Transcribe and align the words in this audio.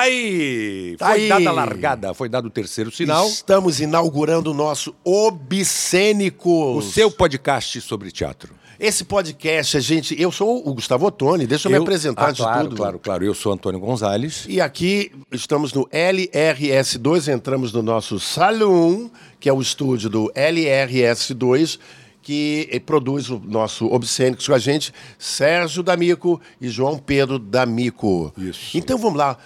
Tá 0.00 0.04
aí! 0.04 0.96
Tá 0.98 1.08
foi 1.08 1.20
aí. 1.20 1.28
dada 1.28 1.50
a 1.50 1.52
largada, 1.52 2.14
foi 2.14 2.28
dado 2.30 2.46
o 2.46 2.50
terceiro 2.50 2.90
sinal. 2.90 3.28
Estamos 3.28 3.80
inaugurando 3.80 4.50
o 4.50 4.54
nosso 4.54 4.94
Obscênicos. 5.04 6.86
O 6.86 6.90
seu 6.90 7.10
podcast 7.10 7.82
sobre 7.82 8.10
teatro. 8.10 8.54
Esse 8.78 9.04
podcast, 9.04 9.76
a 9.76 9.80
gente. 9.80 10.18
Eu 10.18 10.32
sou 10.32 10.66
o 10.66 10.72
Gustavo 10.72 11.04
Ottoni, 11.04 11.46
deixa 11.46 11.68
eu, 11.68 11.72
me 11.72 11.76
apresentar 11.76 12.28
ah, 12.28 12.32
de 12.32 12.40
claro, 12.40 12.62
tudo. 12.62 12.76
Claro, 12.76 12.98
claro. 12.98 13.24
Eu 13.26 13.34
sou 13.34 13.52
Antônio 13.52 13.78
Gonzalez. 13.78 14.46
E 14.48 14.58
aqui 14.58 15.12
estamos 15.30 15.74
no 15.74 15.86
LRS2, 15.88 17.30
entramos 17.30 17.70
no 17.70 17.82
nosso 17.82 18.18
Saloon, 18.18 19.10
que 19.38 19.50
é 19.50 19.52
o 19.52 19.60
estúdio 19.60 20.08
do 20.08 20.32
LRS2, 20.34 21.78
que 22.22 22.82
produz 22.86 23.28
o 23.28 23.38
nosso 23.38 23.84
Obscênicos 23.84 24.46
com 24.46 24.54
a 24.54 24.58
gente, 24.58 24.94
Sérgio 25.18 25.82
D'Amico 25.82 26.40
e 26.58 26.70
João 26.70 26.96
Pedro 26.96 27.38
D'Amico. 27.38 28.32
Isso. 28.38 28.78
Então 28.78 28.96
vamos 28.96 29.18
lá. 29.18 29.36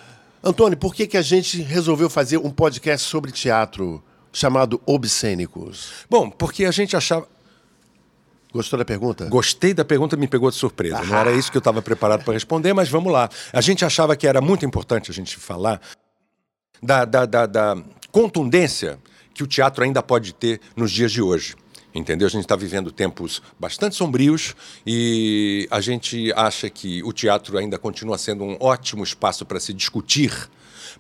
Antônio, 0.45 0.77
por 0.77 0.95
que, 0.95 1.07
que 1.07 1.17
a 1.17 1.23
gente 1.23 1.63
resolveu 1.63 2.11
fazer 2.11 2.37
um 2.37 2.51
podcast 2.51 3.09
sobre 3.09 3.33
teatro 3.33 4.05
chamado 4.31 4.79
Obscênicos? 4.85 6.05
Bom, 6.11 6.29
porque 6.29 6.67
a 6.67 6.71
gente 6.71 6.95
achava. 6.95 7.27
Gostou 8.53 8.79
da 8.79 8.85
pergunta? 8.85 9.25
Gostei 9.25 9.73
da 9.73 9.85
pergunta, 9.85 10.17
me 10.17 10.29
pegou 10.29 10.51
de 10.51 10.57
surpresa. 10.57 11.03
Não 11.03 11.17
era 11.17 11.33
isso 11.33 11.51
que 11.51 11.57
eu 11.57 11.61
estava 11.61 11.81
preparado 11.81 12.25
para 12.25 12.35
responder, 12.35 12.75
mas 12.75 12.91
vamos 12.91 13.11
lá. 13.11 13.29
A 13.53 13.61
gente 13.63 13.85
achava 13.87 14.15
que 14.15 14.27
era 14.27 14.41
muito 14.41 14.67
importante 14.67 15.11
a 15.11 15.15
gente 15.15 15.39
falar 15.39 15.81
da, 16.83 17.07
da, 17.07 17.25
da, 17.25 17.47
da 17.47 17.77
contundência 18.13 18.99
que 19.33 19.43
o 19.43 19.47
teatro 19.47 19.83
ainda 19.83 20.03
pode 20.03 20.35
ter 20.35 20.61
nos 20.77 20.93
dias 20.93 21.11
de 21.11 21.23
hoje. 21.23 21.57
Entendeu? 21.95 22.27
A 22.27 22.31
gente 22.31 22.43
está 22.43 22.57
vivendo 22.57 22.91
tempos 22.91 23.41
bastante 23.59 23.95
sombrios 23.95 24.57
e 24.85 25.69
a 25.71 25.81
gente 25.81 26.33
acha 26.35 26.69
que 26.69 27.03
o 27.05 27.13
teatro 27.13 27.57
ainda 27.57 27.79
continua 27.79 28.19
sendo 28.19 28.43
um 28.43 28.57
ótimo 28.59 29.05
espaço 29.05 29.47
para 29.47 29.61
se 29.61 29.73
discutir, 29.73 30.33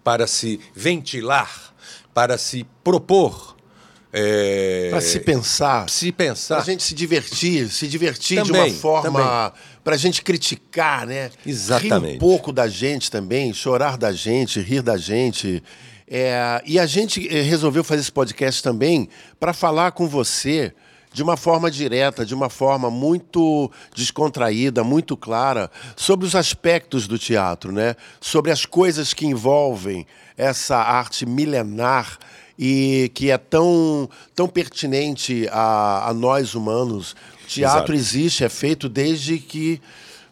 para 0.05 0.27
se 0.29 0.61
ventilar, 0.73 1.75
para 2.15 2.39
se 2.39 2.65
propor. 2.85 3.57
É... 4.13 4.91
Para 4.91 5.01
se 5.01 5.19
pensar. 5.19 5.91
Se 5.91 6.13
pensar. 6.13 6.57
Pra 6.57 6.65
gente 6.65 6.85
se 6.85 6.95
divertir, 6.95 7.69
se 7.69 7.89
divertir 7.89 8.41
de 8.45 8.53
Também, 8.53 8.71
uma 8.71 8.79
forma. 8.79 9.53
Pra 9.83 9.97
gente 9.97 10.23
criticar, 10.23 11.05
né? 11.05 11.33
Exatamente. 11.45 12.13
Rir 12.13 12.17
um 12.17 12.19
pouco 12.21 12.53
da 12.53 12.69
gente 12.69 13.11
também, 13.11 13.53
chorar 13.53 13.99
da 13.99 14.13
gente, 14.13 14.61
rir 14.61 14.83
da 14.83 14.97
gente. 14.97 15.61
É, 16.07 16.63
e 16.67 16.79
a 16.79 16.87
gente 16.87 17.27
eh, 17.29 17.43
resolveu 17.43 17.83
fazer 17.83 18.03
esse 18.03 18.13
podcast 18.13 18.63
também 18.63 19.09
para 19.41 19.53
falar 19.53 19.93
com 19.93 20.07
você 20.07 20.75
de 21.15 21.23
uma 21.23 21.37
forma 21.37 21.71
direta, 21.71 22.27
de 22.27 22.35
uma 22.35 22.51
forma 22.51 22.91
muito 22.91 23.71
descontraída, 23.95 24.83
muito 24.83 25.17
clara, 25.17 25.71
sobre 25.95 26.27
os 26.27 26.35
aspectos 26.35 27.07
do 27.07 27.17
teatro, 27.17 27.71
né? 27.71 27.95
sobre 28.21 28.51
as 28.51 28.67
coisas 28.67 29.15
que 29.15 29.25
envolvem 29.25 30.05
essa 30.37 30.77
arte 30.77 31.25
milenar 31.25 32.19
e 32.59 33.11
que 33.15 33.31
é 33.31 33.39
tão, 33.39 34.11
tão 34.35 34.49
pertinente 34.49 35.49
a, 35.53 36.11
a 36.11 36.13
nós 36.13 36.55
humanos. 36.55 37.15
O 37.45 37.47
teatro 37.47 37.79
Exato. 37.79 37.95
existe, 37.95 38.45
é 38.45 38.49
feito 38.49 38.89
desde 38.89 39.39
que. 39.39 39.81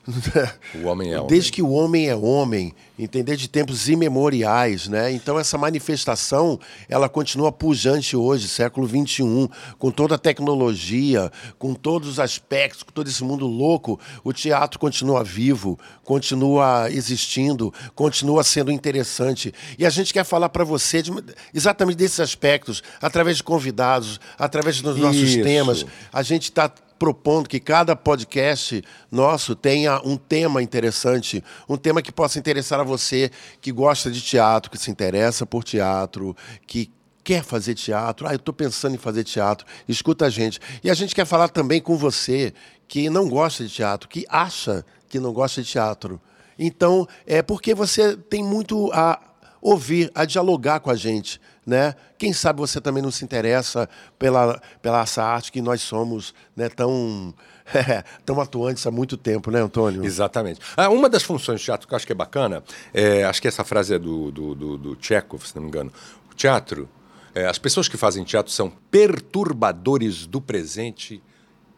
O 0.82 0.86
homem 0.88 1.12
é 1.12 1.16
homem. 1.18 1.28
Desde 1.28 1.52
que 1.52 1.62
o 1.62 1.70
homem 1.70 2.08
é 2.08 2.16
homem, 2.16 2.74
entender 2.98 3.36
de 3.36 3.48
tempos 3.48 3.88
imemoriais, 3.88 4.88
né? 4.88 5.12
Então 5.12 5.38
essa 5.38 5.56
manifestação, 5.56 6.58
ela 6.88 7.08
continua 7.08 7.52
pujante 7.52 8.16
hoje, 8.16 8.48
século 8.48 8.86
XXI, 8.88 9.48
com 9.78 9.90
toda 9.90 10.14
a 10.16 10.18
tecnologia, 10.18 11.30
com 11.58 11.74
todos 11.74 12.08
os 12.08 12.18
aspectos, 12.20 12.82
com 12.82 12.90
todo 12.92 13.08
esse 13.08 13.22
mundo 13.22 13.46
louco, 13.46 13.98
o 14.24 14.32
teatro 14.32 14.78
continua 14.78 15.22
vivo, 15.22 15.78
continua 16.04 16.88
existindo, 16.90 17.72
continua 17.94 18.42
sendo 18.42 18.70
interessante. 18.72 19.52
E 19.78 19.86
a 19.86 19.90
gente 19.90 20.12
quer 20.12 20.24
falar 20.24 20.48
para 20.48 20.64
você 20.64 21.02
de- 21.02 21.12
exatamente 21.54 21.96
desses 21.96 22.20
aspectos, 22.20 22.82
através 23.00 23.36
de 23.36 23.42
convidados, 23.42 24.20
através 24.38 24.80
dos 24.80 24.96
nossos 24.98 25.20
Isso. 25.30 25.42
temas. 25.42 25.86
A 26.12 26.22
gente 26.22 26.44
está 26.44 26.70
propondo 27.02 27.48
que 27.48 27.58
cada 27.58 27.96
podcast 27.96 28.80
nosso 29.10 29.56
tenha 29.56 30.00
um 30.04 30.16
tema 30.16 30.62
interessante, 30.62 31.42
um 31.68 31.76
tema 31.76 32.00
que 32.00 32.12
possa 32.12 32.38
interessar 32.38 32.78
a 32.78 32.84
você 32.84 33.28
que 33.60 33.72
gosta 33.72 34.08
de 34.08 34.22
teatro, 34.22 34.70
que 34.70 34.78
se 34.78 34.88
interessa 34.88 35.44
por 35.44 35.64
teatro, 35.64 36.36
que 36.64 36.92
quer 37.24 37.42
fazer 37.42 37.74
teatro. 37.74 38.28
Ah, 38.28 38.30
eu 38.30 38.36
estou 38.36 38.54
pensando 38.54 38.94
em 38.94 38.98
fazer 38.98 39.24
teatro. 39.24 39.66
Escuta 39.88 40.26
a 40.26 40.30
gente. 40.30 40.60
E 40.84 40.88
a 40.88 40.94
gente 40.94 41.12
quer 41.12 41.24
falar 41.24 41.48
também 41.48 41.80
com 41.80 41.96
você 41.96 42.54
que 42.86 43.10
não 43.10 43.28
gosta 43.28 43.64
de 43.64 43.74
teatro, 43.74 44.08
que 44.08 44.24
acha 44.28 44.86
que 45.08 45.18
não 45.18 45.32
gosta 45.32 45.60
de 45.60 45.68
teatro. 45.68 46.20
Então, 46.56 47.08
é 47.26 47.42
porque 47.42 47.74
você 47.74 48.16
tem 48.16 48.44
muito 48.44 48.92
a 48.92 49.20
ouvir, 49.60 50.08
a 50.14 50.24
dialogar 50.24 50.78
com 50.78 50.90
a 50.90 50.94
gente, 50.94 51.40
né? 51.66 51.94
Quem 52.18 52.32
sabe 52.32 52.60
você 52.60 52.80
também 52.80 53.02
não 53.02 53.10
se 53.10 53.24
interessa 53.24 53.88
pela, 54.18 54.60
pela 54.80 55.02
essa 55.02 55.22
arte 55.22 55.52
que 55.52 55.60
nós 55.60 55.80
somos, 55.80 56.34
né? 56.56 56.68
Tão, 56.68 57.34
tão 58.24 58.40
atuantes 58.40 58.86
há 58.86 58.90
muito 58.90 59.16
tempo, 59.16 59.50
né, 59.50 59.60
Antônio? 59.60 60.04
Exatamente. 60.04 60.60
Ah, 60.76 60.88
uma 60.88 61.08
das 61.08 61.22
funções 61.22 61.60
do 61.60 61.64
teatro 61.64 61.86
que 61.86 61.94
eu 61.94 61.96
acho 61.96 62.06
que 62.06 62.12
é 62.12 62.16
bacana, 62.16 62.62
é, 62.92 63.24
acho 63.24 63.40
que 63.40 63.48
essa 63.48 63.64
frase 63.64 63.94
é 63.94 63.98
do, 63.98 64.30
do, 64.30 64.54
do, 64.54 64.78
do 64.78 64.98
Chekhov, 65.00 65.46
se 65.46 65.54
não 65.54 65.62
me 65.62 65.68
engano. 65.68 65.92
O 66.30 66.34
teatro, 66.34 66.88
é, 67.34 67.46
as 67.46 67.58
pessoas 67.58 67.88
que 67.88 67.96
fazem 67.96 68.24
teatro 68.24 68.52
são 68.52 68.70
perturbadores 68.90 70.26
do 70.26 70.40
presente 70.40 71.22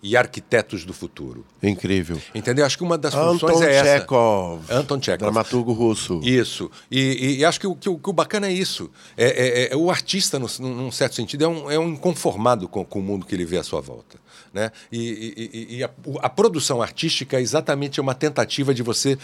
e 0.07 0.19
arquitetos 0.19 0.85
do 0.85 0.93
futuro. 0.93 1.47
Incrível. 1.63 2.21
Entendeu? 2.35 2.67
Acho 2.67 2.77
que 2.77 2.85
uma 2.85 2.99
das 2.99 3.15
funções 3.15 3.57
Anton 3.57 3.63
é 3.65 3.75
essa. 3.75 3.99
Chekhov, 4.01 4.63
Anton 4.71 5.01
Chekhov. 5.01 5.19
dramaturgo 5.33 5.73
russo. 5.73 6.21
Isso. 6.23 6.71
E, 6.91 7.01
e- 7.01 7.37
e 7.39 7.45
acho 7.47 7.59
que 7.59 7.67
o, 7.67 7.75
que, 7.75 7.89
o, 7.89 7.99
que 7.99 8.11
o 8.11 8.13
bacana 8.13 8.47
é 8.49 8.53
isso. 8.53 8.91
É, 9.17 9.25
é- 9.71 9.73
é- 9.73 9.77
o 9.77 9.91
artista, 9.91 10.39
num, 10.39 10.47
num 10.61 10.93
certo 10.93 11.15
sentido, 11.15 11.45
é 11.45 11.49
um, 11.49 11.71
é 11.71 11.79
um 11.79 11.89
inconformado 11.89 12.69
com, 12.69 12.85
com 12.85 12.99
o 12.99 13.03
mundo 13.03 13.25
que 13.25 13.35
ele 13.35 13.47
vê 13.47 13.57
à 13.57 13.63
sua 13.63 13.81
volta. 13.81 14.19
Né? 14.53 14.71
E, 14.93 15.77
e- 15.79 15.83
a, 15.83 15.91
a 16.21 16.29
produção 16.29 16.83
artística 16.83 17.39
é 17.39 17.41
exatamente 17.41 17.99
uma 17.99 18.15
tentativa 18.15 18.75
de 18.75 18.83
você 18.83 19.17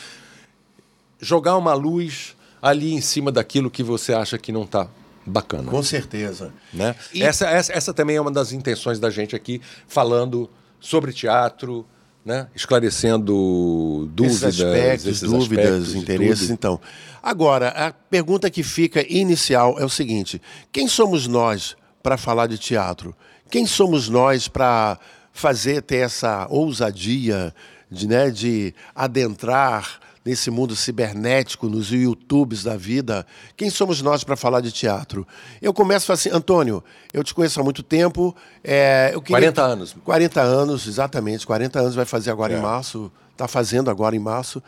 jogar 1.21 1.57
uma 1.59 1.75
luz 1.75 2.35
ali 2.63 2.95
em 2.95 3.01
cima 3.03 3.31
daquilo 3.31 3.71
que 3.71 3.83
você 3.83 4.13
acha 4.15 4.39
que 4.39 4.51
não 4.51 4.63
está 4.65 4.89
bacana. 5.27 5.71
Com 5.71 5.83
certeza. 5.83 6.53
Né? 6.73 6.95
E- 7.13 7.23
Essa, 7.23 7.47
essa, 7.51 7.73
essa 7.73 7.93
também 7.95 8.17
é 8.17 8.21
uma 8.21 8.31
das 8.31 8.53
intenções 8.53 8.99
da 8.99 9.11
gente 9.11 9.37
aqui, 9.37 9.61
falando 9.87 10.49
sobre 10.81 11.13
teatro, 11.13 11.87
né? 12.25 12.49
esclarecendo 12.55 14.09
dúvidas, 14.13 14.43
esses 14.43 14.61
aspectos, 14.61 15.07
esses 15.07 15.31
dúvidas, 15.31 15.67
aspectos 15.67 15.95
interesses, 15.95 16.41
tudo. 16.47 16.53
então. 16.53 16.81
Agora, 17.23 17.69
a 17.69 17.93
pergunta 17.93 18.51
que 18.51 18.63
fica 18.63 19.05
inicial 19.09 19.79
é 19.79 19.85
o 19.85 19.89
seguinte: 19.89 20.41
quem 20.73 20.89
somos 20.89 21.27
nós 21.27 21.77
para 22.03 22.17
falar 22.17 22.47
de 22.47 22.59
teatro? 22.59 23.15
Quem 23.51 23.67
somos 23.67 24.09
nós 24.09 24.49
para 24.49 24.99
fazer 25.33 25.83
ter 25.83 25.99
essa 25.99 26.47
ousadia 26.51 27.55
de, 27.91 28.07
né, 28.07 28.31
de 28.31 28.75
adentrar 28.95 30.01
nesse 30.25 30.51
mundo 30.51 30.77
cibernético, 30.77 31.69
nos 31.69 31.91
YouTubes 31.91 32.63
da 32.63 32.77
vida? 32.77 33.27
Quem 33.57 33.71
somos 33.71 34.03
nós 34.03 34.23
para 34.23 34.37
falar 34.37 34.61
de 34.61 34.71
teatro? 34.71 35.27
Eu 35.63 35.73
começo 35.73 36.13
assim, 36.13 36.29
Antônio, 36.31 36.83
eu 37.13 37.25
te 37.25 37.33
conheço 37.35 37.61
há 37.61 37.65
muito 37.65 37.83
tempo. 37.83 38.35
É, 38.63 39.11
eu 39.15 39.21
queria- 39.23 39.39
40 39.53 39.63
anos. 39.63 39.97
40 40.05 40.41
anos, 40.43 40.87
exatamente. 40.87 41.47
40 41.47 41.81
anos 41.81 41.95
vai 41.95 42.05
fazer 42.05 42.31
agora 42.31 42.53
É. 42.55 42.59
em 42.59 42.61
março. 42.61 43.11
Está 43.33 43.49
fazendo 43.49 43.91
agora 43.91 44.15
em 44.15 44.19
março. 44.19 44.63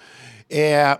É, 0.49 0.99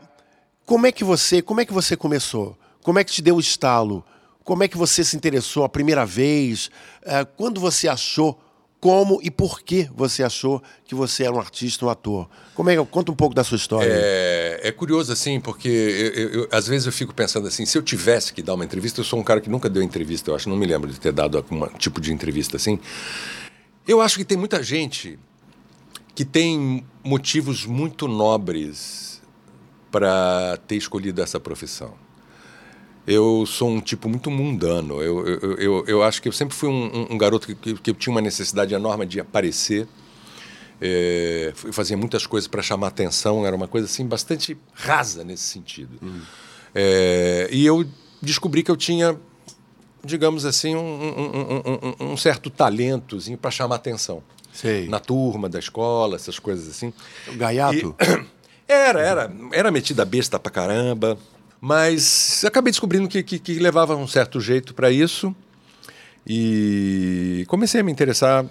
como 0.67 0.87
é 0.87 0.93
que 0.93 1.05
você, 1.05 1.41
como 1.43 1.61
é 1.61 1.65
que 1.65 1.73
você 1.73 1.97
começou? 1.97 2.57
Como 2.83 2.99
é 2.99 3.05
que 3.05 3.13
te 3.13 3.23
deu 3.23 3.37
o 3.37 3.41
estalo? 3.41 4.05
Como 4.45 4.63
é 4.65 4.69
que 4.69 4.77
você 4.77 5.05
se 5.05 5.17
interessou 5.17 5.65
a 5.65 5.69
primeira 5.69 6.05
vez? 6.05 6.71
É, 7.03 7.25
quando 7.25 7.61
você 7.61 7.89
achou? 7.89 8.39
Como 8.83 9.21
e 9.23 9.31
por 9.31 9.63
que 9.63 9.89
você 9.95 10.25
achou 10.25 10.61
que 10.85 10.93
você 10.93 11.23
era 11.23 11.33
um 11.33 11.39
artista, 11.39 11.87
um 11.87 11.89
ator? 11.89 12.29
Como 12.53 12.69
é, 12.69 12.75
conta 12.85 13.13
um 13.13 13.15
pouco 13.15 13.33
da 13.33 13.45
sua 13.45 13.55
história. 13.55 13.89
É, 13.89 14.61
é 14.65 14.73
curioso, 14.73 15.13
assim, 15.13 15.39
porque 15.41 15.69
eu- 15.69 16.13
eu- 16.25 16.31
eu- 16.41 16.49
às 16.51 16.67
vezes 16.67 16.85
eu 16.87 16.93
fico 16.93 17.15
pensando 17.15 17.47
assim, 17.47 17.65
se 17.65 17.79
eu 17.79 17.83
tivesse 17.83 18.33
que 18.33 18.43
dar 18.43 18.55
uma 18.55 18.65
entrevista, 18.65 18.99
eu 18.99 19.05
sou 19.05 19.21
um 19.21 19.23
cara 19.23 19.41
que 19.41 19.49
nunca 19.49 19.71
deu 19.71 19.85
entrevista, 19.85 20.33
eu 20.33 20.35
acho, 20.35 20.49
não 20.49 20.57
me 20.57 20.67
lembro 20.67 20.91
de 20.91 20.99
ter 20.99 21.13
dado 21.13 21.37
algum 21.37 21.65
tipo 21.79 22.01
de 22.01 22.13
entrevista 22.13 22.57
assim. 22.57 22.81
Eu 23.87 24.01
acho 24.01 24.17
que 24.17 24.25
tem 24.25 24.37
muita 24.37 24.61
gente 24.65 25.17
que 26.13 26.25
tem 26.25 26.85
motivos 27.05 27.65
muito 27.65 28.09
nobres 28.09 29.23
para 29.93 30.59
ter 30.67 30.75
escolhido 30.75 31.23
essa 31.23 31.39
profissão. 31.39 31.95
Eu 33.07 33.45
sou 33.47 33.69
um 33.69 33.81
tipo 33.81 34.09
muito 34.09 34.31
mundano. 34.31 35.03
Eu, 35.03 35.27
eu, 35.27 35.55
eu, 35.59 35.85
eu 35.87 36.03
acho 36.03 36.23
que 36.23 36.29
eu 36.29 36.33
sempre 36.33 36.55
fui 36.55 36.69
um, 36.69 37.09
um- 37.11 37.19
garoto 37.19 37.47
que, 37.49 37.55
que, 37.55 37.75
que 37.75 37.95
tinha 37.95 38.13
uma 38.15 38.21
necessidade 38.21 38.73
enorme 38.75 39.05
de 39.07 39.19
aparecer. 39.21 39.89
É, 40.81 41.53
fazia 41.73 41.97
muitas 41.97 42.27
coisas 42.27 42.49
para 42.49 42.61
chamar 42.61 42.89
atenção, 42.89 43.47
era 43.47 43.55
uma 43.55 43.69
coisa 43.69 43.87
assim 43.87 44.05
bastante 44.07 44.57
rasa 44.73 45.23
nesse 45.23 45.45
sentido. 45.45 45.97
É, 46.75 47.49
e 47.53 47.65
eu 47.65 47.85
descobri 48.21 48.63
que 48.65 48.71
eu 48.71 48.77
tinha, 48.77 49.17
digamos 50.05 50.45
assim, 50.45 50.75
um, 50.75 50.81
um- 52.01 52.13
um- 52.13 52.17
certo 52.17 52.51
talentozinho 52.51 53.39
para 53.39 53.51
chamar 53.53 53.77
atenção. 53.77 54.23
Sei. 54.53 54.89
Na 54.89 54.99
turma, 54.99 55.49
da 55.49 55.59
escola, 55.59 56.17
essas 56.17 56.39
coisas 56.39 56.69
assim. 56.69 56.93
Gaiato? 57.37 57.95
E- 58.01 58.27
era, 58.67 59.01
era. 59.01 59.33
Era 59.53 59.71
metida 59.71 60.05
besta 60.05 60.39
pra 60.39 60.51
caramba. 60.51 61.17
Mas 61.65 62.45
acabei 62.45 62.73
descobrindo 62.73 63.07
que, 63.09 63.23
que, 63.23 63.39
que 63.39 63.55
levava 63.61 63.95
um 63.95 64.09
certo 64.09 64.41
jeito 64.41 64.75
para 64.75 64.91
isso. 64.91 65.33
E 66.27 67.45
comecei 67.47 67.81
a 67.81 67.85
me 67.85 67.93
interessar. 67.93 68.45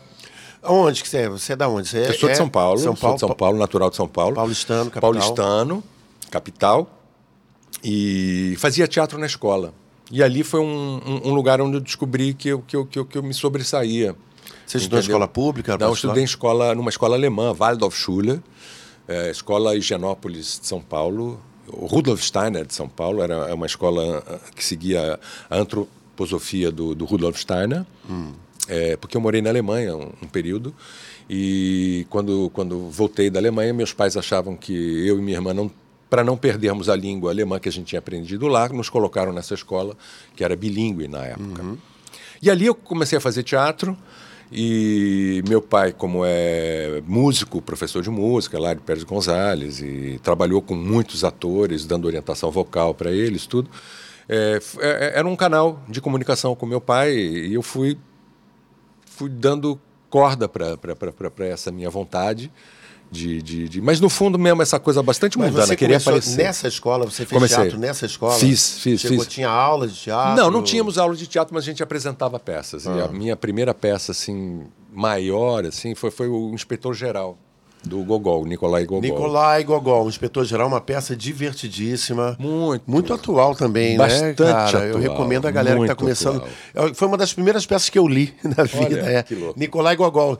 Onde 0.63 1.03
que 1.03 1.09
você 1.09 1.17
é? 1.17 1.29
Você 1.29 1.51
é 1.51 1.55
da 1.57 1.67
onde? 1.67 1.89
Você 1.89 1.97
é, 1.97 2.07
Eu 2.07 2.13
sou 2.13 2.29
de 2.29 2.33
é 2.33 2.35
São 2.35 2.47
Paulo, 2.47 2.79
São 2.79 2.95
sou 2.95 3.01
Paulo, 3.01 3.15
de 3.15 3.19
São 3.19 3.35
Paulo, 3.35 3.59
natural 3.59 3.89
de 3.89 3.97
São 3.97 4.07
Paulo. 4.07 4.35
Paulistano, 4.35 4.89
capital. 4.89 5.01
Paulistano, 5.01 5.83
capital. 6.31 7.01
E 7.83 8.55
fazia 8.59 8.87
teatro 8.87 9.19
na 9.19 9.25
escola. 9.25 9.73
E 10.09 10.23
ali 10.23 10.41
foi 10.41 10.61
um, 10.61 11.01
um, 11.05 11.29
um 11.31 11.33
lugar 11.33 11.59
onde 11.59 11.75
eu 11.75 11.81
descobri 11.81 12.33
que 12.33 12.47
eu, 12.47 12.61
que 12.61 12.77
eu, 12.77 12.85
que 12.85 12.97
eu, 12.97 13.05
que 13.05 13.17
eu 13.17 13.23
me 13.23 13.33
sobressaía. 13.33 14.15
Você 14.65 14.77
estudou 14.77 14.99
em 14.99 15.01
escola 15.01 15.27
pública? 15.27 15.77
Não, 15.77 15.87
eu 15.87 15.93
estudei 15.93 16.23
em 16.23 16.25
escola, 16.25 16.73
numa 16.73 16.89
escola 16.89 17.17
alemã, 17.17 17.53
Waldorfschule, 17.53 18.41
é, 19.05 19.29
escola 19.31 19.75
Higienópolis 19.75 20.61
de 20.61 20.67
São 20.67 20.79
Paulo. 20.79 21.41
O 21.73 21.85
Rudolf 21.85 22.21
Steiner 22.21 22.65
de 22.65 22.73
São 22.73 22.88
Paulo 22.88 23.21
era 23.21 23.50
é 23.50 23.53
uma 23.53 23.65
escola 23.65 24.23
ah, 24.27 24.39
que 24.56 24.63
seguia 24.63 25.19
a 25.50 25.57
antroposofia 25.57 26.71
do, 26.71 26.94
do 26.94 27.06
Rudolf 27.06 27.39
Steiner, 27.39 27.85
é, 28.68 28.95
porque 28.97 29.18
eu 29.18 29.21
morei 29.21 29.41
na 29.41 29.50
Alemanha 29.50 29.95
um, 29.95 30.12
um 30.21 30.27
período. 30.27 30.73
E 31.29 32.06
quando, 32.09 32.51
quando 32.53 32.89
voltei 32.89 33.29
da 33.29 33.39
Alemanha, 33.39 33.73
meus 33.73 33.94
pais 33.94 34.18
achavam 34.18 34.56
que 34.56 34.73
eu 34.73 35.18
e 35.18 35.21
minha 35.21 35.38
irmã 35.38 35.53
não 35.53 35.71
para 36.09 36.25
não 36.25 36.35
perdermos 36.35 36.89
a 36.89 36.95
língua 36.95 37.31
alemã 37.31 37.57
que 37.57 37.69
a 37.69 37.71
gente 37.71 37.88
tinha 37.88 38.00
aprendido 38.00 38.45
lá, 38.50 38.67
nos 38.67 38.89
colocaram 38.89 39.31
nessa 39.31 39.53
escola 39.53 39.95
que 40.35 40.44
era 40.44 40.57
bilíngue 40.57 41.07
na 41.07 41.24
época. 41.24 41.63
E 42.41 42.50
ali 42.50 42.65
eu 42.65 42.75
comecei 42.75 43.17
a 43.17 43.21
fazer 43.21 43.44
teatro 43.44 43.97
e 44.51 45.42
meu 45.48 45.62
pai, 45.62 45.94
como 45.94 46.24
é 46.25 47.01
músico, 47.07 47.62
professor 47.62 48.01
de 48.03 48.09
música 48.09 48.59
lá 48.59 48.74
de 48.74 48.81
Pérez 48.81 49.03
Gonzalez 49.03 49.80
e 49.81 50.19
trabalhou 50.21 50.62
com 50.62 50.75
muitos 50.75 51.24
atores, 51.24 51.86
dando 51.86 52.06
orientação 52.06 52.51
vocal 52.51 52.94
para 52.94 53.12
eles, 53.12 53.45
tudo. 53.45 53.69
é, 54.27 54.57
f- 54.57 54.77
é, 54.81 55.13
era 55.19 55.27
um 55.27 55.36
canal 55.36 55.81
de 55.88 56.01
comunicação 56.01 56.56
com 56.56 56.65
meu 56.65 56.81
pai 56.81 57.13
e 57.15 57.53
eu 57.53 57.62
fui 57.62 57.98
fui 59.06 59.30
dando 59.30 59.80
corda 60.09 60.50
para 60.50 61.45
essa 61.45 61.71
minha 61.71 61.89
vontade 61.89 62.51
de, 63.11 63.41
de, 63.41 63.67
de- 63.67 63.81
mas 63.81 63.99
no 63.99 64.09
fundo 64.09 64.39
mesmo 64.39 64.61
essa 64.61 64.79
coisa 64.79 65.03
bastante 65.03 65.37
Mas 65.37 65.49
mundana 65.49 65.67
você 65.67 65.75
queria 65.75 65.97
aparecer 65.97 66.37
nessa 66.43 66.67
escola, 66.67 67.03
você 67.05 67.25
fez 67.25 67.29
Comecei. 67.31 67.57
teatro 67.57 67.77
nessa 67.77 68.05
escola? 68.05 68.33
Fiz, 68.35 68.79
fiz, 68.79 69.01
Chegou, 69.01 69.19
fiz. 69.19 69.27
Tinha 69.27 69.49
aula 69.49 69.85
de 69.87 69.95
teatro? 69.95 70.41
Não, 70.41 70.49
não 70.49 70.63
tínhamos 70.63 70.97
aula 70.97 71.13
de 71.15 71.27
teatro, 71.27 71.53
mas 71.53 71.63
a 71.63 71.65
gente 71.65 71.83
apresentava 71.83 72.39
peças. 72.39 72.87
Ah. 72.87 72.95
E 72.97 73.01
a 73.01 73.07
minha 73.09 73.35
primeira 73.35 73.73
peça, 73.73 74.13
assim, 74.13 74.61
maior, 74.93 75.65
assim, 75.65 75.93
foi, 75.93 76.09
foi 76.09 76.27
o 76.29 76.51
Inspetor 76.53 76.93
Geral, 76.93 77.37
do 77.83 78.03
Gogol, 78.03 78.45
Nicolai 78.45 78.85
Gogol. 78.85 79.01
Nicolai 79.01 79.63
Gogol, 79.63 80.05
um 80.05 80.09
inspetor 80.09 80.45
geral, 80.45 80.67
uma 80.67 80.79
peça 80.79 81.15
divertidíssima. 81.15 82.37
Muito. 82.39 82.83
Muito 82.87 83.13
atual 83.13 83.55
também, 83.55 83.97
Bastante 83.97 84.41
né? 84.41 84.49
Eu 84.51 84.55
atual, 84.57 84.97
recomendo 84.99 85.47
a 85.47 85.51
galera 85.51 85.77
que 85.77 85.83
está 85.83 85.95
começando. 85.95 86.37
atual. 86.37 86.87
Eu- 86.89 86.95
Foi 86.95 87.07
uma 87.07 87.17
das 87.17 87.33
primeiras 87.33 87.65
peças 87.65 87.89
que 87.89 87.97
eu 87.99 88.07
li 88.07 88.33
na 88.55 88.63
vida. 88.63 88.99
é. 89.01 89.23
que 89.23 89.35
louco. 89.35 89.59
Nicolai 89.59 89.95
Gogol. 89.95 90.37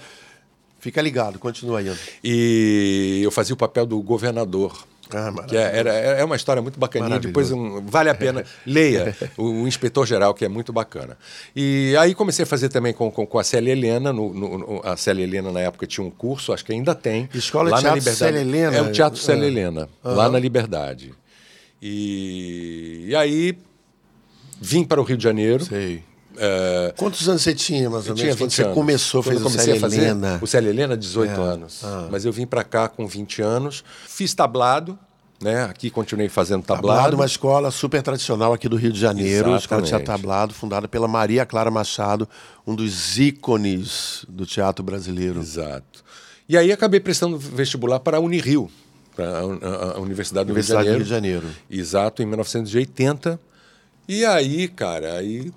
Fica 0.82 1.02
ligado, 1.02 1.40
continua 1.40 1.80
aí. 1.80 1.96
E 2.24 3.22
eu 3.24 3.32
fazia 3.32 3.54
o 3.54 3.58
papel 3.58 3.86
do 3.86 4.02
governador. 4.02 4.86
Ah, 5.14 5.32
que 5.46 5.58
é, 5.58 5.78
era, 5.78 5.92
é 5.94 6.24
uma 6.24 6.38
história 6.38 6.62
muito 6.62 6.80
bacaninha. 6.80 7.20
Depois 7.20 7.52
um- 7.52 7.86
vale 7.86 8.10
a 8.10 8.16
pena. 8.16 8.46
Leia 8.66 9.14
o, 9.38 9.64
o 9.64 9.68
Inspetor 9.68 10.06
Geral, 10.08 10.34
que 10.34 10.46
é 10.46 10.48
muito 10.48 10.72
bacana. 10.72 11.18
E 11.54 11.94
aí 12.00 12.16
comecei 12.16 12.44
a 12.44 12.46
fazer 12.46 12.70
também 12.70 12.94
com, 12.94 13.12
com, 13.12 13.28
com 13.28 13.38
a 13.38 13.44
Célia 13.44 13.74
Helena. 13.74 14.14
No, 14.14 14.34
no- 14.34 14.82
a 14.86 14.96
Célia 14.96 15.24
Helena, 15.24 15.52
na 15.52 15.60
época, 15.60 15.86
tinha 15.86 16.06
um 16.06 16.10
curso, 16.10 16.54
acho 16.54 16.64
que 16.64 16.72
ainda 16.72 16.96
tem. 16.96 17.28
Escola 17.34 17.66
de 17.66 17.72
lá 17.72 17.76
na 17.76 17.82
Teatro 17.82 18.00
Liberdade. 18.00 18.18
Célia 18.18 18.40
Helena? 18.42 18.78
É 18.78 18.82
o 18.82 18.92
Teatro 18.94 19.20
Célia 19.20 19.44
Ah. 19.44 19.48
Helena, 19.48 19.90
lá 20.04 20.30
na 20.30 20.40
Liberdade. 20.40 21.14
E, 21.82 23.06
e 23.10 23.16
aí 23.16 23.58
vim 24.62 24.84
para 24.86 25.02
o 25.02 25.04
Rio 25.04 25.18
de 25.18 25.24
Janeiro. 25.24 25.66
Sei. 25.66 26.04
É, 26.38 26.94
Quantos 26.98 27.28
anos 27.28 27.42
você 27.42 27.54
tinha, 27.54 27.90
mais 27.90 28.06
ou 28.06 28.12
eu 28.12 28.16
menos? 28.16 28.22
tinha 28.22 28.34
quando 28.36 28.50
20 28.50 28.54
você 28.56 28.64
anos. 28.64 28.74
começou, 28.76 29.24
Quando 29.24 29.40
fez 29.40 29.46
o 29.46 29.50
Célia 29.50 29.80
fazer 29.80 30.02
Helena. 30.02 30.40
O 30.42 30.48
Célia 30.48 30.70
Helena, 30.70 30.98
18 30.98 31.30
É. 31.32 31.34
anos. 31.44 31.82
Ah. 31.84 32.08
Mas 32.12 32.26
eu 32.26 32.32
vim 32.32 32.46
para 32.46 32.64
cá 32.64 32.88
com 32.88 33.06
20 33.08 33.42
anos, 33.42 33.84
fiz 34.08 34.34
tablado, 34.34 34.98
né? 35.42 35.64
Aqui 35.64 35.90
continuei 35.90 36.30
fazendo 36.30 36.64
tablado. 36.64 36.88
Tablado, 36.98 37.16
uma 37.18 37.26
escola 37.26 37.70
super 37.72 38.02
tradicional 38.02 38.54
aqui 38.54 38.70
do 38.70 38.76
Rio 38.76 38.92
de 38.92 39.00
Janeiro, 39.00 39.56
escola 39.56 39.82
de 39.82 39.88
teatro 39.90 40.04
Exatamente. 40.06 40.06
tablado, 40.22 40.54
fundada 40.54 40.88
pela 40.88 41.08
Maria 41.08 41.46
Clara 41.46 41.70
Machado, 41.72 42.28
um 42.66 42.76
dos 42.76 43.18
ícones 43.18 44.26
do 44.30 44.46
teatro 44.46 44.84
brasileiro. 44.84 45.40
Exato. 45.40 46.04
E 46.48 46.58
aí 46.58 46.72
acabei 46.72 47.00
prestando 47.00 47.38
vestibular 47.38 48.00
para 48.00 48.18
a 48.18 48.20
Unirio, 48.20 48.70
para 49.16 49.40
a, 49.40 50.00
Universidade 50.00 50.46
do 50.48 50.52
Universidade 50.52 50.84
do 50.86 50.90
Rio 50.90 50.98
Rio 50.98 51.04
de 51.04 51.10
de 51.10 51.10
Janeiro. 51.16 51.42
Janeiro. 51.42 51.60
Exato, 51.70 52.22
em 52.22 52.26
1980. 52.26 53.40
E 54.08 54.26
aí, 54.26 54.68
cara, 54.68 55.14
aí 55.14 55.52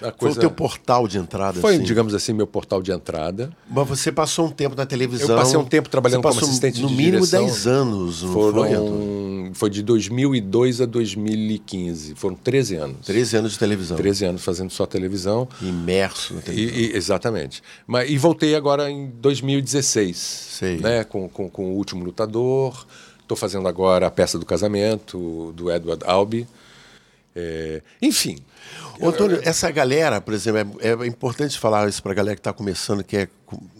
a 0.00 0.04
Foi 0.04 0.12
coisa 0.12 0.36
o 0.38 0.40
teu 0.40 0.50
portal 0.50 1.06
de 1.06 1.18
entrada, 1.18 1.60
foi, 1.60 1.74
assim. 1.74 1.84
digamos 1.84 2.14
assim, 2.14 2.32
meu 2.32 2.46
portal 2.46 2.82
de 2.82 2.90
entrada. 2.92 3.52
Mas 3.68 3.86
você 3.88 4.10
passou 4.10 4.46
um 4.46 4.50
tempo 4.50 4.74
na 4.76 4.86
televisão. 4.86 5.28
Eu 5.28 5.36
passei 5.36 5.56
um 5.58 5.64
tempo 5.64 5.88
trabalhando 5.88 6.22
como 6.22 6.38
assistente 6.40 6.80
no 6.80 6.88
de 6.88 6.94
mínimo 6.94 7.16
direção. 7.26 7.44
10 7.44 7.66
anos, 7.66 8.22
não 8.22 8.32
foi? 8.32 8.52
Foram, 8.52 9.50
foi 9.54 9.70
de 9.70 9.82
2002 9.82 10.80
a 10.80 10.86
2015. 10.86 12.14
Foram 12.14 12.34
13 12.36 12.76
anos. 12.76 13.06
13 13.06 13.36
anos 13.36 13.52
de 13.52 13.58
televisão. 13.58 13.96
13 13.96 14.24
anos 14.24 14.42
fazendo 14.44 14.70
só 14.70 14.86
televisão. 14.86 15.48
Imerso 15.60 16.34
na 16.34 16.40
E, 16.40 16.42
televisão. 16.44 16.78
e- 16.80 16.96
exatamente. 16.96 17.62
Mas, 17.86 18.10
e 18.10 18.16
voltei 18.16 18.54
agora 18.54 18.90
em 18.90 19.10
2016. 19.20 20.16
Sei. 20.16 20.76
Né, 20.78 21.04
com, 21.04 21.28
com, 21.28 21.48
com 21.48 21.66
O 21.72 21.76
Último 21.76 22.04
Lutador. 22.04 22.86
Estou 23.22 23.36
fazendo 23.36 23.68
agora 23.68 24.06
a 24.08 24.10
peça 24.10 24.38
do 24.38 24.44
casamento, 24.46 25.52
do 25.56 25.70
Edward 25.70 26.02
Albee. 26.04 26.46
É, 27.34 27.80
enfim. 28.02 28.38
Antônio, 29.08 29.40
essa 29.42 29.70
galera, 29.70 30.20
por 30.20 30.34
exemplo, 30.34 30.78
é, 30.80 30.88
é 30.90 31.06
importante 31.06 31.58
falar 31.58 31.88
isso 31.88 32.02
para 32.02 32.12
a 32.12 32.14
galera 32.14 32.36
que 32.36 32.40
está 32.40 32.52
começando, 32.52 33.02
que 33.02 33.16
é, 33.16 33.28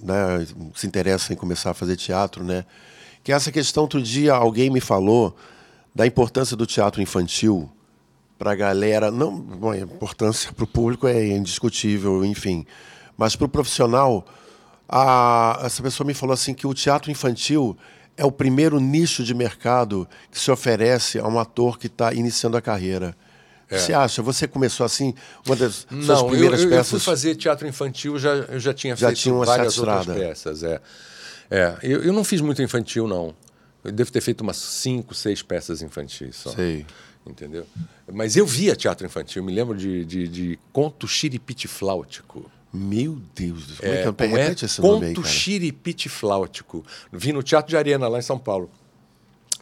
né, 0.03 0.47
se 0.75 0.87
interessa 0.87 1.33
em 1.33 1.37
começar 1.37 1.71
a 1.71 1.75
fazer 1.75 1.97
teatro, 1.97 2.43
né? 2.43 2.65
Que 3.23 3.33
essa 3.33 3.53
questão, 3.53 3.83
outro 3.83 4.01
dia, 4.01 4.33
alguém 4.33 4.71
me 4.71 4.81
falou 4.81 5.37
da 5.95 6.07
importância 6.07 6.57
do 6.57 6.65
teatro 6.67 7.03
infantil 7.03 7.71
para 8.39 8.53
a 8.53 8.55
galera. 8.55 9.11
Não, 9.11 9.39
bom, 9.39 9.71
a 9.73 9.79
importância 9.79 10.53
para 10.53 10.65
o 10.65 10.67
público 10.67 11.07
é 11.07 11.27
indiscutível, 11.27 12.25
enfim. 12.25 12.65
Mas 13.17 13.37
para 13.37 13.45
o 13.45 13.49
profissional, 13.49 14.25
a- 14.89 15.61
essa 15.63 15.83
pessoa 15.83 16.07
me 16.07 16.15
falou 16.15 16.33
assim 16.33 16.55
que 16.55 16.67
o 16.67 16.73
teatro 16.73 17.11
infantil 17.11 17.77
é 18.17 18.25
o 18.25 18.33
primeiro 18.33 18.81
nicho 18.81 19.23
de 19.23 19.35
mercado 19.35 20.09
que 20.31 20.39
se 20.39 20.51
oferece 20.51 21.19
a 21.19 21.27
um 21.29 21.39
ator 21.39 21.79
que 21.79 21.87
está 21.87 22.13
iniciando 22.15 22.57
a 22.57 22.63
carreira. 22.63 23.15
Que 23.71 23.79
Você 23.79 23.93
acha? 23.95 24.21
Você 24.23 24.47
começou 24.49 24.85
assim, 24.85 25.15
uma 25.47 25.55
das 25.57 25.87
suas 25.89 26.07
Não, 26.07 26.19
eu, 26.19 26.27
primeiras 26.27 26.61
eu, 26.61 26.65
eu 26.67 26.71
fui 26.71 26.77
peças. 26.79 27.05
fazer 27.05 27.37
teatro 27.37 27.67
infantil, 27.69 28.19
já, 28.19 28.31
eu 28.35 28.59
já 28.61 28.75
tinha 28.75 28.97
Já 28.97 29.07
feito 29.09 29.19
tinha 29.21 29.35
várias 29.35 29.79
outras 29.79 30.07
peças. 30.07 30.63
É. 30.65 30.81
É, 31.51 31.77
eu, 31.83 32.03
eu 32.03 32.13
não 32.13 32.25
fiz 32.25 32.41
muito 32.41 32.61
infantil, 32.63 33.07
não. 33.09 33.35
Eu 33.85 33.93
devo 33.93 34.11
ter 34.13 34.21
feito 34.21 34.41
umas 34.43 34.57
cinco, 34.57 35.15
seis 35.15 35.41
peças 35.43 35.83
infantis 35.83 36.37
só. 36.37 36.51
Sei. 36.51 36.85
Entendeu? 37.27 37.67
Mas 38.13 38.37
eu 38.37 38.45
via 38.47 38.75
teatro 38.75 39.07
infantil, 39.07 39.43
me 39.45 39.53
lembro 39.53 39.77
de, 39.77 40.05
de, 40.05 40.27
de 40.29 40.59
Conto 40.73 41.07
Xiripite 41.07 41.69
Flautico. 41.69 42.51
Meu 42.73 43.21
Deus, 43.35 43.67
do 43.67 43.75
céu. 43.77 43.83
como 43.83 43.93
é 43.93 43.99
É, 43.99 44.03
que 44.03 44.23
eu 44.23 44.25
é? 44.39 44.43
repete 44.43 44.65
esse 44.65 44.81
nome 44.81 45.07
aí, 45.07 45.15
Conto 45.15 45.23
cara? 45.23 45.35
Xiripite 45.35 46.09
Flautico. 46.09 46.85
Vi 47.13 47.33
no 47.33 47.43
Teatro 47.43 47.69
de 47.71 47.77
Arena, 47.77 48.07
lá 48.09 48.19
em 48.19 48.23
São 48.23 48.39
Paulo. 48.39 48.71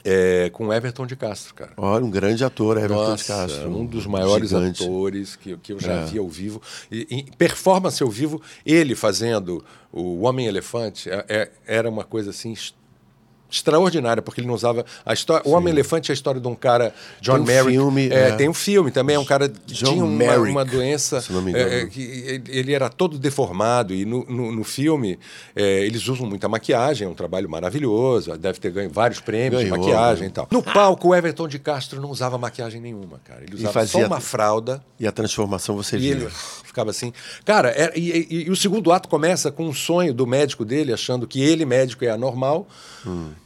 É, 0.05 0.49
com 0.51 0.73
Everton 0.73 1.07
de 1.07 1.17
Castro, 1.17 1.55
cara. 1.55 1.73
Olha, 1.77 2.05
um 2.05 2.11
grande 2.11 2.45
ator, 2.45 2.77
Everton 2.79 3.05
de 3.05 3.11
Nossa, 3.11 3.33
Castro. 3.35 3.69
um 3.77 3.85
dos 3.85 4.07
maiores 4.07 4.51
gigante. 4.51 4.85
atores 4.85 5.37
que, 5.37 5.57
que 5.59 5.73
eu 5.73 5.81
já 5.81 5.93
É. 5.93 6.05
vi 6.07 6.19
ao 6.19 6.29
vivo. 6.29 6.63
E, 6.91 7.25
performance 7.37 8.03
ao 8.03 8.09
vivo, 8.09 8.41
ele 8.65 8.95
fazendo 8.95 9.65
o 9.93 10.23
Homem-Elefante 10.23 11.11
é- 11.11 11.25
é- 11.29 11.51
era 11.67 11.89
uma 11.89 12.05
coisa 12.05 12.31
assim 12.31 12.55
extraordinária, 13.51 14.23
porque 14.23 14.41
ele 14.41 14.47
não 14.49 14.55
usava. 14.55 14.85
A 15.05 15.13
história, 15.13 15.43
o 15.49 15.53
Homem-Elefante 15.53 16.11
é 16.11 16.13
a 16.13 16.15
história 16.15 16.41
de 16.41 16.47
um 16.49 16.55
cara, 16.55 16.95
John 17.21 17.35
Tem 17.35 17.43
um 17.43 17.47
Merrick. 17.47 17.71
filme, 17.73 18.09
é, 18.09 18.29
é. 18.29 18.33
Tem 18.33 18.49
um 18.49 18.55
filme 18.55 18.91
também, 18.91 19.17
é 19.17 19.19
um 19.19 19.25
cara 19.25 19.49
que 19.49 19.73
John 19.75 19.93
tinha 19.93 20.05
uma, 20.05 20.17
Merrick, 20.17 20.51
uma 20.51 20.65
doença. 20.65 21.21
se 21.21 21.33
não 21.33 21.41
me 21.43 21.53
é, 21.55 21.61
engano. 21.63 21.75
é, 21.75 21.87
que 21.87 22.43
ele- 22.49 22.73
era 22.75 22.89
todo 22.89 23.19
deformado 23.19 23.95
e 23.95 24.05
no, 24.05 24.25
no, 24.27 24.53
no 24.53 24.65
filme 24.65 25.19
é, 25.57 25.85
eles 25.85 26.07
usam 26.09 26.27
muita 26.27 26.49
maquiagem, 26.49 27.07
é 27.07 27.11
um 27.11 27.15
trabalho 27.15 27.49
maravilhoso, 27.49 28.37
deve 28.37 28.59
ter 28.61 28.71
ganho 28.71 28.91
vários 28.91 29.21
prêmios 29.21 29.63
de 29.63 29.69
Ganhou, 29.71 29.79
maquiagem 29.87 30.25
né? 30.25 30.29
e 30.29 30.33
tal. 30.33 30.47
No 30.51 30.63
palco, 30.63 31.09
o 31.09 31.15
Everton 31.15 31.49
de 31.49 31.59
Castro 31.59 32.01
não 32.01 32.11
usava 32.11 32.37
maquiagem 32.39 32.81
nenhuma, 32.81 33.19
cara. 33.25 33.43
Ele 33.45 33.55
usava 33.57 33.73
fazia- 33.73 34.01
só 34.03 34.07
uma 34.07 34.21
fralda 34.21 34.83
E 35.01 35.07
a 35.07 35.13
transformação 35.13 35.75
você 35.77 35.97
e 35.97 36.01
viu. 36.01 36.11
ele 36.13 36.29
ficava 36.65 36.91
assim. 36.91 37.13
Cara, 37.45 37.71
é- 37.71 37.93
e, 37.97 38.27
e- 38.31 38.45
e 38.47 38.51
o 38.51 38.57
segundo 38.57 38.93
ato 38.93 39.09
começa 39.09 39.51
com 39.51 39.67
um 39.67 39.73
sonho 39.73 40.13
do 40.13 40.27
médico 40.27 40.65
dele, 40.65 40.93
achando 40.93 41.27
que 41.27 41.41
ele, 41.41 41.65
médico, 41.65 42.05
é 42.05 42.11
anormal, 42.11 42.69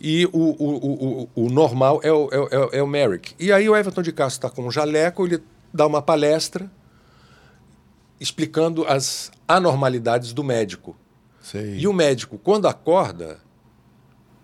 e 0.04 0.26
o, 0.26 0.30
o, 0.32 1.28
o, 1.36 1.44
o, 1.44 1.48
normal 1.48 2.00
é 2.02 2.12
o, 2.12 2.28
é, 2.32 2.36
é 2.56 2.58
o- 2.58 2.70
é 2.72 2.82
o 2.82 2.86
Merrick. 2.88 3.34
E 3.38 3.52
aí 3.52 3.68
o 3.68 3.76
Everton 3.76 4.02
de 4.02 4.10
Castro 4.12 4.48
está 4.48 4.50
com 4.50 4.66
um 4.66 4.70
jaleco, 4.70 5.24
ele 5.24 5.40
dá 5.72 5.86
uma 5.86 6.02
palestra 6.02 6.68
explicando 8.18 8.84
as 8.84 9.30
anormalidades 9.46 10.32
do 10.32 10.42
médico. 10.42 10.96
Sei. 11.40 11.78
E 11.78 11.86
o 11.86 11.92
médico, 11.92 12.36
quando 12.36 12.66
acorda, 12.66 13.38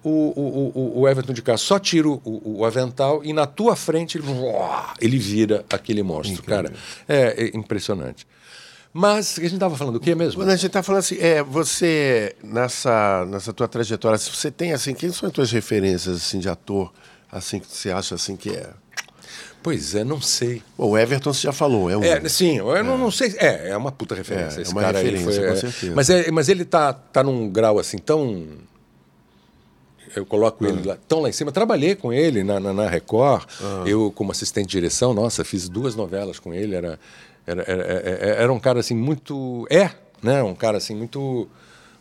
o, 0.02 0.10
o, 0.10 1.00
o, 1.00 1.08
Everton 1.08 1.32
de 1.32 1.42
Castro 1.42 1.66
só 1.66 1.78
tira 1.78 2.08
o, 2.08 2.20
o, 2.24 2.64
avental 2.64 3.24
e 3.24 3.32
na 3.32 3.46
tua 3.46 3.74
frente 3.74 4.16
ele, 4.16 4.26
ele 5.00 5.18
vira 5.18 5.64
aquele 5.70 6.04
monstro, 6.04 6.42
cara. 6.44 6.72
É, 7.08 7.44
é 7.46 7.56
impressionante. 7.56 8.26
Mas 8.92 9.38
a 9.38 9.42
gente 9.42 9.54
estava 9.54 9.76
falando 9.76 9.96
o 9.96 10.00
que 10.00 10.14
mesmo? 10.14 10.40
Quando 10.40 10.50
a 10.50 10.56
gente 10.56 10.66
está 10.66 10.82
falando 10.82 11.00
assim, 11.00 11.18
é, 11.20 11.42
você, 11.42 12.34
nessa, 12.42 13.26
nessa 13.26 13.52
tua 13.52 13.68
trajetória, 13.68 14.18
se 14.18 14.30
você 14.30 14.50
tem 14.50 14.72
assim, 14.72 14.94
quem 14.94 15.12
são 15.12 15.28
as 15.28 15.32
tuas 15.32 15.52
referências 15.52 16.16
assim, 16.16 16.38
de 16.38 16.48
ator, 16.48 16.92
assim, 17.30 17.60
que 17.60 17.66
você 17.66 17.90
acha 17.90 18.14
assim 18.14 18.34
que 18.34 18.50
é? 18.50 18.70
Pois 19.62 19.94
é, 19.94 20.04
não 20.04 20.20
sei. 20.20 20.62
Bom, 20.76 20.90
o 20.90 20.98
Everton 20.98 21.32
você 21.32 21.42
já 21.42 21.52
falou, 21.52 21.90
é 21.90 21.96
um. 21.96 22.02
É, 22.02 22.26
sim, 22.28 22.58
eu 22.58 22.74
é. 22.74 22.82
Não, 22.82 22.96
não 22.96 23.10
sei. 23.10 23.34
É, 23.38 23.70
é 23.70 23.76
uma 23.76 23.92
puta 23.92 24.14
referência. 24.14 24.60
É, 24.60 24.62
esse 24.62 24.70
é 24.70 24.72
uma 24.72 24.80
cara 24.80 24.98
referência, 24.98 25.32
foi, 25.32 25.46
com 25.46 25.52
é, 25.52 25.56
certeza. 25.56 25.92
Mas, 25.94 26.10
é, 26.10 26.30
mas 26.30 26.48
ele 26.48 26.64
tá, 26.64 26.92
tá 26.92 27.22
num 27.22 27.50
grau 27.50 27.78
assim 27.78 27.98
tão. 27.98 28.46
Eu 30.16 30.24
coloco 30.24 30.64
ele 30.64 30.86
lá, 30.86 30.96
tão 31.06 31.20
lá 31.20 31.28
em 31.28 31.32
cima. 31.32 31.52
Trabalhei 31.52 31.94
com 31.94 32.12
ele 32.12 32.42
na, 32.42 32.58
na, 32.58 32.72
na 32.72 32.88
Record, 32.88 33.44
eu 33.84 34.10
como 34.12 34.32
assistente 34.32 34.66
de 34.66 34.72
direção, 34.72 35.12
nossa, 35.12 35.44
fiz 35.44 35.68
duas 35.68 35.94
novelas 35.94 36.38
com 36.38 36.54
ele. 36.54 36.74
Era, 36.74 36.98
era, 37.48 37.62
era, 37.66 37.82
era, 37.82 38.42
era 38.42 38.52
um 38.52 38.60
cara 38.60 38.80
assim 38.80 38.94
muito. 38.94 39.66
É, 39.70 39.90
né? 40.22 40.42
Um 40.42 40.54
cara 40.54 40.78
assim 40.78 40.94
muito. 40.94 41.48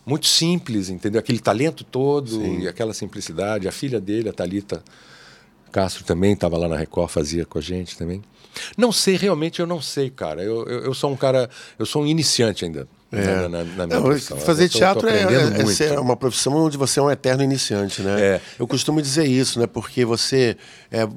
Muito 0.06 0.26
simples, 0.26 0.88
entendeu? 0.88 1.20
Aquele 1.20 1.40
talento 1.40 1.84
todo 1.84 2.42
e 2.46 2.66
aquela 2.66 2.94
simplicidade. 2.94 3.68
A 3.68 3.74
filha 3.74 4.00
dele, 4.00 4.30
a 4.30 4.34
Thalita 4.34 4.82
Castro 5.70 6.06
também 6.06 6.32
estava 6.32 6.58
lá 6.58 6.66
na 6.70 6.78
Record, 6.78 7.10
fazia 7.10 7.46
com 7.46 7.58
a 7.58 7.62
gente 7.62 7.98
também. 7.98 8.24
Não 8.78 8.90
sei, 8.94 9.18
realmente 9.18 9.60
eu 9.60 9.68
não 9.68 9.82
sei, 9.82 10.10
cara. 10.10 10.42
Eu, 10.42 10.66
eu, 10.66 10.80
eu 10.86 10.94
sou 10.94 11.12
um 11.12 11.18
cara, 11.18 11.50
eu 11.78 11.86
sou 11.86 12.04
um 12.04 12.08
iniciante 12.08 12.64
ainda 12.64 12.88
na, 13.12 13.50
na, 13.50 13.64
na 13.64 13.88
minha 13.88 14.00
Não, 14.00 14.18
fazer 14.20 14.66
Eu 14.66 14.70
tô- 14.70 14.78
teatro 14.78 15.08
é, 15.10 15.22
é- 15.24 15.94
é 15.96 16.00
uma 16.00 16.16
profissão 16.18 16.54
onde 16.56 16.78
você 16.78 17.00
é 17.00 17.04
um 17.04 17.10
eterno 17.10 17.44
iniciante, 17.44 18.02
né? 18.02 18.20
É. 18.20 18.42
Eu 18.60 18.68
costumo 18.68 19.02
dizer 19.02 19.26
isso, 19.26 19.60
né? 19.60 19.68
Porque 19.68 20.04
você, 20.04 20.58
é, 20.92 21.08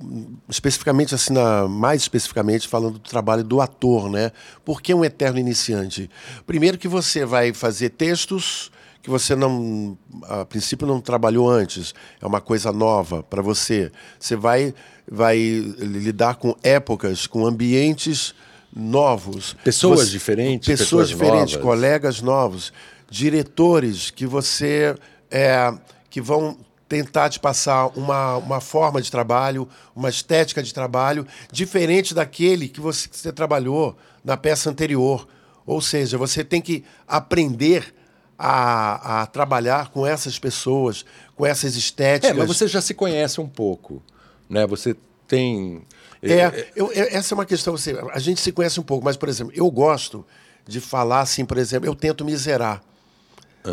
especificamente 0.49 1.15
assim, 1.15 1.33
na- 1.33 1.67
mais 1.69 2.03
especificamente 2.03 2.69
falando 2.69 2.95
do 2.95 2.99
trabalho 3.01 3.43
do 3.43 3.61
ator, 3.61 4.09
né? 4.11 4.31
Por 4.65 4.81
que 4.81 4.95
um 4.95 5.05
eterno 5.05 5.39
iniciante? 5.39 6.09
Primeiro 6.47 6.79
que 6.79 6.89
você 6.89 7.25
vai 7.25 7.53
fazer 7.53 7.91
textos 7.91 8.71
que 9.03 9.09
você 9.09 9.35
não, 9.35 9.97
a 10.25 10.45
princípio 10.45 10.87
não 10.87 11.01
trabalhou 11.01 11.49
antes, 11.51 11.95
é 12.21 12.27
uma 12.27 12.41
coisa 12.41 12.71
nova 12.71 13.23
para 13.23 13.41
você. 13.41 13.91
Você 14.19 14.37
vai, 14.37 14.75
vai 15.11 15.39
lidar 15.39 16.35
com 16.35 16.55
épocas, 16.63 17.27
com 17.27 17.47
ambientes 17.47 18.35
novos, 18.75 19.55
Pessoas 19.65 20.01
Você- 20.01 20.11
diferentes, 20.11 20.67
pessoas, 20.67 21.09
pessoas 21.09 21.09
diferentes, 21.09 21.55
novas. 21.55 21.63
colegas 21.63 22.21
novos, 22.23 22.73
diretores 23.11 24.11
que 24.11 24.27
você 24.27 24.95
é, 25.31 25.73
que 26.09 26.21
vão 26.21 26.57
tentar 26.89 27.29
te 27.31 27.39
passar 27.39 27.87
uma, 27.97 28.37
uma 28.37 28.61
forma 28.61 29.01
de 29.01 29.11
trabalho, 29.11 29.69
uma 29.95 30.09
estética 30.09 30.63
de 30.63 30.75
trabalho 30.75 31.25
diferente 31.53 32.13
daquele 32.15 32.69
que 32.69 32.81
você, 32.81 33.09
que 33.09 33.17
você 33.17 33.33
trabalhou 33.33 33.97
na 34.25 34.37
peça 34.37 34.69
anterior. 34.71 35.29
Ou 35.65 35.81
seja, 35.81 36.19
você 36.19 36.43
tem 36.43 36.61
que 36.61 36.85
aprender 37.07 37.95
a, 38.37 39.23
a 39.23 39.27
trabalhar 39.27 39.91
com 39.91 40.05
essas 40.05 40.37
pessoas, 40.39 41.05
com 41.37 41.47
essas 41.47 41.77
estéticas. 41.77 42.31
É, 42.31 42.35
mas 42.35 42.49
você 42.49 42.67
já 42.67 42.81
se 42.81 42.93
conhece 42.95 43.41
um 43.41 43.47
pouco, 43.49 44.03
né? 44.49 44.67
Você 44.67 44.97
tem 45.29 45.83
É, 46.23 46.69
eu- 46.77 46.93
eu- 46.93 47.07
essa 47.11 47.33
é 47.33 47.35
uma 47.35 47.47
questão. 47.47 47.75
Assim, 47.75 47.93
a 48.13 48.19
gente 48.19 48.41
se 48.41 48.53
conhece 48.53 48.79
um 48.79 48.83
pouco, 48.83 49.05
mas, 49.05 49.17
por 49.17 49.29
exemplo, 49.29 49.53
eu 49.57 49.71
gosto 49.71 50.25
de 50.67 50.81
falar 50.81 51.21
assim, 51.21 51.45
por 51.45 51.57
exemplo, 51.59 51.89
eu 51.89 51.95
tento 51.95 52.25
me 52.25 52.37
zerar. 52.37 52.83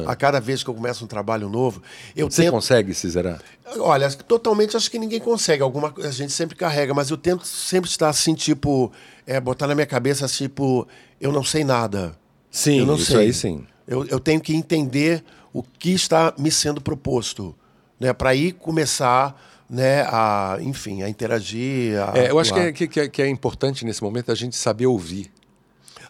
A 0.05 0.17
cada 0.17 0.41
vez 0.41 0.63
que 0.63 0.69
eu 0.69 0.73
começo 0.73 1.05
um 1.05 1.07
trabalho 1.07 1.47
novo, 1.47 1.81
eu 2.13 2.27
Ah. 2.27 2.29
Você 2.29 2.41
tento. 2.43 2.51
consegue 2.51 2.93
se 2.93 3.09
zerar? 3.09 3.41
Olha, 3.79 4.09
totalmente 4.11 4.75
acho 4.75 4.91
que 4.91 4.99
ninguém 4.99 5.19
consegue. 5.19 5.63
Alguma 5.63 5.91
coisa 5.91 6.09
a 6.09 6.11
gente 6.11 6.33
sempre 6.33 6.57
carrega, 6.57 6.93
mas 6.93 7.09
eu 7.09 7.15
tento 7.15 7.47
sempre 7.47 7.89
estar 7.89 8.09
assim, 8.09 8.33
tipo, 8.33 8.91
é, 9.25 9.39
botar 9.39 9.65
na 9.65 9.73
minha 9.73 9.87
cabeça, 9.87 10.27
tipo, 10.27 10.85
eu 11.21 11.31
não 11.31 11.41
sei 11.43 11.63
nada. 11.63 12.13
Sim, 12.51 12.79
eu 12.79 12.85
não 12.85 12.95
isso 12.97 13.13
sei. 13.13 13.17
aí 13.27 13.33
sim. 13.33 13.65
Eu, 13.87 14.05
eu 14.07 14.19
tenho 14.19 14.41
que 14.41 14.53
entender 14.53 15.23
o 15.53 15.63
que 15.63 15.91
está 15.93 16.33
me 16.37 16.51
sendo 16.51 16.81
proposto, 16.81 17.55
né, 17.97 18.11
para 18.11 18.31
aí 18.31 18.51
começar, 18.51 19.41
né, 19.69 20.01
a, 20.03 20.57
enfim, 20.61 21.03
a 21.03 21.09
interagir. 21.09 21.97
A 22.01 22.17
É, 22.17 22.29
eu 22.31 22.39
acho 22.39 22.53
que 22.53 22.59
é, 22.59 22.71
que, 22.71 22.87
que 22.87 22.99
é- 22.99 23.07
que 23.09 23.21
é 23.21 23.27
importante 23.27 23.83
nesse 23.85 24.01
momento 24.03 24.31
a 24.31 24.35
gente 24.35 24.55
saber 24.55 24.85
ouvir. 24.87 25.31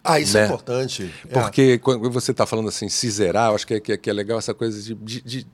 Ah, 0.04 0.20
isso 0.20 0.38
é 0.38 0.42
né? 0.42 0.48
importante. 0.48 1.12
É. 1.30 1.34
Porque 1.34 1.78
quando 1.80 2.10
você 2.12 2.32
está 2.32 2.46
falando 2.46 2.70
assim, 2.70 2.88
se 2.88 3.10
zerar, 3.10 3.50
eu 3.50 3.56
acho 3.56 3.66
que 3.68 3.74
é, 3.74 3.80
que 3.80 3.92
é- 3.94 4.00
é 4.10 4.14
legal 4.14 4.38
essa 4.38 4.54
coisa 4.54 4.82
de, 4.82 4.94
de, 4.96 5.22
de- 5.22 5.48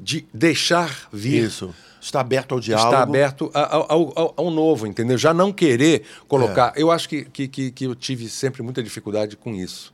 de 0.00 0.26
deixar 0.34 1.08
vir. 1.12 1.44
Isso. 1.44 1.74
Está 2.00 2.18
aberto 2.20 2.52
ao 2.52 2.60
diálogo. 2.60 2.88
Estar 2.90 3.02
aberto 3.02 3.50
a- 3.54 3.76
ao, 3.76 4.12
ao- 4.18 4.34
ao 4.36 4.50
novo, 4.50 4.86
entendeu? 4.88 5.16
Já 5.16 5.32
não 5.32 5.52
querer 5.52 6.00
É. 6.00 6.04
colocar. 6.26 6.72
Eu 6.74 6.90
acho 6.90 7.08
que, 7.08 7.24
que, 7.24 7.70
que 7.70 7.84
eu 7.84 7.94
tive 7.94 8.28
sempre 8.28 8.60
muita 8.60 8.82
dificuldade 8.82 9.36
com 9.36 9.54
isso. 9.54 9.91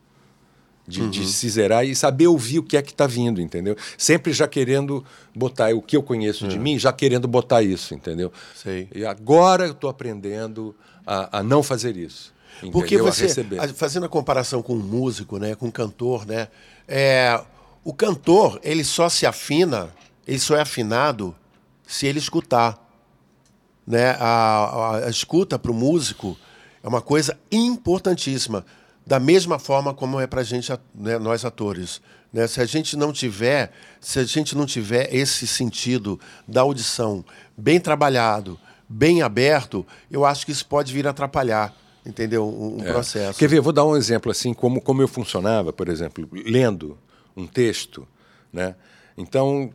De, 0.89 1.03
Uhum. 1.03 1.11
de 1.11 1.27
se 1.27 1.47
zerar 1.51 1.85
e 1.85 1.95
saber 1.95 2.29
ouvir 2.29 2.61
o 2.61 2.63
que 2.63 2.75
é 2.75 2.81
que 2.81 2.93
está 2.93 3.07
vindo, 3.07 3.43
entendeu? 3.43 3.77
Sempre 3.99 4.33
já 4.33 4.49
querendo 4.49 5.05
botar 5.35 5.75
o 5.75 5.83
que 5.83 5.95
eu 5.95 6.03
conheço 6.03 6.47
É. 6.47 6.49
de 6.49 6.59
mim, 6.59 6.79
já 6.79 6.91
querendo 6.93 7.29
botar 7.29 7.63
isso, 7.63 7.95
entendeu? 7.95 8.33
Sei. 8.55 8.89
E 8.95 9.05
agora 9.05 9.67
eu 9.67 9.73
estou 9.73 9.91
aprendendo 9.91 10.75
a, 11.07 11.41
a 11.41 11.43
não 11.43 11.63
fazer 11.63 11.95
isso. 11.95 12.33
Porque 12.73 12.95
entendeu? 12.95 13.07
A 13.09 13.13
você, 13.13 13.25
receber. 13.25 13.61
a- 13.61 13.69
fazendo 13.69 14.07
a 14.07 14.09
comparação 14.09 14.63
com 14.63 14.73
um 14.75 14.79
músico, 14.83 15.39
né, 15.39 15.55
com 15.55 15.67
um 15.67 15.71
cantor, 15.71 16.25
né, 16.27 16.49
é, 16.89 17.39
o 17.85 17.93
cantor 17.93 18.59
ele 18.65 18.83
só 18.83 19.11
se 19.11 19.27
afina, 19.27 19.91
ele 20.27 20.39
só 20.39 20.57
é 20.57 20.63
afinado 20.63 21.37
se 21.87 22.07
ele 22.07 22.19
escutar, 22.19 22.83
né? 23.87 24.13
A, 24.19 24.25
a- 24.25 25.07
a 25.07 25.11
escuta 25.11 25.59
para 25.59 25.71
o 25.71 25.75
músico 25.75 26.35
é 26.83 26.89
uma 26.89 27.03
coisa 27.03 27.39
importantíssima, 27.53 28.65
da 29.09 29.19
mesma 29.19 29.59
forma 29.59 29.95
como 29.95 30.21
é 30.21 30.27
para 30.27 30.43
gente, 30.43 30.71
né, 30.95 31.19
nós 31.19 31.43
atores. 31.43 31.99
Né? 32.31 32.47
Se 32.47 32.61
a 32.61 32.67
gente 32.67 32.95
não 32.95 33.11
tiver, 33.11 33.73
se 34.03 34.19
a 34.19 34.25
gente 34.25 34.55
não 34.55 34.67
tiver 34.67 35.09
esse 35.15 35.47
sentido 35.47 36.21
da 36.47 36.61
audição 36.61 37.25
bem 37.57 37.81
trabalhado, 37.81 38.61
bem 38.87 39.23
aberto, 39.23 39.87
eu 40.11 40.27
acho 40.27 40.45
que 40.45 40.53
isso 40.53 40.67
pode 40.67 40.93
vir 40.93 41.07
a 41.07 41.11
atrapalhar, 41.11 41.75
entendeu? 42.05 42.47
Um, 42.47 42.85
É. 42.85 42.93
processo. 42.93 43.39
Quer 43.39 43.49
ver? 43.49 43.63
Vou 43.63 43.73
dar 43.73 43.87
um 43.87 43.97
exemplo 43.97 44.31
assim, 44.31 44.53
como, 44.53 44.79
como 44.79 45.01
eu 45.01 45.09
funcionava, 45.09 45.73
por 45.73 45.89
exemplo, 45.89 46.29
lendo 46.31 46.99
um 47.35 47.47
texto. 47.47 48.07
Né? 48.53 48.75
Então, 49.17 49.71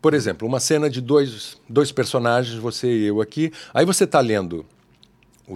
por 0.00 0.14
exemplo, 0.14 0.46
uma 0.46 0.60
cena 0.60 0.88
de 0.88 1.00
dois, 1.00 1.56
dois 1.68 1.90
personagens, 1.90 2.56
você 2.56 2.86
e 2.86 3.06
eu 3.06 3.20
aqui, 3.20 3.52
aí 3.74 3.84
você 3.84 4.04
está 4.04 4.20
lendo 4.20 4.64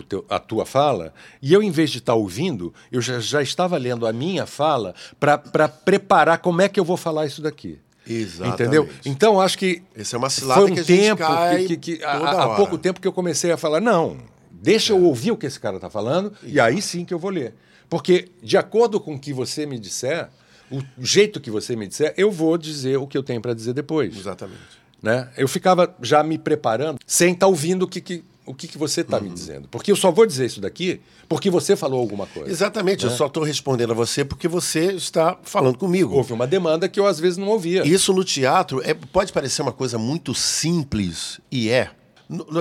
teu- 0.02 0.24
a 0.28 0.38
tua 0.38 0.64
fala, 0.66 1.12
e 1.40 1.52
eu, 1.52 1.62
em 1.62 1.70
vez 1.70 1.90
de 1.90 1.98
estar 1.98 2.14
ouvindo, 2.14 2.72
eu 2.92 3.00
já, 3.00 3.18
já 3.20 3.42
estava 3.42 3.76
lendo 3.78 4.06
a 4.06 4.12
minha 4.12 4.46
fala 4.46 4.94
para 5.18 5.68
preparar 5.68 6.38
como 6.38 6.60
é 6.62 6.68
que 6.68 6.78
eu 6.78 6.84
vou 6.84 6.96
falar 6.96 7.26
isso 7.26 7.40
daqui. 7.42 7.78
Exatamente. 8.06 8.54
Entendeu? 8.62 8.88
Então, 9.04 9.40
acho 9.40 9.58
que 9.58 9.82
Essa 9.94 10.16
é 10.16 10.18
uma 10.18 10.30
cilada 10.30 10.60
foi 10.62 10.70
um 10.70 10.74
que 10.74 10.80
a 10.80 10.82
gente 10.84 11.00
tempo 11.02 11.18
cai 11.22 11.58
que, 11.64 11.76
que- 11.76 11.96
que- 11.98 12.04
há- 12.04 12.42
há, 12.44 12.56
pouco 12.56 12.78
tempo 12.78 13.00
que 13.00 13.06
eu 13.08 13.12
comecei 13.12 13.52
a 13.52 13.56
falar, 13.56 13.80
não, 13.80 14.16
deixa 14.50 14.92
eu 14.92 15.02
ouvir 15.04 15.30
o 15.32 15.36
que 15.36 15.44
esse 15.46 15.60
cara 15.60 15.76
está 15.76 15.90
falando 15.90 16.32
e 16.42 16.58
aí 16.58 16.80
sim 16.80 17.04
que 17.04 17.12
eu 17.12 17.18
vou 17.18 17.30
ler. 17.30 17.54
Porque, 17.88 18.28
de 18.42 18.56
acordo 18.56 18.98
com 19.00 19.14
o 19.14 19.18
que 19.18 19.32
você 19.32 19.64
me 19.66 19.78
disser, 19.78 20.28
o 20.70 20.82
jeito 20.98 21.40
que 21.40 21.50
você 21.50 21.74
me 21.76 21.86
disser, 21.86 22.12
eu 22.16 22.30
vou 22.30 22.56
dizer 22.58 22.96
o 22.98 23.06
que 23.06 23.16
eu 23.16 23.22
tenho 23.22 23.40
para 23.40 23.54
dizer 23.54 23.72
depois. 23.74 24.16
Exatamente. 24.16 24.60
Né? 25.02 25.28
Eu 25.36 25.46
ficava 25.46 25.94
já 26.02 26.22
me 26.22 26.36
preparando 26.38 26.98
sem 27.06 27.32
estar 27.32 27.46
ouvindo 27.46 27.84
o 27.84 27.88
que, 27.88 28.00
que- 28.00 28.24
o 28.48 28.54
que, 28.54 28.66
que 28.66 28.78
você 28.78 29.02
está 29.02 29.20
me 29.20 29.28
dizendo. 29.28 29.68
Porque 29.68 29.92
eu 29.92 29.96
só 29.96 30.10
vou 30.10 30.26
dizer 30.26 30.46
isso 30.46 30.60
daqui 30.60 31.00
porque 31.28 31.50
você 31.50 31.76
falou 31.76 32.00
alguma 32.00 32.26
coisa. 32.26 32.50
Exatamente, 32.50 33.04
eu 33.04 33.10
só 33.10 33.26
estou 33.26 33.42
respondendo 33.42 33.90
a 33.90 33.94
você 33.94 34.24
porque 34.24 34.48
você 34.48 34.92
está 34.92 35.38
falando 35.42 35.76
comigo. 35.76 36.14
Houve 36.14 36.32
uma 36.32 36.46
demanda 36.46 36.88
que 36.88 36.98
eu 36.98 37.06
às 37.06 37.20
vezes 37.20 37.36
não 37.36 37.48
ouvia. 37.48 37.86
Isso 37.86 38.12
no 38.12 38.24
teatro 38.24 38.80
é, 38.82 38.94
pode 38.94 39.32
parecer 39.32 39.62
uma 39.62 39.72
coisa 39.72 39.98
muito 39.98 40.34
simples, 40.34 41.40
e 41.50 41.68
é. 41.68 41.90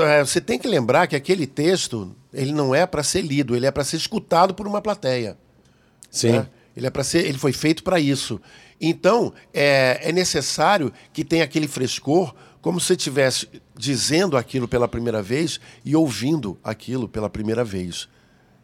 É, 0.04 0.24
Você 0.24 0.42
tem 0.42 0.60
que 0.60 0.68
lembrar 0.68 1.08
que 1.08 1.16
aquele 1.16 1.48
texto 1.48 2.16
ele 2.34 2.52
não 2.52 2.76
é 2.76 2.86
para 2.86 3.04
ser 3.04 3.22
lido, 3.22 3.56
ele 3.56 3.66
é 3.66 3.72
para 3.72 3.84
ser 3.84 3.98
escutado 3.98 4.54
por 4.54 4.68
uma 4.68 4.82
plateia. 4.82 5.38
Sim. 6.12 6.32
né? 6.32 6.48
Ele 6.76 6.86
é 6.86 6.90
para 6.90 7.04
ser, 7.04 7.26
ele 7.26 7.38
foi 7.38 7.52
feito 7.52 7.84
para 7.84 8.00
isso. 8.00 8.40
Então 8.80 9.34
é, 9.54 10.00
é 10.04 10.12
necessário 10.12 10.94
que 11.12 11.24
tenha 11.24 11.44
aquele 11.44 11.68
frescor, 11.68 12.36
como 12.68 12.82
se 12.82 12.92
estivesse 12.92 13.48
dizendo 13.78 14.36
aquilo 14.36 14.68
pela 14.68 14.90
primeira 14.90 15.22
vez 15.22 15.58
e 15.86 15.96
ouvindo 15.96 16.58
aquilo 16.62 17.08
pela 17.08 17.30
primeira 17.30 17.64
vez. 17.64 18.10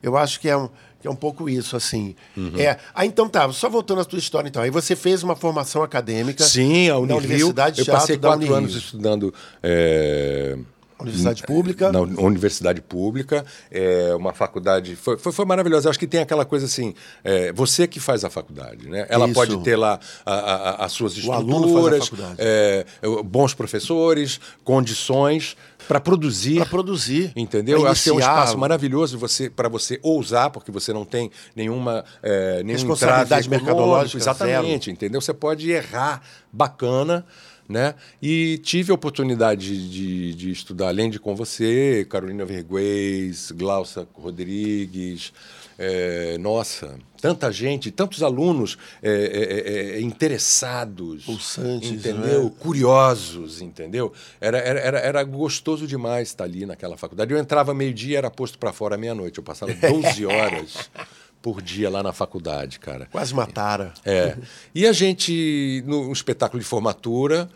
Eu 0.01 0.17
acho 0.17 0.41
que 0.41 0.49
é 0.49 0.57
um, 0.57 0.67
que 0.99 1.07
é 1.07 1.09
um 1.09 1.15
pouco 1.15 1.49
isso, 1.49 1.77
assim. 1.77 2.13
Uhum. 2.35 2.51
É, 2.57 2.77
ah, 2.93 3.05
então 3.05 3.29
tá, 3.29 3.49
só 3.53 3.69
voltando 3.69 4.01
à 4.01 4.03
tua 4.03 4.19
história, 4.19 4.49
então. 4.49 4.61
Aí 4.61 4.69
você 4.69 4.93
fez 4.93 5.23
uma 5.23 5.37
formação 5.37 5.81
acadêmica 5.81 6.43
Sim, 6.43 6.89
a 6.89 6.95
na 6.95 6.99
Unirio. 6.99 7.17
Universidade 7.19 7.77
de 7.77 7.81
eu 7.83 7.85
Teatro 7.85 8.01
passei 8.01 8.17
da 8.17 8.27
quatro 8.27 8.53
anos 8.53 8.75
estudando 8.75 9.33
é, 9.63 10.57
Universidade 11.03 11.43
pública? 11.43 11.91
Na 11.91 12.01
universidade 12.01 12.81
pública, 12.81 13.45
é 13.71 14.13
uma 14.15 14.33
faculdade. 14.33 14.95
Foi, 14.95 15.17
foi, 15.17 15.31
foi 15.31 15.45
maravilhosa. 15.45 15.87
Eu 15.87 15.89
acho 15.91 15.99
que 15.99 16.07
tem 16.07 16.19
aquela 16.21 16.45
coisa 16.45 16.65
assim: 16.65 16.93
é, 17.23 17.51
você 17.53 17.87
que 17.87 17.99
faz 17.99 18.23
a 18.25 18.29
faculdade, 18.29 18.89
né? 18.89 19.05
Ela 19.09 19.25
Isso. 19.25 19.33
pode 19.33 19.57
ter 19.63 19.75
lá 19.75 19.99
a- 20.25 20.33
a- 20.33 20.85
as 20.85 20.91
suas 20.91 21.15
estruturas, 21.15 22.07
faculdade. 22.07 22.35
é, 22.39 22.85
bons 23.23 23.53
professores, 23.53 24.39
condições 24.63 25.55
para 25.87 25.99
produzir. 25.99 26.57
Para 26.57 26.65
produzir. 26.65 27.31
Entendeu? 27.35 27.81
pra 27.81 27.91
acho 27.91 28.03
que 28.03 28.09
é 28.09 28.13
um 28.13 28.19
espaço 28.19 28.57
maravilhoso 28.57 29.17
você, 29.17 29.49
para 29.49 29.67
você 29.69 29.99
ousar, 30.01 30.49
porque 30.49 30.71
você 30.71 30.93
não 30.93 31.05
tem 31.05 31.29
nenhuma 31.55 32.03
é, 32.21 32.63
nenhum 32.63 32.77
Responsabilidade 32.79 33.49
mercadológica 33.49 34.17
Exatamente, 34.17 34.89
entendeu? 34.91 35.19
Você 35.21 35.33
pode 35.33 35.69
errar 35.69 36.21
bacana. 36.51 37.25
Né? 37.67 37.95
E 38.21 38.57
tive 38.57 38.91
a 38.91 38.95
oportunidade 38.95 39.89
de, 39.89 40.33
de 40.33 40.51
estudar, 40.51 40.89
além 40.89 41.09
de 41.09 41.17
com 41.17 41.33
você, 41.35 42.05
Carolina 42.09 42.43
Verguês, 42.43 43.51
Glaucia 43.51 44.05
Rodrigues, 44.13 45.31
é, 45.77 46.37
nossa, 46.37 46.97
tanta 47.19 47.51
gente, 47.51 47.89
tantos 47.89 48.21
alunos 48.21 48.77
é, 49.01 49.09
é, 49.09 49.97
é, 49.97 50.01
interessados, 50.01 51.25
Pulsantes, 51.25 51.89
entendeu? 51.89 52.45
né? 52.45 52.51
curiosos, 52.59 53.61
entendeu? 53.61 54.13
Era, 54.39 54.59
era, 54.59 54.99
era, 54.99 55.23
gostoso 55.23 55.87
demais 55.87 56.29
estar 56.29 56.43
ali 56.43 56.65
naquela 56.65 56.95
faculdade. 56.95 57.33
Eu 57.33 57.39
entrava 57.39 57.73
meio-dia, 57.73 58.19
era 58.19 58.29
posto 58.29 58.59
para 58.59 58.71
fora 58.71 58.97
meia-noite. 58.97 59.39
Eu 59.39 59.43
passava 59.43 59.73
12 59.75 60.25
horas 60.25 60.89
por 61.43 61.61
dia 61.61 61.89
lá 61.89 62.01
na 62.01 62.13
faculdade, 62.13 62.79
cara. 62.79 63.05
Quase 63.11 63.35
mataram. 63.35 63.91
É. 64.05 64.37
E 64.73 64.87
a 64.87 64.93
gente, 64.93 65.83
no 65.85 66.09
espetáculo 66.11 66.63
de 66.63 66.65
formatura 66.65 67.49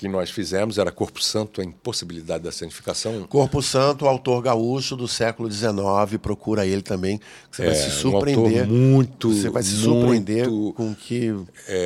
que 0.00 0.08
nós 0.08 0.30
fizemos, 0.30 0.78
era 0.78 0.90
Corpo 0.90 1.22
Santo, 1.22 1.60
a 1.60 1.64
impossibilidade 1.64 2.42
da 2.44 2.50
santificação. 2.50 3.22
Corpo 3.28 3.62
Santo, 3.62 4.06
autor 4.06 4.42
gaúcho 4.42 4.96
do 4.96 5.06
século 5.06 5.50
XIX, 5.50 5.72
procura 6.20 6.66
ele 6.66 6.82
também. 6.82 7.20
Você 7.50 7.62
vai 7.66 7.72
É, 7.72 7.74
se 7.74 7.88
um 7.88 7.90
surpreender. 7.90 8.60
autor 8.62 8.66
muito, 8.74 9.32
Você 9.32 9.50
vai 9.50 9.62
se 9.62 9.72
surpreender 9.76 10.48
muito- 10.50 10.72
com 10.74 10.90
o 10.90 10.94
que 10.94 11.32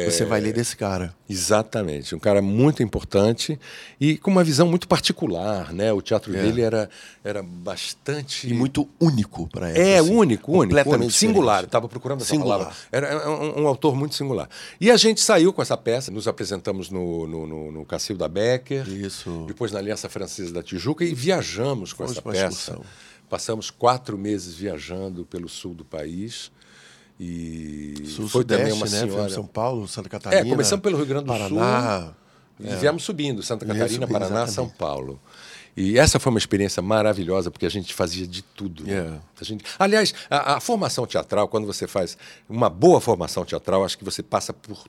você 0.09 0.25
vai 0.25 0.41
ler 0.41 0.53
desse 0.53 0.77
cara. 0.77 1.15
Exatamente, 1.29 2.15
um 2.15 2.19
cara 2.19 2.43
muito 2.43 2.83
importante 2.83 3.59
e 3.99 4.17
com 4.19 4.31
uma 4.31 4.45
visão 4.45 4.69
muito 4.69 4.87
particular, 4.87 5.73
né? 5.73 5.91
O 5.93 6.03
teatro 6.03 6.31
dele 6.33 6.61
era, 6.61 6.89
era 7.25 7.43
bastante 7.43 8.47
É. 8.47 8.51
E 8.51 8.55
muito 8.55 8.89
único 9.01 9.49
para 9.49 9.69
época. 9.71 9.83
É, 9.83 9.99
assim. 9.99 10.11
único, 10.15 10.53
único. 10.53 11.11
Singular, 11.11 11.65
estava 11.65 11.89
procurando 11.89 12.21
essa 12.21 12.31
Singular. 12.31 12.59
palavra. 12.59 12.77
Era 12.93 13.07
é 13.09 13.29
um, 13.29 13.63
um 13.63 13.67
autor 13.67 13.97
muito 13.97 14.15
singular. 14.15 14.49
E 14.81 14.91
a 14.91 14.97
gente 14.99 15.21
saiu 15.21 15.53
com 15.53 15.63
essa 15.63 15.77
peça, 15.77 16.11
nos 16.11 16.29
apresentamos 16.29 16.91
no, 16.91 17.27
no, 17.27 17.47
no, 17.47 17.73
no 17.73 17.85
Cacilda 18.05 18.29
Becker, 18.29 18.87
Isso. 18.87 19.45
depois 19.49 19.73
na 19.73 19.79
Aliança 19.79 20.11
Francesa 20.11 20.53
da 20.53 20.63
Tijuca 20.63 21.05
e 21.05 21.15
viajamos 21.15 21.95
com 21.95 22.05
essa 22.05 22.21
peça. 22.21 22.79
Passamos 23.31 23.71
quatro 23.71 24.19
meses 24.19 24.55
viajando 24.55 25.25
pelo 25.25 25.49
sul 25.49 25.75
do 25.75 25.85
país 25.85 26.53
e 27.19 27.95
Sul, 28.07 28.29
foi 28.29 28.45
também 28.45 28.73
uma 28.73 28.85
né? 28.85 29.01
senhora... 29.01 29.31
São 29.31 29.47
Paulo, 29.47 29.89
Santa 29.89 30.09
Catarina. 30.11 30.47
É, 30.47 30.51
começamos 30.51 30.83
pelo 30.83 30.99
Rio 30.99 31.07
Grande 31.07 31.25
do 31.25 31.29
Paraná. 31.29 32.03
Sul. 32.03 32.15
E 32.61 32.77
viemos 32.77 33.03
subindo, 33.05 33.43
Santa 33.43 33.65
Catarina, 33.65 34.07
Paraná, 34.07 34.43
exatamente. 34.43 34.53
São 34.53 34.69
Paulo. 34.69 35.19
E 35.77 35.99
essa 35.99 36.21
foi 36.21 36.31
uma 36.31 36.39
experiência 36.39 36.83
maravilhosa, 36.83 37.51
porque 37.51 37.67
a 37.67 37.71
gente 37.71 37.95
fazia 37.95 38.27
de 38.27 38.43
tudo. 38.43 38.85
É. 38.89 39.19
A 39.41 39.45
gente... 39.45 39.65
Aliás, 39.79 40.15
a, 40.29 40.57
a 40.57 40.61
formação 40.61 41.07
teatral, 41.07 41.49
quando 41.49 41.67
você 41.67 41.87
faz 41.87 42.19
uma 42.49 42.69
boa 42.69 43.01
formação 43.01 43.45
teatral, 43.45 43.85
acho 43.85 43.97
que 43.97 44.05
você 44.05 44.23
passa 44.23 44.53
por 44.53 44.85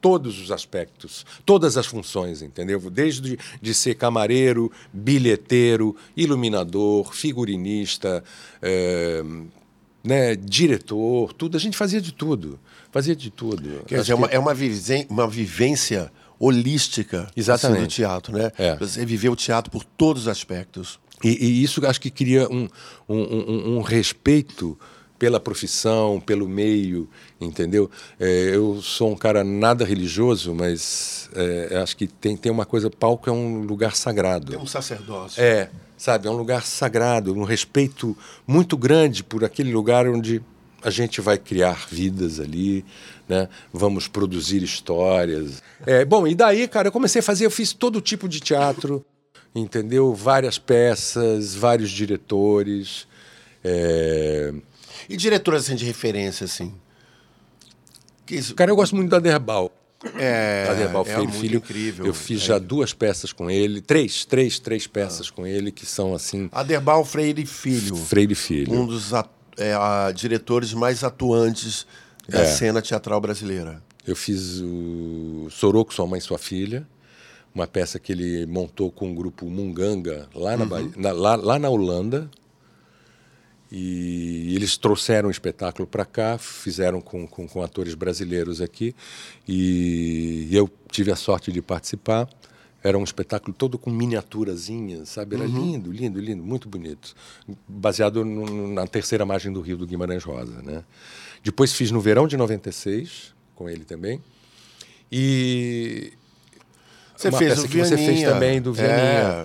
todos 0.00 0.40
os 0.40 0.50
aspectos, 0.52 1.24
todas 1.44 1.76
as 1.76 1.86
funções, 1.86 2.42
entendeu? 2.42 2.78
Desde 2.90 3.38
de 3.60 3.74
ser 3.74 3.94
camareiro, 3.96 4.70
bilheteiro, 4.92 5.96
iluminador, 6.16 7.12
figurinista, 7.14 8.22
eh, 8.62 9.22
né, 10.04 10.36
diretor, 10.36 11.32
tudo. 11.32 11.56
A 11.56 11.60
gente 11.60 11.76
fazia 11.76 12.00
de 12.00 12.12
tudo. 12.12 12.58
Fazia 12.92 13.16
de 13.16 13.30
tudo. 13.30 13.82
Quer 13.86 13.96
Acho 13.96 14.02
dizer, 14.04 14.12
é 14.12 14.14
uma, 14.14 14.26
é 14.28 14.38
uma, 14.38 14.54
vivência, 14.54 15.06
uma 15.10 15.26
vivência 15.28 16.12
holística 16.38 17.28
Exatamente. 17.36 17.78
assim, 17.78 17.86
do 17.86 17.90
teatro, 17.90 18.32
né? 18.38 18.52
É. 18.58 18.76
Você 18.76 19.04
viveu 19.04 19.32
o 19.32 19.36
teatro 19.36 19.70
por 19.70 19.82
todos 19.84 20.22
os 20.22 20.28
aspectos. 20.28 20.98
E, 21.24 21.28
e 21.30 21.62
isso 21.62 21.84
acho 21.86 22.00
que 22.00 22.10
cria 22.10 22.46
um, 22.48 22.68
um, 23.08 23.16
um- 23.22 23.76
um 23.78 23.80
respeito 23.80 24.78
pela 25.18 25.40
profissão, 25.40 26.20
pelo 26.20 26.48
meio, 26.48 27.08
entendeu? 27.40 27.90
É, 28.18 28.54
eu 28.54 28.80
sou 28.82 29.12
um 29.12 29.16
cara 29.16 29.42
nada 29.42 29.84
religioso, 29.84 30.54
mas 30.54 31.30
é, 31.34 31.78
acho 31.78 31.96
que 31.96 32.06
tem, 32.06 32.36
tem 32.36 32.52
uma 32.52 32.66
coisa, 32.66 32.90
palco 32.90 33.28
é 33.28 33.32
um 33.32 33.60
lugar 33.60 33.96
sagrado. 33.96 34.52
Tem 34.52 34.60
um 34.60 34.66
sacerdócio. 34.66 35.42
É, 35.42 35.70
sabe, 35.96 36.28
é 36.28 36.30
um 36.30 36.36
lugar 36.36 36.64
sagrado, 36.64 37.34
um 37.34 37.44
respeito 37.44 38.16
muito 38.46 38.76
grande 38.76 39.24
por 39.24 39.44
aquele 39.44 39.72
lugar 39.72 40.06
onde 40.08 40.42
a 40.82 40.90
gente 40.90 41.20
vai 41.20 41.38
criar 41.38 41.86
vidas 41.90 42.38
ali, 42.38 42.84
né? 43.28 43.48
Vamos 43.72 44.06
produzir 44.06 44.62
histórias. 44.62 45.62
É, 45.84 46.04
bom, 46.04 46.26
e 46.26 46.34
daí, 46.34 46.68
cara, 46.68 46.88
eu 46.88 46.92
comecei 46.92 47.20
a 47.20 47.22
fazer, 47.22 47.46
eu 47.46 47.50
fiz 47.50 47.72
todo 47.72 48.00
tipo 48.00 48.28
de 48.28 48.38
teatro, 48.38 49.04
entendeu? 49.54 50.14
Várias 50.14 50.58
peças, 50.58 51.54
vários 51.54 51.90
diretores. 51.90 53.08
é, 53.64 54.54
E 55.08 55.16
diretores 55.16 55.64
assim, 55.64 55.76
de 55.76 55.84
referência, 55.84 56.44
assim? 56.44 56.74
Que 58.24 58.34
isso, 58.36 58.54
Cara, 58.54 58.70
eu 58.70 58.76
gosto 58.76 58.96
muito 58.96 59.10
da 59.10 59.18
Derbal. 59.18 59.70
é, 60.18 60.66
Aderbal 60.70 61.02
é 61.06 61.14
Freire 61.14 61.32
Filho. 61.32 61.58
incrível. 61.58 62.06
Eu 62.06 62.14
fiz 62.14 62.42
É. 62.42 62.46
já 62.46 62.58
duas 62.58 62.92
peças 62.92 63.32
com 63.32 63.50
ele, 63.50 63.80
três, 63.80 64.24
três, 64.24 64.58
três 64.58 64.86
peças 64.86 65.30
com 65.30 65.46
ele 65.46 65.70
que 65.72 65.86
são 65.86 66.14
assim, 66.14 66.48
Aderbal 66.52 67.04
Freire 67.04 67.46
Filho, 67.46 67.96
Freire 67.96 68.34
Filho. 68.34 68.72
um 68.72 68.86
dos 68.86 69.14
at- 69.14 69.28
é, 69.56 69.72
a- 69.74 70.12
diretores 70.14 70.74
mais 70.74 71.02
atuantes 71.02 71.86
da 72.28 72.40
É. 72.40 72.46
cena 72.46 72.82
teatral 72.82 73.20
brasileira. 73.20 73.82
Eu 74.06 74.14
fiz 74.14 74.60
o 74.60 75.48
Soroco, 75.50 75.94
Sua 75.94 76.06
Mãe 76.06 76.18
e 76.18 76.22
Sua 76.22 76.38
Filha, 76.38 76.86
uma 77.54 77.66
peça 77.66 77.98
que 77.98 78.12
ele 78.12 78.44
montou 78.46 78.90
com 78.90 79.10
o 79.10 79.14
grupo 79.14 79.46
Munganga, 79.46 80.28
lá 80.34 80.56
na, 80.56 80.64
Bahia- 80.66 80.90
na- 80.96 81.12
lá, 81.12 81.36
lá 81.36 81.58
na 81.58 81.68
Holanda. 81.68 82.30
E 83.78 84.54
eles 84.56 84.78
trouxeram 84.78 85.28
o 85.28 85.30
espetáculo 85.30 85.86
para 85.86 86.06
cá, 86.06 86.38
fizeram 86.38 86.98
com, 87.02 87.26
com, 87.26 87.46
com 87.46 87.62
atores 87.62 87.92
brasileiros 87.94 88.62
aqui. 88.62 88.94
E 89.46 90.48
eu 90.50 90.70
tive 90.90 91.10
a 91.12 91.16
sorte 91.16 91.52
de 91.52 91.60
participar. 91.60 92.26
Era 92.82 92.96
um 92.96 93.04
espetáculo 93.04 93.52
todo 93.52 93.76
com 93.76 93.90
miniaturazinhas, 93.90 95.10
sabe? 95.10 95.36
Era 95.36 95.44
lindo, 95.44 95.92
lindo, 95.92 96.18
lindo, 96.20 96.42
muito 96.42 96.68
bonito. 96.70 97.14
Baseado 97.68 98.24
no- 98.24 98.68
na 98.72 98.86
terceira 98.86 99.26
margem 99.26 99.52
do 99.52 99.60
Rio 99.60 99.76
do 99.76 99.86
Guimarães 99.86 100.24
Rosa, 100.24 100.62
né? 100.62 100.82
Depois 101.44 101.72
fiz 101.74 101.90
no 101.90 102.00
verão 102.00 102.26
de 102.26 102.36
96, 102.36 103.34
com 103.54 103.68
ele 103.68 103.84
também. 103.84 104.22
E 105.12 106.12
Você 107.16 107.28
uma 107.28 107.38
fez 107.38 107.54
peça 107.54 107.68
que 107.68 107.78
você 107.78 107.96
fez 107.96 108.22
também 108.22 108.62
do 108.62 108.72
Vianinha. 108.72 108.96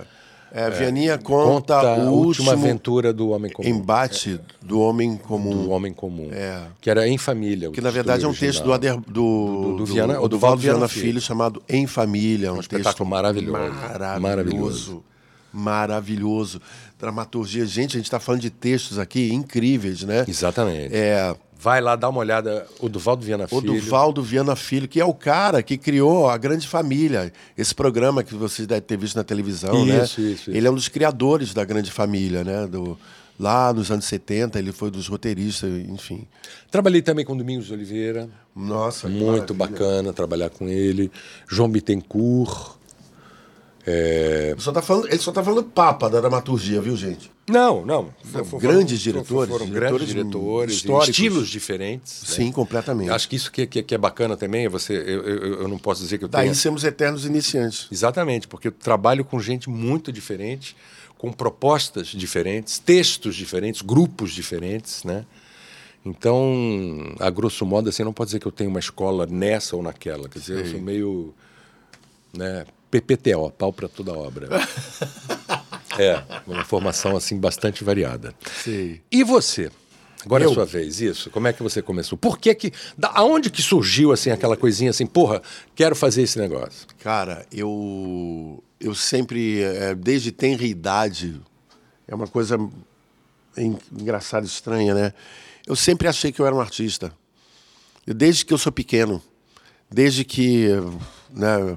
É, 0.08 0.11
é, 0.54 0.70
Vianinha 0.70 1.16
conta, 1.16 1.76
a 1.78 1.96
o 2.04 2.12
última 2.12 2.52
aventura 2.52 3.12
do 3.12 3.30
homem 3.30 3.50
comum. 3.50 3.68
embate 3.68 4.38
do 4.60 4.80
homem 4.80 5.16
comum. 5.16 5.50
do 5.64 5.70
homem 5.70 5.92
comum. 5.92 6.28
É. 6.30 6.62
Que 6.80 6.90
era 6.90 7.08
em 7.08 7.16
família. 7.16 7.70
Que 7.70 7.80
na 7.80 7.90
verdade 7.90 8.24
é 8.24 8.28
um 8.28 8.34
texto 8.34 8.62
do. 8.62 8.72
Ader, 8.72 9.00
do, 9.00 9.76
do 9.78 9.86
Viana- 9.86 10.18
do, 10.20 10.28
do 10.28 10.38
Valdo 10.38 10.60
Viana 10.60 10.86
Filho. 10.88 11.20
Chamado 11.20 11.62
Em 11.68 11.86
Família. 11.86 12.52
Um, 12.52 12.60
espetáculo 12.60 12.84
texto 12.84 13.04
maravilhoso. 13.06 13.52
Maravilhoso. 13.58 14.20
Maravilhoso. 14.20 15.04
Maravilhoso. 15.52 16.62
Dramaturgia. 16.98 17.66
Gente, 17.66 17.96
a 17.96 17.98
gente 17.98 18.06
está 18.06 18.20
falando 18.20 18.40
de 18.40 18.50
textos 18.50 18.98
aqui 18.98 19.32
incríveis, 19.32 20.02
né? 20.02 20.24
Exatamente. 20.28 20.94
É, 20.94 21.34
Vai 21.62 21.80
lá 21.80 21.94
dar 21.94 22.08
uma 22.08 22.18
olhada. 22.18 22.66
O 22.80 22.88
do 22.88 22.98
Valdo 22.98 23.24
Viana 23.24 23.44
o 23.44 23.60
Filho. 23.60 23.74
do 23.74 23.80
Valdo 23.80 24.20
Viana 24.20 24.56
Filho, 24.56 24.88
que 24.88 25.00
é 25.00 25.04
o 25.04 25.14
cara 25.14 25.62
que 25.62 25.78
criou 25.78 26.28
a 26.28 26.36
Grande 26.36 26.66
Família. 26.66 27.32
Esse 27.56 27.72
programa 27.72 28.24
que 28.24 28.34
vocês 28.34 28.66
devem 28.66 28.82
ter 28.82 28.96
visto 28.96 29.14
na 29.14 29.22
televisão, 29.22 29.86
né? 29.86 30.02
Isso, 30.02 30.20
isso, 30.20 30.30
isso. 30.30 30.50
Ele 30.50 30.66
é 30.66 30.70
um 30.70 30.74
dos 30.74 30.88
criadores 30.88 31.54
da 31.54 31.64
Grande 31.64 31.92
Família, 31.92 32.42
né? 32.42 32.66
Do, 32.66 32.98
lá 33.38 33.72
nos 33.72 33.92
anos 33.92 34.06
70, 34.06 34.58
ele 34.58 34.72
foi 34.72 34.90
dos 34.90 35.06
roteiristas, 35.06 35.70
enfim. 35.88 36.26
Trabalhei 36.68 37.00
também 37.00 37.24
com 37.24 37.36
Domingos 37.36 37.70
Oliveira. 37.70 38.28
Nossa, 38.56 39.08
Muito 39.08 39.54
maravilha. 39.54 39.78
bacana 39.78 40.12
trabalhar 40.12 40.50
com 40.50 40.68
ele. 40.68 41.12
João 41.48 41.68
Bittencourt. 41.68 42.81
É, 43.84 44.50
Ele 44.52 44.60
só 44.60 44.70
tá 44.70 44.80
falando, 44.80 45.08
ele 45.08 45.18
só 45.18 45.32
tá 45.32 45.42
falando 45.42 45.64
papa 45.64 46.08
da 46.08 46.20
dramaturgia, 46.20 46.80
viu, 46.80 46.96
gente? 46.96 47.32
Não, 47.50 47.84
não. 47.84 48.14
Foram 48.22 48.44
Foram- 48.44 48.60
grandes 48.62 49.02
foram- 49.02 49.12
diretores, 49.22 49.50
Foram 49.50 49.66
diretores 49.66 49.92
grandes 49.92 50.06
diretores. 50.14 50.74
históricos. 50.76 51.08
Estilos 51.08 51.48
diferentes. 51.48 52.22
né? 52.22 52.28
Sim, 52.36 52.52
completamente. 52.52 53.10
Acho 53.10 53.28
que 53.28 53.34
isso 53.34 53.50
que, 53.50 53.66
que, 53.66 53.82
que 53.82 53.94
é 53.94 53.98
bacana 53.98 54.36
também 54.36 54.66
é 54.66 54.68
você. 54.68 54.92
Eu, 54.94 55.22
eu, 55.24 55.54
eu 55.62 55.68
não 55.68 55.78
posso 55.78 56.00
dizer 56.00 56.18
que 56.18 56.24
eu 56.24 56.28
Daí 56.28 56.44
tenho. 56.44 56.54
somos 56.54 56.84
eternos 56.84 57.26
iniciantes. 57.26 57.88
Exatamente, 57.90 58.46
porque 58.46 58.68
eu 58.68 58.72
trabalho 58.72 59.24
com 59.24 59.40
gente 59.40 59.68
muito 59.68 60.12
diferente, 60.12 60.76
com 61.18 61.32
propostas 61.32 62.06
diferentes, 62.06 62.78
textos 62.78 63.34
diferentes, 63.34 63.82
grupos 63.82 64.30
diferentes, 64.32 65.02
né? 65.02 65.24
Então, 66.04 67.14
a 67.20 67.30
grosso 67.30 67.64
modo, 67.66 67.88
assim, 67.88 68.02
não 68.04 68.12
pode 68.12 68.28
dizer 68.28 68.40
que 68.40 68.46
eu 68.46 68.52
tenho 68.52 68.70
uma 68.70 68.80
escola 68.80 69.26
nessa 69.26 69.76
ou 69.76 69.82
naquela. 69.82 70.28
Quer 70.28 70.38
dizer, 70.40 70.58
eu 70.58 70.70
sou 70.70 70.80
meio, 70.80 71.32
né, 72.36 72.64
PPTO, 72.92 73.50
pau 73.56 73.72
para 73.72 73.88
toda 73.88 74.12
obra. 74.12 74.48
É, 75.98 76.22
uma 76.46 76.64
formação 76.64 77.14
assim 77.14 77.38
bastante 77.38 77.84
variada. 77.84 78.34
Sim. 78.64 78.98
E 79.10 79.22
você? 79.22 79.70
Agora 80.24 80.42
é 80.42 80.46
a 80.46 80.50
sua 80.50 80.64
vez, 80.64 81.02
isso. 81.02 81.28
Como 81.28 81.46
é 81.46 81.52
que 81.52 81.62
você 81.62 81.82
começou? 81.82 82.16
Por 82.16 82.38
que 82.38 82.54
que... 82.54 82.72
Da, 82.96 83.10
aonde 83.14 83.50
que 83.50 83.60
surgiu, 83.60 84.10
assim, 84.10 84.30
aquela 84.30 84.56
coisinha 84.56 84.88
assim, 84.88 85.04
porra, 85.04 85.42
quero 85.74 85.94
fazer 85.94 86.22
esse 86.22 86.38
negócio? 86.38 86.86
Cara, 87.00 87.44
eu, 87.52 88.64
eu 88.80 88.94
sempre, 88.94 89.60
é, 89.60 89.94
desde 89.94 90.32
tenra 90.32 90.64
idade, 90.64 91.38
é 92.08 92.14
uma 92.14 92.26
coisa 92.26 92.56
en- 93.58 93.76
engraçada, 93.92 94.46
estranha, 94.46 94.94
né? 94.94 95.12
Eu 95.66 95.76
sempre 95.76 96.08
achei 96.08 96.32
que 96.32 96.40
eu 96.40 96.46
era 96.46 96.54
um 96.54 96.60
artista. 96.60 97.12
Desde 98.06 98.46
que 98.46 98.54
eu 98.54 98.58
sou 98.58 98.72
pequeno, 98.72 99.22
desde 99.90 100.24
que, 100.24 100.68
né, 101.30 101.76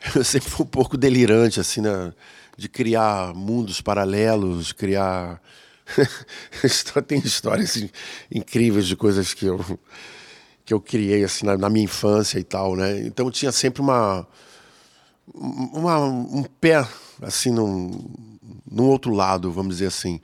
eu 0.14 0.24
sempre 0.24 0.48
fui 0.50 0.64
um 0.64 0.68
pouco 0.68 0.96
delirante, 0.96 1.60
assim, 1.60 1.80
né, 1.80 2.12
de 2.56 2.68
criar 2.68 3.34
mundos 3.34 3.80
paralelos, 3.80 4.72
criar... 4.72 5.40
Tem 7.06 7.18
histórias 7.18 7.70
assim, 7.70 7.88
incríveis 8.30 8.86
de 8.86 8.94
coisas 8.94 9.32
que 9.32 9.46
eu, 9.46 9.80
que 10.64 10.74
eu 10.74 10.80
criei, 10.80 11.24
assim, 11.24 11.46
na, 11.46 11.56
na 11.56 11.70
minha 11.70 11.84
infância 11.84 12.38
e 12.38 12.44
tal, 12.44 12.76
né? 12.76 13.00
Então 13.06 13.30
tinha 13.30 13.50
sempre 13.50 13.80
uma 13.80 14.26
uma, 15.34 15.98
um 15.98 16.44
pé 16.60 16.86
assim 17.20 17.50
num, 17.50 17.90
num 18.70 18.84
outro 18.84 19.12
lado, 19.12 19.50
vamos 19.50 19.76
dizer 19.76 19.86
assim. 19.86 20.20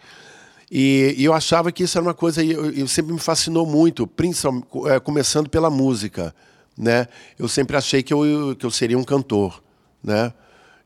E, 0.70 1.14
e 1.16 1.24
eu 1.24 1.32
achava 1.32 1.70
que 1.70 1.84
isso 1.84 1.98
era 1.98 2.06
uma 2.06 2.14
coisa, 2.14 2.42
e 2.42 2.50
eu, 2.50 2.88
sempre 2.88 3.12
me 3.12 3.20
fascinou 3.20 3.66
muito, 3.66 4.06
principalmente 4.06 4.66
é, 4.86 4.98
começando 4.98 5.48
pela 5.48 5.70
música, 5.70 6.34
né? 6.76 7.06
Eu 7.38 7.48
sempre 7.48 7.76
achei 7.76 8.02
que 8.02 8.12
eu, 8.12 8.56
que 8.58 8.66
eu 8.66 8.70
seria 8.70 8.98
um 8.98 9.04
cantor, 9.04 9.62
né? 10.04 10.32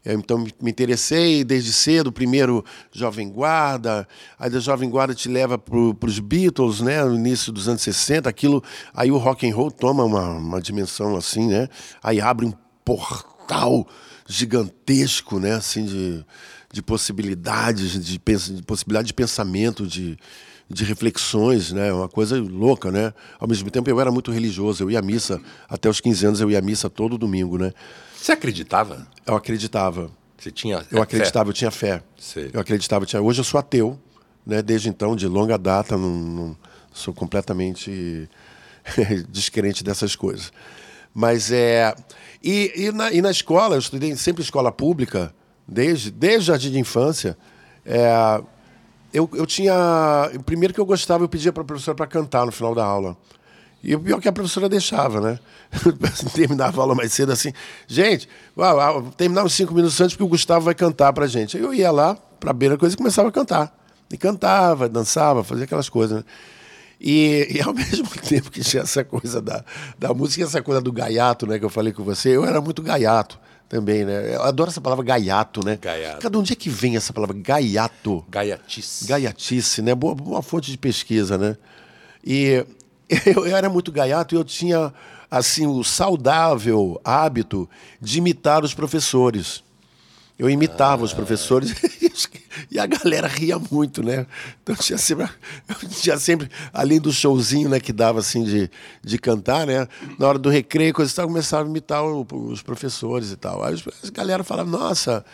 É, 0.05 0.15
Então 0.15 0.39
me 0.39 0.71
interessei 0.71 1.45
desde 1.45 1.73
cedo, 1.73 2.13
primeiro 2.13 2.65
Jovem 2.93 3.29
Guarda, 3.29 4.09
aí 4.39 4.49
da 4.49 4.61
Jovem 4.61 4.89
Guarda 4.89 5.15
te 5.15 5.29
leva 5.29 5.59
para 5.59 5.77
os 5.77 6.19
Beatles, 6.19 6.81
né, 6.81 7.05
no 7.05 7.15
início 7.15 7.53
dos 7.53 7.69
anos 7.69 7.83
60, 7.83 8.29
aquilo, 8.29 8.63
aí 8.95 9.11
o 9.11 9.19
rock 9.19 9.49
and 9.49 9.55
roll 9.55 9.71
toma 9.71 10.05
uma, 10.05 10.31
uma 10.31 10.61
dimensão 10.61 11.17
assim, 11.17 11.49
né? 11.49 11.69
Aí 12.03 12.21
abre 12.21 12.47
um 12.47 12.53
portal 12.85 13.87
gigantesco, 14.27 15.39
né, 15.39 15.55
assim 15.55 15.85
de, 15.85 16.25
de 16.73 16.83
possibilidades, 16.83 17.93
de, 17.93 18.19
de 18.19 18.63
possibilidade 18.63 19.09
de 19.09 19.15
pensamento, 19.15 19.87
de, 19.87 20.17
de 20.71 20.85
reflexões, 20.85 21.73
né, 21.73 21.93
uma 21.93 22.09
coisa 22.09 22.41
louca, 22.41 22.93
né? 22.93 23.13
Ao 23.41 23.49
mesmo 23.49 23.71
tempo 23.71 23.91
eu 23.91 24.01
era 24.01 24.13
muito 24.13 24.31
religioso, 24.31 24.85
eu 24.85 24.91
ia 24.91 25.01
à 25.01 25.03
missa 25.03 25.41
até 25.69 25.89
os 25.89 26.01
15 26.01 26.27
anos 26.27 26.41
eu 26.41 26.51
ia 26.51 26.61
à 26.61 26.63
missa 26.63 26.89
todo 26.89 27.19
domingo, 27.19 27.59
né? 27.59 27.73
Você 28.21 28.33
acreditava? 28.33 29.07
Eu 29.27 29.37
acreditava. 29.37 30.11
Você 30.37 30.51
tinha 30.51 30.77
Eu 30.91 30.99
fé? 30.99 31.01
acreditava, 31.01 31.49
eu 31.51 31.53
tinha 31.55 31.71
fé. 31.71 32.03
Sei. 32.17 32.51
Eu 32.53 32.61
acreditava, 32.61 33.03
eu 33.03 33.07
tinha... 33.07 33.23
hoje 33.23 33.41
eu 33.41 33.45
sou 33.45 33.59
ateu, 33.59 33.99
né? 34.47 34.63
Desde 34.63 34.89
então, 34.89 35.17
de 35.17 35.27
longa 35.27 35.57
data, 35.59 35.97
não, 35.97 36.11
não- 36.11 36.57
sou 36.93 37.13
completamente 37.15 38.29
descrente 39.29 39.85
dessas 39.85 40.17
coisas. 40.17 40.53
Mas 41.15 41.51
é 41.51 41.95
e, 42.43 42.73
e, 42.77 42.93
na, 42.93 43.13
e 43.13 43.21
na 43.21 43.31
escola, 43.31 43.75
eu 43.77 43.79
estudei 43.81 44.15
sempre 44.17 44.43
em 44.43 44.45
escola 44.45 44.71
pública, 44.71 45.35
desde 45.67 46.11
desde 46.11 46.47
jardim 46.47 46.71
de 46.71 46.79
infância. 46.79 47.37
É, 47.85 48.41
eu, 49.13 49.29
eu 49.33 49.47
tinha 49.47 49.75
primeiro 50.45 50.75
que 50.75 50.81
eu 50.81 50.87
gostava, 50.87 51.25
eu 51.25 51.29
pedia 51.29 51.53
para 51.53 51.63
a 51.63 51.67
professora 51.67 51.95
para 51.97 52.07
cantar 52.07 52.47
no 52.47 52.53
final 52.53 52.75
da 52.75 52.85
aula. 52.85 53.17
E 53.83 53.95
o 53.95 54.01
pior 54.01 54.19
é 54.19 54.21
que 54.21 54.29
a 54.29 54.33
professora 54.33 54.69
deixava, 54.69 55.21
né? 55.21 55.39
Terminava 56.35 56.81
a 56.81 56.83
aula 56.83 56.95
mais 56.95 57.13
cedo 57.13 57.33
assim. 57.33 57.53
Gente, 57.87 58.29
terminava 59.17 59.47
uns 59.47 59.53
cinco 59.53 59.73
minutos 59.73 60.01
antes 60.01 60.15
porque 60.15 60.25
o 60.25 60.29
Gustavo 60.29 60.65
vai 60.65 60.75
cantar 60.75 61.13
pra 61.13 61.27
gente. 61.27 61.57
Aí 61.57 61.63
eu 61.63 61.73
ia 61.73 61.91
lá 61.91 62.17
pra 62.41 62.53
beira 62.53 62.75
da 62.75 62.81
coisa 62.81 62.95
e 62.95 62.99
começava 62.99 63.29
a 63.29 63.33
cantar. 63.33 63.77
E 64.13 64.17
cantava, 64.17 64.89
dançava, 64.89 65.45
fazia 65.45 65.65
aquelas 65.65 65.89
coisas, 65.89 66.19
né? 66.19 66.25
E, 67.01 67.47
e 67.55 67.61
ao 67.61 67.73
mesmo 67.73 68.09
tempo 68.27 68.51
que 68.51 68.63
tinha 68.63 68.83
essa 68.83 69.05
coisa 69.05 69.41
da, 69.41 69.65
da 69.99 70.13
música, 70.13 70.45
essa 70.45 70.63
coisa 70.63 70.81
do 70.81 70.93
gaiato, 70.93 71.47
né, 71.47 71.59
que 71.59 71.65
eu 71.65 71.71
falei 71.71 71.93
com 71.93 72.03
você, 72.03 72.37
eu 72.37 72.45
era 72.45 72.61
muito 72.61 72.83
gaiato 72.83 73.39
também, 73.69 74.05
né? 74.05 74.35
Eu 74.35 74.43
adoro 74.43 74.71
essa 74.71 74.81
palavra 74.81 75.05
gaiato, 75.05 75.65
né? 75.65 75.79
Gaiato. 75.81 76.21
Cada 76.21 76.39
onde 76.39 76.53
é 76.53 76.57
que 76.57 76.71
vem 76.71 76.97
essa 76.97 77.13
palavra 77.13 77.37
gaiato? 77.39 78.25
Gaiatice. 78.29 79.07
Gaiatice, 79.07 79.83
né? 79.83 79.95
Boa, 79.95 80.15
boa 80.15 80.43
fonte 80.43 80.71
de 80.71 80.79
pesquisa, 80.79 81.37
né? 81.37 81.57
E 82.25 82.65
eu, 83.27 83.47
eu 83.47 83.57
era 83.57 83.69
muito 83.69 83.91
gaiato 83.93 84.35
e 84.35 84.39
eu 84.39 84.45
tinha, 84.45 84.93
assim, 85.31 85.67
o 85.67 85.83
saudável 85.83 87.01
hábito 87.05 87.69
de 88.01 88.19
imitar 88.19 88.65
os 88.65 88.75
professores. 88.75 89.63
Eu 90.39 90.49
imitava 90.49 91.03
os 91.03 91.13
professores 91.13 91.75
e 92.71 92.79
a 92.79 92.87
galera 92.87 93.27
ria 93.27 93.59
muito, 93.59 94.05
né? 94.05 94.25
Então 94.63 94.77
tinha 94.77 94.97
sempre, 94.97 95.29
eu 95.69 95.89
tinha 95.89 96.17
sempre 96.17 96.49
além 96.73 97.01
do 97.01 97.13
showzinho 97.13 97.69
né, 97.69 97.81
que 97.81 97.93
dava 97.93 98.21
assim 98.21 98.45
de, 98.45 98.71
de 99.03 99.19
cantar, 99.19 99.67
né? 99.67 99.89
Na 100.17 100.29
hora 100.29 100.39
do 100.39 100.49
recreio, 100.49 100.95
coisa 100.95 101.11
e 101.11 101.15
tal, 101.17 101.27
começava 101.27 101.67
a 101.67 101.69
imitar 101.69 102.05
o- 102.05 102.25
os 102.31 102.63
professores 102.63 103.33
e 103.33 103.37
tal. 103.37 103.65
Aí 103.65 103.75
a 104.05 104.11
galera 104.13 104.45
falava, 104.45 104.71
nossa, 104.71 105.25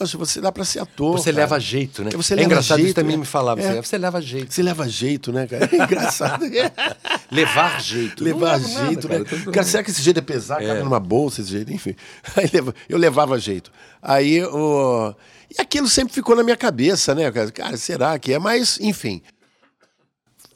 poxa, 0.00 0.16
você 0.16 0.40
dá 0.40 0.50
para 0.50 0.64
ser 0.64 0.80
ator. 0.80 1.12
Você 1.18 1.30
cara. 1.30 1.42
leva 1.42 1.60
jeito, 1.60 2.02
né? 2.02 2.10
Você 2.12 2.34
é 2.34 2.42
engraçado, 2.42 2.78
isso 2.78 2.86
jeito, 2.86 2.96
também 2.96 3.16
né? 3.16 3.20
me 3.20 3.26
falava. 3.26 3.60
É. 3.60 3.82
Você, 3.82 3.98
leva 3.98 4.20
jeito. 4.20 4.52
Você 4.52 4.62
leva 4.62 4.88
jeito, 4.88 5.30
né, 5.30 5.46
cara? 5.46 5.68
É 5.70 5.76
engraçado. 5.76 6.44
Levar 7.30 7.80
jeito. 7.82 8.24
Levar 8.24 8.58
nada, 8.58 8.86
jeito, 8.86 9.08
cara. 9.08 9.20
né? 9.20 9.52
Cara, 9.52 9.66
será 9.66 9.82
que 9.82 9.90
esse 9.90 10.00
jeito 10.00 10.18
é 10.18 10.22
pesar? 10.22 10.62
Cabe 10.62 10.82
numa 10.82 10.98
bolsa, 10.98 11.42
esse 11.42 11.50
jeito, 11.50 11.70
enfim. 11.72 11.94
Aí 12.34 12.50
eu 12.88 12.96
levava 12.96 13.38
jeito. 13.38 13.70
Aí 14.00 14.42
o. 14.42 15.14
E 15.50 15.60
aquilo 15.60 15.88
sempre 15.88 16.14
ficou 16.14 16.34
na 16.34 16.42
minha 16.42 16.56
cabeça, 16.56 17.14
né? 17.14 17.30
cara? 17.30 17.50
Cara, 17.50 17.76
será 17.76 18.18
que 18.18 18.32
é? 18.32 18.38
Mas, 18.38 18.78
enfim. 18.80 19.20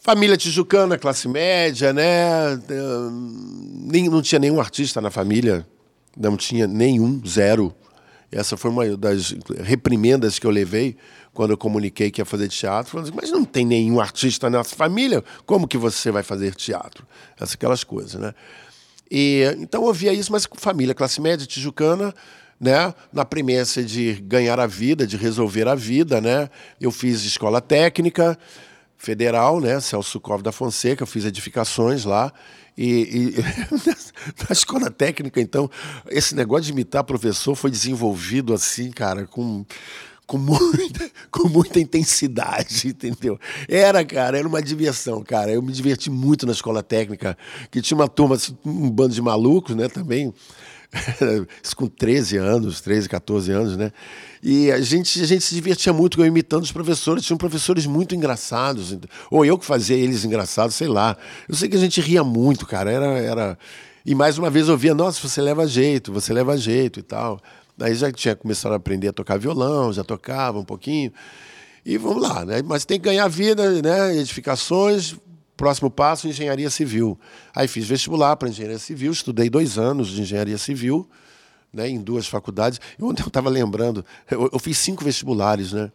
Família 0.00 0.37
tijucana, 0.37 0.96
classe 0.96 1.28
média, 1.28 1.92
né? 1.92 2.59
Nem, 3.90 4.09
não 4.09 4.22
tinha 4.22 4.38
nenhum 4.38 4.61
artista 4.61 5.00
na 5.00 5.11
família. 5.11 5.66
Não 6.16 6.37
tinha 6.37 6.66
nenhum, 6.66 7.20
zero. 7.26 7.74
Essa 8.35 8.57
foi 8.57 8.70
uma 8.70 8.97
das 8.97 9.33
reprimendas 9.62 10.38
que 10.38 10.47
eu 10.47 10.51
levei 10.51 10.97
quando 11.33 11.53
eu 11.53 11.57
comuniquei 11.57 12.11
que 12.11 12.20
ia 12.20 12.25
fazer 12.25 12.49
teatro. 12.49 12.90
Falando 12.90 13.07
assim, 13.07 13.16
mas 13.16 13.31
não 13.31 13.44
tem 13.44 13.64
nenhum 13.64 14.01
artista 14.01 14.51
nessa 14.51 14.75
família, 14.75 15.23
como 15.47 15.68
que 15.68 15.79
você 15.79 16.11
vai 16.11 16.25
fazer 16.25 16.55
teatro? 16.55 17.07
Essas 17.37 17.55
aquelas 17.55 17.85
coisas, 17.85 18.20
né? 18.20 18.35
E, 19.11 19.42
então 19.61 19.83
eu 19.83 19.87
ouvia 19.87 20.12
isso, 20.12 20.33
mas 20.33 20.49
família, 20.57 20.94
classe 20.94 21.20
média, 21.20 21.47
tijucana, 21.47 22.12
né? 22.59 22.92
na 23.12 23.25
premissa 23.25 23.85
de 23.85 24.14
ganhar 24.14 24.59
a 24.59 24.66
vida, 24.66 25.07
de 25.07 25.16
resolver 25.16 25.68
a 25.68 25.75
vida. 25.77 26.20
Né? 26.20 26.51
Eu 26.81 26.90
fiz 26.90 27.25
escola 27.25 27.61
técnica 27.61 28.37
federal, 28.97 29.61
né? 29.61 29.79
Celso 29.81 30.18
Cove 30.18 30.42
da 30.42 30.51
Fonseca, 30.51 31.03
eu 31.03 31.07
fiz 31.07 31.25
edificações 31.25 32.05
lá. 32.05 32.33
E, 32.76 32.87
e 32.87 33.34
na 34.42 34.50
escola 34.50 34.90
técnica, 34.90 35.40
então, 35.40 35.70
esse 36.08 36.34
negócio 36.34 36.64
de 36.64 36.72
imitar 36.72 37.04
professor 37.04 37.54
foi 37.54 37.70
desenvolvido 37.70 38.52
assim, 38.52 38.90
cara, 38.90 39.26
com, 39.26 39.64
com, 40.26 40.38
muita, 40.38 41.10
com 41.30 41.48
muita 41.48 41.78
intensidade, 41.78 42.88
entendeu? 42.88 43.38
Era, 43.68 44.04
cara, 44.04 44.38
era 44.38 44.48
uma 44.48 44.62
diversão, 44.62 45.22
cara. 45.22 45.52
Eu 45.52 45.62
me 45.62 45.72
diverti 45.72 46.10
muito 46.10 46.46
na 46.46 46.52
escola 46.52 46.82
técnica, 46.82 47.37
que 47.70 47.80
tinha 47.80 47.96
uma 47.96 48.08
turma, 48.08 48.34
assim, 48.34 48.56
um 48.64 48.90
bando 48.90 49.14
de 49.14 49.22
malucos, 49.22 49.76
né, 49.76 49.88
também. 49.88 50.32
Isso 51.62 51.76
com 51.76 51.87
13 51.87 52.37
anos, 52.37 52.80
13, 52.80 53.09
14 53.09 53.52
anos, 53.52 53.76
né? 53.76 53.92
E 54.42 54.70
a 54.70 54.80
gente, 54.80 55.22
a 55.22 55.26
gente 55.26 55.42
se 55.42 55.54
divertia 55.54 55.92
muito 55.92 56.20
eu 56.20 56.26
imitando 56.26 56.62
os 56.62 56.72
professores. 56.72 57.24
Tinham 57.24 57.38
professores 57.38 57.87
muito 57.87 58.14
engraçados. 58.14 58.96
Ou 59.30 59.44
eu 59.44 59.59
que 59.59 59.64
fazia 59.64 59.96
eles 59.96 60.24
engraçados, 60.24 60.74
sei 60.74 60.88
lá. 60.88 61.16
Eu 61.48 61.54
sei 61.54 61.68
que 61.68 61.76
a 61.76 61.80
gente 61.80 62.00
ria 62.00 62.22
muito, 62.22 62.66
cara. 62.66 62.90
Era, 62.90 63.07
era... 63.18 63.59
E 64.04 64.14
mais 64.14 64.37
uma 64.37 64.50
vez 64.50 64.68
eu 64.68 64.76
via, 64.76 64.94
nossa, 64.94 65.26
você 65.26 65.40
leva 65.40 65.66
jeito, 65.66 66.12
você 66.12 66.33
leva 66.33 66.57
jeito 66.59 67.00
e 67.00 67.02
tal. 67.02 67.40
Daí 67.76 67.94
já 67.94 68.12
tinha 68.12 68.37
começado 68.37 68.72
a 68.72 68.76
aprender 68.76 69.09
a 69.09 69.12
tocar 69.12 69.38
violão, 69.38 69.92
já 69.92 70.04
tocava 70.04 70.59
um 70.59 70.64
pouquinho. 70.64 71.11
E 71.85 71.98
vamos 71.98 72.22
lá, 72.22 72.44
né? 72.44 72.62
Mas 72.62 72.85
tem 72.85 72.98
que 72.98 73.04
ganhar 73.04 73.26
vida, 73.28 73.83
né? 73.83 74.16
Edificações, 74.16 75.16
próximo 75.56 75.90
passo, 75.90 76.28
engenharia 76.28 76.70
civil. 76.70 77.18
Aí 77.54 77.68
fiz 77.68 77.86
vestibular 77.86 78.36
para 78.36 78.48
engenharia 78.48 78.78
civil, 78.78 79.12
estudei 79.12 79.48
dois 79.48 79.78
anos 79.78 80.08
de 80.08 80.22
engenharia 80.22 80.58
civil, 80.58 81.08
né? 81.72 81.88
Em 81.88 82.00
duas 82.00 82.26
faculdades. 82.26 82.80
E 82.98 83.02
eu 83.02 83.10
estava 83.12 83.48
lembrando, 83.48 84.04
eu, 84.30 84.50
eu 84.52 84.58
fiz 84.58 84.78
cinco 84.78 85.04
vestibulares, 85.04 85.72
né? 85.72 85.90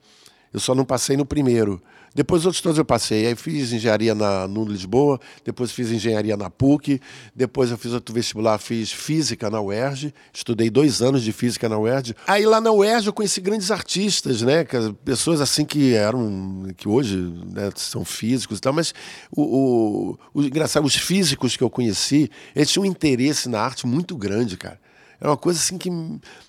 Eu 0.54 0.60
só 0.60 0.74
não 0.74 0.86
passei 0.86 1.16
no 1.16 1.26
primeiro. 1.26 1.82
Depois 2.20 2.42
os 2.42 2.48
outros 2.48 2.62
todos 2.62 2.78
eu 2.78 2.84
passei. 2.84 3.28
Aí 3.28 3.34
fiz 3.34 3.72
engenharia 3.72 4.14
na 4.14 4.46
no 4.46 4.66
Lisboa, 4.66 5.18
depois 5.46 5.72
fiz 5.72 5.90
engenharia 5.90 6.36
na 6.36 6.50
PUC, 6.50 7.00
depois 7.34 7.72
eu 7.72 7.78
fiz 7.78 7.94
outro 7.94 8.14
vestibular, 8.14 8.58
fiz 8.58 8.92
física 8.92 9.50
na 9.50 9.62
UERJ, 9.62 10.14
estudei 10.34 10.70
dois 10.70 11.02
anos 11.02 11.24
de 11.24 11.32
física 11.32 11.70
na 11.70 11.80
UERJ. 11.80 12.14
Aí 12.28 12.46
lá 12.46 12.60
na 12.60 12.74
UERJ 12.74 13.08
eu 13.08 13.14
conheci 13.14 13.40
grandes 13.40 13.72
artistas, 13.72 14.42
né? 14.42 14.66
Pessoas 15.06 15.40
assim 15.40 15.64
que 15.64 15.94
eram, 15.94 16.68
que 16.76 16.90
hoje 16.90 17.16
né, 17.16 17.72
são 17.78 18.04
físicos 18.04 18.58
e 18.58 18.62
tal, 18.62 18.74
mas 18.74 18.94
o, 19.32 19.42
o, 19.42 20.20
o 20.34 20.44
engraçado, 20.44 20.84
os 20.84 20.96
físicos 20.96 21.56
que 21.56 21.64
eu 21.64 21.70
conheci, 21.70 22.30
eles 22.54 22.70
tinham 22.70 22.84
um 22.84 22.86
interesse 22.86 23.48
na 23.48 23.62
arte 23.62 23.88
muito 23.88 24.18
grande, 24.18 24.58
cara. 24.58 24.78
Era 25.22 25.30
uma 25.30 25.38
coisa 25.38 25.58
assim 25.58 25.78
que, 25.78 25.90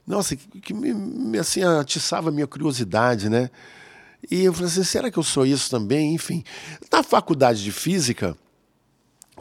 nossa, 0.04 0.34
que, 0.34 0.74
me, 0.74 1.38
assim, 1.38 1.62
atiçava 1.62 2.30
a 2.30 2.32
minha 2.32 2.48
curiosidade, 2.48 3.28
né? 3.28 3.50
E 4.28 4.44
eu 4.44 4.52
falei 4.52 4.68
assim, 4.68 4.84
será 4.84 5.10
que 5.10 5.18
eu 5.18 5.22
sou 5.22 5.46
isso 5.46 5.70
também? 5.70 6.14
Enfim, 6.14 6.42
na 6.92 7.02
faculdade 7.02 7.62
de 7.62 7.72
física, 7.72 8.36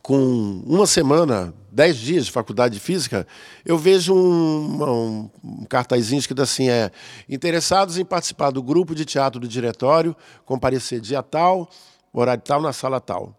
com 0.02 0.63
uma 0.65 0.88
semana, 0.88 1.54
dez 1.72 1.98
dias 1.98 2.26
de 2.26 2.32
faculdade 2.32 2.76
de 2.76 2.80
física, 2.80 3.28
eu 3.65 3.78
vejo 3.78 4.13
um, 4.13 4.84
um, 4.84 5.30
um 5.44 5.65
cartazinho 5.65 6.20
escrito 6.20 6.42
assim: 6.42 6.70
é 6.70 6.92
interessados 7.28 7.98
em 7.98 8.06
participar 8.06 8.52
do 8.52 8.63
grupo 8.63 8.96
de 8.96 9.06
teatro 9.06 9.39
do 9.39 9.48
diretório, 9.48 10.15
comparecer 10.46 11.00
dia 11.00 11.22
tal, 11.22 11.70
horário 12.13 12.44
tal, 12.44 12.62
na 12.62 12.74
sala 12.74 13.00
tal. 13.00 13.36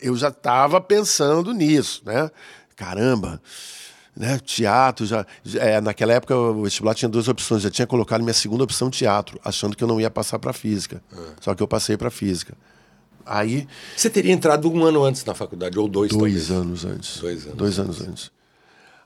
Eu 0.00 0.16
já 0.16 0.28
estava 0.28 0.80
pensando 0.80 1.54
nisso, 1.54 2.02
né? 2.04 2.30
Caramba, 2.76 3.40
né? 4.16 4.38
Teatro, 4.38 5.04
já, 5.04 5.26
é, 5.56 5.80
naquela 5.80 6.12
época 6.12 6.36
o 6.36 6.62
vestibular 6.62 6.94
tinha 6.94 7.08
duas 7.08 7.28
opções, 7.28 7.62
já 7.62 7.70
tinha 7.70 7.86
colocado 7.86 8.22
minha 8.22 8.34
segunda 8.34 8.64
opção 8.64 8.90
teatro, 8.90 9.40
achando 9.44 9.76
que 9.76 9.82
eu 9.82 9.88
não 9.88 10.00
ia 10.00 10.10
passar 10.10 10.38
para 10.38 10.52
física. 10.52 11.02
É. 11.12 11.16
Só 11.40 11.54
que 11.54 11.62
eu 11.62 11.68
passei 11.68 11.96
para 11.96 12.10
física. 12.10 12.54
Aí. 13.26 13.66
Você 13.96 14.10
teria 14.10 14.32
entrado 14.32 14.70
um 14.70 14.84
ano 14.84 15.02
antes 15.02 15.24
na 15.24 15.34
faculdade, 15.34 15.78
ou 15.78 15.88
dois 15.88 16.10
Dois 16.10 16.48
talvez. 16.48 16.50
anos 16.50 16.84
antes. 16.84 17.18
Dois 17.18 17.44
anos. 17.44 17.56
Dois 17.56 17.78
anos 17.78 18.00
antes. 18.02 18.30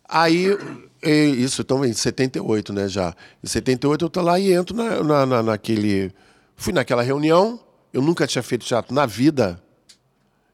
Aí, 0.09 0.57
isso, 1.03 1.63
então, 1.63 1.85
em 1.85 1.93
78, 1.93 2.73
né, 2.73 2.89
já. 2.89 3.15
Em 3.45 3.47
78 3.47 4.05
eu 4.05 4.11
tô 4.11 4.23
lá 4.23 4.39
e 4.39 4.53
entro 4.53 4.75
na, 4.75 5.03
na, 5.03 5.27
na, 5.27 5.43
naquele... 5.43 6.11
Fui 6.57 6.73
naquela 6.73 7.03
reunião, 7.03 7.61
eu 7.93 8.03
nunca 8.03 8.27
tinha 8.27 8.43
feito 8.43 8.65
teatro 8.65 8.93
na 8.93 9.07
vida, 9.07 9.63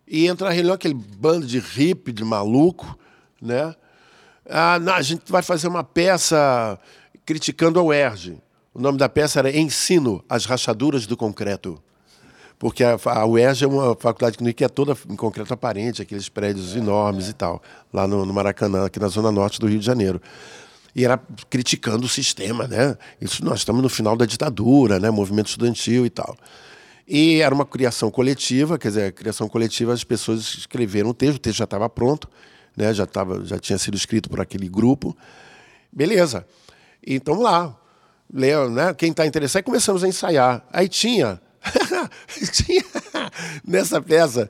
e 0.06 0.26
entra 0.26 0.48
na 0.48 0.52
reunião 0.52 0.74
aquele 0.74 0.94
bando 0.94 1.46
de 1.46 1.58
hippie, 1.58 2.12
de 2.12 2.24
maluco, 2.24 2.98
né? 3.40 3.74
Ah, 4.48 4.78
não, 4.78 4.94
a 4.94 5.02
gente 5.02 5.30
vai 5.30 5.42
fazer 5.42 5.68
uma 5.68 5.84
peça 5.84 6.78
criticando 7.24 7.78
a 7.78 7.82
UERJ. 7.82 8.38
O 8.72 8.80
nome 8.80 8.98
da 8.98 9.08
peça 9.08 9.38
era 9.38 9.56
Ensino 9.56 10.24
as 10.28 10.44
Rachaduras 10.44 11.06
do 11.06 11.16
Concreto 11.16 11.82
porque 12.56 12.82
a, 12.82 13.26
UERJ 13.26 13.64
é 13.64 13.68
uma 13.68 13.96
faculdade 13.96 14.38
que 14.54 14.64
é 14.64 14.68
toda 14.68 14.96
em 15.10 15.16
concreto 15.16 15.52
aparente, 15.52 16.00
aqueles 16.00 16.28
prédios 16.28 16.74
enormes 16.74 17.28
e 17.28 17.32
tal, 17.32 17.60
lá 17.92 18.06
no, 18.06 18.24
no 18.24 18.32
Maracanã, 18.32 18.86
aqui 18.86 18.98
na 18.98 19.08
zona 19.08 19.30
norte 19.30 19.60
do 19.60 19.66
Rio 19.66 19.78
de 19.78 19.84
Janeiro 19.84 20.20
e 20.94 21.04
era 21.04 21.20
criticando 21.50 22.06
o 22.06 22.08
sistema, 22.08 22.68
né? 22.68 22.96
Isso 23.20 23.44
nós 23.44 23.58
estamos 23.58 23.82
no 23.82 23.88
final 23.88 24.16
da 24.16 24.24
ditadura, 24.24 25.00
né? 25.00 25.10
Movimento 25.10 25.48
estudantil 25.48 26.06
e 26.06 26.10
tal. 26.10 26.36
E 27.06 27.40
era 27.40 27.54
uma 27.54 27.66
criação 27.66 28.10
coletiva, 28.10 28.78
quer 28.78 28.88
dizer, 28.88 29.12
criação 29.12 29.48
coletiva, 29.48 29.92
as 29.92 30.04
pessoas 30.04 30.40
escreveram 30.56 31.10
o 31.10 31.14
texto, 31.14 31.36
o 31.36 31.40
texto 31.40 31.58
já 31.58 31.64
estava 31.64 31.88
pronto, 31.88 32.28
né? 32.76 32.92
Já 32.92 33.06
tava, 33.06 33.44
já 33.44 33.58
tinha 33.58 33.78
sido 33.78 33.96
escrito 33.96 34.28
por 34.28 34.40
aquele 34.40 34.68
grupo. 34.68 35.16
Beleza. 35.92 36.46
Então 37.06 37.40
lá, 37.40 37.76
leu, 38.32 38.70
né? 38.70 38.94
Quem 38.94 39.10
está 39.10 39.26
interessado, 39.26 39.60
e 39.60 39.64
começamos 39.64 40.02
a 40.04 40.08
ensaiar. 40.08 40.66
Aí 40.72 40.88
tinha 40.88 41.40
tinha, 42.52 42.84
nessa 43.66 44.00
peça 44.00 44.48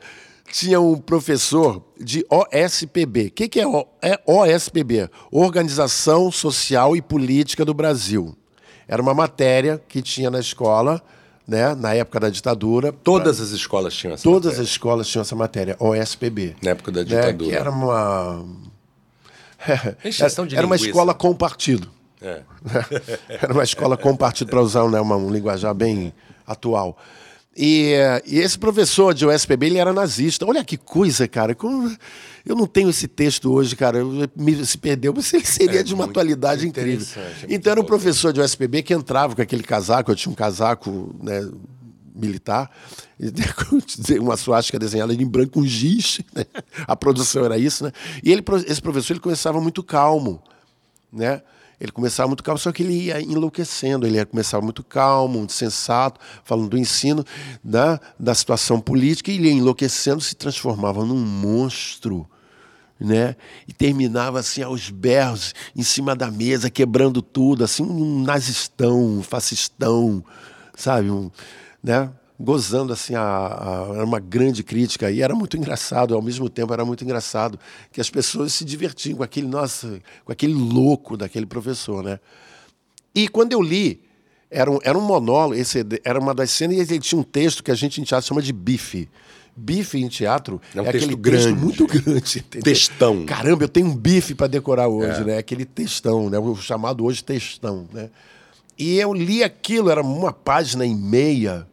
tinha 0.52 0.80
um 0.80 0.96
professor 0.96 1.82
de 1.98 2.24
OSPB. 2.30 3.26
O 3.26 3.30
que, 3.30 3.48
que 3.48 3.60
é, 3.60 3.66
o, 3.66 3.86
é 4.00 4.20
OSPB? 4.26 5.10
Organização 5.30 6.30
Social 6.30 6.96
e 6.96 7.02
Política 7.02 7.64
do 7.64 7.74
Brasil. 7.74 8.36
Era 8.86 9.02
uma 9.02 9.14
matéria 9.14 9.82
que 9.88 10.02
tinha 10.02 10.30
na 10.30 10.38
escola, 10.38 11.02
né, 11.46 11.74
na 11.74 11.94
época 11.94 12.20
da 12.20 12.30
ditadura. 12.30 12.92
Todas 12.92 13.36
pra... 13.36 13.44
as 13.44 13.50
escolas 13.52 13.94
tinham 13.94 14.14
essa 14.14 14.22
Todas 14.22 14.46
matéria. 14.46 14.62
as 14.62 14.68
escolas 14.68 15.08
tinham 15.08 15.22
essa 15.22 15.36
matéria, 15.36 15.76
OSPB. 15.78 16.56
Na 16.62 16.70
época 16.70 16.92
da 16.92 17.02
ditadura. 17.02 17.32
Né, 17.32 17.50
que 17.50 17.54
era 17.54 17.70
uma. 17.70 18.44
era 20.54 20.66
uma 20.66 20.76
escola 20.76 21.14
com 21.14 21.34
partido. 21.34 21.90
É. 22.22 22.40
era 23.28 23.52
uma 23.52 23.62
escola 23.62 23.96
com 23.98 24.16
partido, 24.16 24.48
para 24.48 24.62
usar 24.62 24.88
né, 24.88 24.98
uma, 24.98 25.16
um 25.16 25.30
linguajar 25.30 25.74
bem 25.74 26.12
atual. 26.46 26.96
E, 27.56 27.94
e, 28.26 28.38
esse 28.38 28.58
professor 28.58 29.14
de 29.14 29.24
USPB, 29.24 29.66
ele 29.66 29.78
era 29.78 29.92
nazista. 29.92 30.44
Olha 30.44 30.64
que 30.64 30.76
coisa, 30.76 31.28
cara. 31.28 31.54
Como... 31.54 31.94
Eu 32.44 32.56
não 32.56 32.66
tenho 32.66 32.90
esse 32.90 33.06
texto 33.06 33.52
hoje, 33.52 33.76
cara. 33.76 34.00
Me, 34.36 34.66
se 34.66 34.76
perdeu, 34.76 35.12
mas 35.14 35.32
ele 35.32 35.46
seria 35.46 35.80
é, 35.80 35.82
de 35.82 35.94
uma 35.94 36.04
atualidade 36.04 36.66
incrível. 36.66 37.06
É 37.16 37.46
então 37.48 37.70
era 37.70 37.80
um 37.80 37.84
professor 37.84 38.32
de 38.32 38.40
USPB 38.40 38.82
que 38.82 38.92
entrava 38.92 39.36
com 39.36 39.42
aquele 39.42 39.62
casaco, 39.62 40.10
eu 40.10 40.16
tinha 40.16 40.32
um 40.32 40.34
casaco 40.34 41.14
né, 41.22 41.48
militar, 42.14 42.70
uma 44.20 44.36
suástica 44.36 44.78
desenhada 44.78 45.14
em 45.14 45.26
branco 45.26 45.52
com 45.52 45.66
giz. 45.66 46.20
Né? 46.34 46.44
A 46.86 46.96
produção 46.96 47.44
era 47.44 47.56
isso, 47.56 47.84
né? 47.84 47.92
E 48.22 48.32
ele, 48.32 48.42
esse 48.66 48.82
professor 48.82 49.12
ele 49.12 49.20
começava 49.20 49.60
muito 49.60 49.82
calmo, 49.82 50.42
né? 51.12 51.40
Ele 51.80 51.92
começava 51.92 52.28
muito 52.28 52.42
calmo, 52.42 52.58
só 52.58 52.72
que 52.72 52.82
ele 52.82 52.94
ia 52.94 53.20
enlouquecendo. 53.20 54.06
Ele 54.06 54.16
ia 54.16 54.26
começar 54.26 54.60
muito 54.60 54.82
calmo, 54.82 55.38
muito 55.38 55.52
sensato, 55.52 56.20
falando 56.44 56.70
do 56.70 56.78
ensino, 56.78 57.24
da, 57.62 58.00
da 58.18 58.34
situação 58.34 58.80
política, 58.80 59.30
e 59.30 59.36
ele 59.36 59.48
ia 59.48 59.54
enlouquecendo, 59.54 60.20
se 60.20 60.34
transformava 60.34 61.04
num 61.04 61.18
monstro. 61.18 62.28
Né? 62.98 63.36
E 63.66 63.72
terminava 63.72 64.38
assim 64.38 64.62
aos 64.62 64.88
berros, 64.88 65.52
em 65.74 65.82
cima 65.82 66.14
da 66.14 66.30
mesa, 66.30 66.70
quebrando 66.70 67.20
tudo, 67.20 67.64
assim, 67.64 67.82
um 67.82 68.22
nazistão, 68.22 69.18
um 69.18 69.22
fascistão, 69.22 70.24
sabe? 70.76 71.10
Um, 71.10 71.30
né? 71.82 72.10
Gozando 72.38 72.92
assim 72.92 73.14
a, 73.14 73.20
a, 73.22 73.94
era 73.94 74.04
uma 74.04 74.18
grande 74.18 74.64
crítica 74.64 75.10
e 75.10 75.22
era 75.22 75.34
muito 75.34 75.56
engraçado 75.56 76.14
ao 76.14 76.22
mesmo 76.22 76.48
tempo 76.48 76.72
era 76.72 76.84
muito 76.84 77.04
engraçado 77.04 77.58
que 77.92 78.00
as 78.00 78.10
pessoas 78.10 78.52
se 78.52 78.64
divertiam 78.64 79.18
com 79.18 79.22
aquele 79.22 79.46
nossa 79.46 80.00
com 80.24 80.32
aquele 80.32 80.54
louco 80.54 81.16
daquele 81.16 81.46
professor 81.46 82.02
né? 82.02 82.18
E 83.14 83.28
quando 83.28 83.52
eu 83.52 83.62
li 83.62 84.00
era 84.50 84.70
um, 84.70 84.78
era 84.82 84.98
um 84.98 85.00
monólogo 85.00 85.54
esse 85.54 85.86
era 86.02 86.18
uma 86.18 86.34
das 86.34 86.50
cenas 86.50 86.76
e 86.76 86.94
ele 86.94 87.00
tinha 87.00 87.20
um 87.20 87.24
texto 87.24 87.62
que 87.62 87.70
a 87.70 87.74
gente 87.74 88.00
em 88.00 88.04
teatro 88.04 88.26
chama 88.26 88.42
de 88.42 88.52
bife. 88.52 89.08
Bife 89.56 90.02
em 90.02 90.08
teatro 90.08 90.60
é, 90.74 90.80
um 90.80 90.84
é 90.84 90.88
aquele 90.88 91.14
grande, 91.14 91.44
texto 91.44 91.56
muito 91.56 91.86
grande 91.86 92.38
entendeu? 92.40 92.64
textão. 92.64 93.24
Caramba 93.24 93.62
eu 93.62 93.68
tenho 93.68 93.86
um 93.86 93.96
bife 93.96 94.34
para 94.34 94.48
decorar 94.48 94.88
hoje 94.88 95.20
é. 95.20 95.24
né? 95.24 95.38
Aquele 95.38 95.64
textão 95.64 96.28
né? 96.28 96.36
O 96.36 96.56
chamado 96.56 97.04
hoje 97.04 97.22
textão 97.22 97.86
né? 97.92 98.10
E 98.76 98.98
eu 98.98 99.14
li 99.14 99.44
aquilo 99.44 99.88
era 99.88 100.02
uma 100.02 100.32
página 100.32 100.84
e 100.84 100.92
meia 100.92 101.64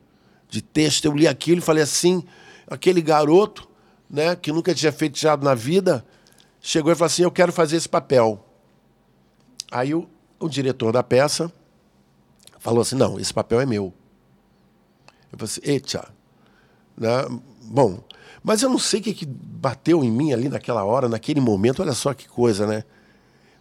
de 0.52 0.62
texto. 0.62 1.06
Eu 1.06 1.14
li 1.14 1.28
aquilo 1.28 1.60
e 1.60 1.64
falei 1.64 1.82
assim: 1.82 2.24
aquele 2.68 3.02
garoto, 3.02 3.68
né, 4.08 4.36
que 4.36 4.52
nunca 4.52 4.76
tinha 4.76 4.92
feito 4.92 5.14
teatro 5.14 5.44
na 5.44 5.56
vida, 5.56 6.06
chegou 6.60 6.92
e 6.92 6.96
falou 6.96 7.08
assim: 7.08 7.24
eu 7.24 7.32
quero 7.32 7.52
fazer 7.52 7.78
esse 7.78 7.90
papel. 7.90 8.46
Aí 9.72 9.96
o, 9.96 10.08
o 10.40 10.48
diretor 10.48 10.92
da 10.92 11.02
peça 11.02 11.52
falou 12.60 12.82
assim: 12.82 12.96
não, 12.96 13.20
esse 13.20 13.34
papel 13.34 13.62
é 13.62 13.66
meu. 13.66 13.92
Eu 15.32 15.40
falei 15.40 15.46
assim: 15.46 15.62
eita. 15.64 16.08
Né? 16.96 17.10
Bom, 17.64 18.04
mas 18.44 18.62
eu 18.62 18.70
não 18.70 18.78
sei 18.78 19.00
o 19.00 19.04
que, 19.04 19.14
que 19.14 19.26
bateu 19.26 20.04
em 20.04 20.12
mim 20.12 20.34
ali 20.34 20.50
naquela 20.50 20.84
hora, 20.84 21.08
naquele 21.08 21.40
momento. 21.40 21.82
Olha 21.82 21.94
só 21.94 22.14
que 22.14 22.28
coisa, 22.28 22.68
né? 22.68 22.84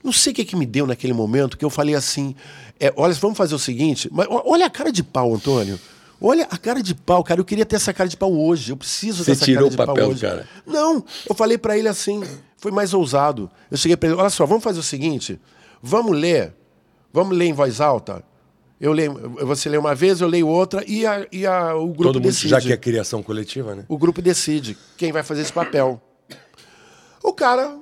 Não 0.03 0.13
sei 0.13 0.33
o 0.33 0.35
que, 0.35 0.45
que 0.45 0.57
me 0.57 0.67
deu 0.67 0.87
naquele 0.87 1.13
momento 1.13 1.57
que 1.57 1.65
eu 1.65 1.71
falei 1.71 1.95
assim: 1.95 2.35
é, 2.81 2.93
olha, 2.97 3.15
vamos 3.15 3.39
fazer 3.39 3.55
o 3.55 3.59
seguinte. 3.61 4.09
Mas 4.11 4.27
olha 4.29 4.67
a 4.67 4.71
cara 4.71 4.91
de 4.91 5.05
pau, 5.05 5.33
Antônio. 5.33 5.79
Olha 6.21 6.47
a 6.51 6.59
cara 6.59 6.83
de 6.83 6.95
pau, 6.95 7.25
cara. 7.25 7.41
Eu 7.41 7.45
queria 7.45 7.65
ter 7.65 7.77
essa 7.77 7.93
cara 7.95 8.09
de 8.09 8.17
pau 8.17 8.33
hoje. 8.33 8.73
Eu 8.73 8.77
preciso 8.77 9.25
Você 9.25 9.31
dessa 9.31 9.47
cara 9.47 9.69
de 9.69 9.75
o 9.75 9.77
papel, 9.77 9.95
pau 9.95 10.09
hoje. 10.11 10.21
cara. 10.21 10.47
Não, 10.67 11.03
eu 11.29 11.35
falei 11.35 11.57
para 11.57 11.79
ele 11.79 11.89
assim, 11.89 12.23
foi 12.59 12.71
mais 12.71 12.93
ousado. 12.93 13.51
Eu 13.71 13.77
cheguei 13.77 13.97
para 13.97 14.11
ele, 14.11 14.19
olha 14.19 14.31
só, 14.31 14.45
vamos 14.45 14.63
fazer 14.63 14.79
o 14.81 14.83
seguinte, 14.83 15.41
vamos 15.83 16.17
ler, 16.17 16.53
vamos 17.13 17.37
ler 17.37 17.47
em 17.47 17.53
voz 17.53 17.81
alta. 17.81 18.23
Eu 18.81 18.93
leio, 18.93 19.13
você 19.47 19.69
lê 19.69 19.77
uma 19.77 19.95
vez, 19.95 20.21
eu 20.21 20.29
leio 20.29 20.49
outra 20.49 20.83
e, 20.87 21.07
a, 21.07 21.27
e 21.31 21.45
a, 21.47 21.75
o 21.77 21.89
grupo 21.89 22.15
Todo 22.15 22.21
decide. 22.21 22.53
Mundo, 22.55 22.61
já 22.63 22.67
que 22.67 22.73
é 22.73 22.77
criação 22.79 23.23
coletiva, 23.23 23.75
né? 23.75 23.85
O 23.89 23.99
grupo 23.99 24.23
decide 24.23 24.77
quem 24.97 25.13
vai 25.13 25.23
fazer 25.23 25.43
esse 25.43 25.53
papel. 25.53 26.01
O 27.23 27.33
cara 27.35 27.77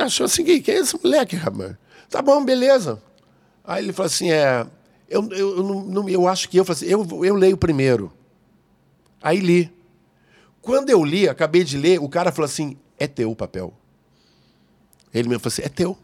achou 0.00 0.26
assim, 0.26 0.44
quem 0.44 0.74
é 0.74 0.78
esse 0.78 0.96
moleque, 1.02 1.34
rapaz? 1.34 1.74
Tá 2.08 2.22
bom, 2.22 2.44
beleza. 2.44 3.02
Aí 3.64 3.82
ele 3.82 3.92
falou 3.92 4.06
assim, 4.06 4.30
é, 4.30 4.64
eu, 5.08 5.28
eu, 5.30 5.92
eu, 5.92 6.08
eu 6.08 6.28
acho 6.28 6.48
que 6.48 6.56
eu, 6.56 6.64
assim, 6.68 6.86
eu, 6.86 7.06
eu 7.24 7.34
leio 7.34 7.56
primeiro. 7.56 8.12
Aí 9.22 9.38
li. 9.38 9.72
Quando 10.60 10.90
eu 10.90 11.04
li, 11.04 11.28
acabei 11.28 11.64
de 11.64 11.76
ler, 11.76 12.00
o 12.00 12.08
cara 12.08 12.32
falou 12.32 12.46
assim: 12.46 12.76
é 12.98 13.06
teu 13.06 13.30
o 13.30 13.36
papel. 13.36 13.72
Ele 15.12 15.28
me 15.28 15.38
falou 15.38 15.48
assim: 15.48 15.62
é 15.62 15.68
teu. 15.68 15.96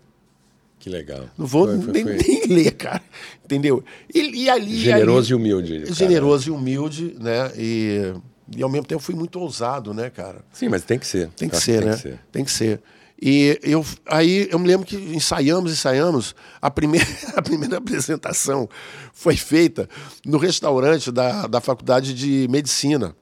Que 0.79 0.89
legal. 0.89 1.29
Não 1.37 1.47
vou 1.47 1.67
foi, 1.67 1.81
foi, 1.83 1.93
nem, 1.93 2.05
foi. 2.05 2.17
nem, 2.17 2.47
ler, 2.49 2.73
cara. 2.73 3.03
Entendeu? 3.45 3.85
E, 4.13 4.45
e 4.45 4.51
ali. 4.51 4.79
Generoso 4.79 5.27
ali, 5.27 5.31
e 5.33 5.35
humilde. 5.35 5.81
Cara. 5.83 5.95
Generoso 5.95 6.49
e 6.49 6.51
humilde, 6.51 7.17
né? 7.21 7.53
E, 7.57 8.15
e 8.57 8.63
ao 8.63 8.69
mesmo 8.69 8.87
tempo 8.87 9.03
fui 9.03 9.15
muito 9.15 9.39
ousado, 9.39 9.93
né, 9.93 10.09
cara? 10.09 10.43
Sim, 10.53 10.69
mas 10.69 10.83
tem 10.83 10.99
que 10.99 11.07
ser. 11.07 11.29
Tem 11.37 11.49
que 11.49 11.57
ser, 11.57 11.85
né? 11.85 11.95
Que 11.95 12.01
ser. 12.01 12.21
Tem 12.33 12.45
que 12.45 12.51
ser. 12.51 12.81
E 13.21 13.59
eu, 13.63 13.85
aí 14.07 14.49
eu 14.51 14.59
me 14.59 14.67
lembro 14.67 14.87
que 14.87 14.97
ensaiamos, 14.97 15.73
ensaiamos. 15.73 16.35
A 16.61 16.71
primeira, 16.71 17.07
a 17.37 17.43
primeira 17.43 17.77
apresentação 17.77 18.69
foi 19.13 19.37
feita 19.37 19.89
no 20.25 20.39
restaurante 20.39 21.13
da, 21.13 21.47
da 21.47 21.61
Faculdade 21.61 22.15
de 22.15 22.49
Medicina, 22.49 23.15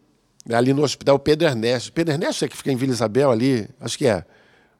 ali 0.48 0.72
no 0.72 0.84
Hospital 0.84 1.18
Pedro 1.18 1.48
Ernesto. 1.48 1.92
Pedro 1.92 2.14
Ernesto 2.14 2.44
é 2.44 2.48
que 2.48 2.56
fica 2.56 2.70
em 2.70 2.76
Vila 2.76 2.92
Isabel 2.92 3.30
ali? 3.30 3.68
Acho 3.80 3.98
que 3.98 4.06
é. 4.06 4.24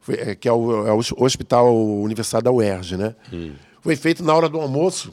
foi, 0.01 0.15
é, 0.15 0.35
que 0.37 0.49
é 0.49 0.53
o, 0.53 0.87
é 0.87 0.93
o 0.93 1.25
Hospital 1.25 1.77
Universidade 1.77 2.45
da 2.45 2.53
UERJ, 2.53 2.97
né? 2.97 3.17
Hum. 3.33 3.55
Foi 3.81 3.97
feito 3.97 4.23
na 4.23 4.33
hora 4.35 4.49
do 4.49 4.61
almoço. 4.61 5.13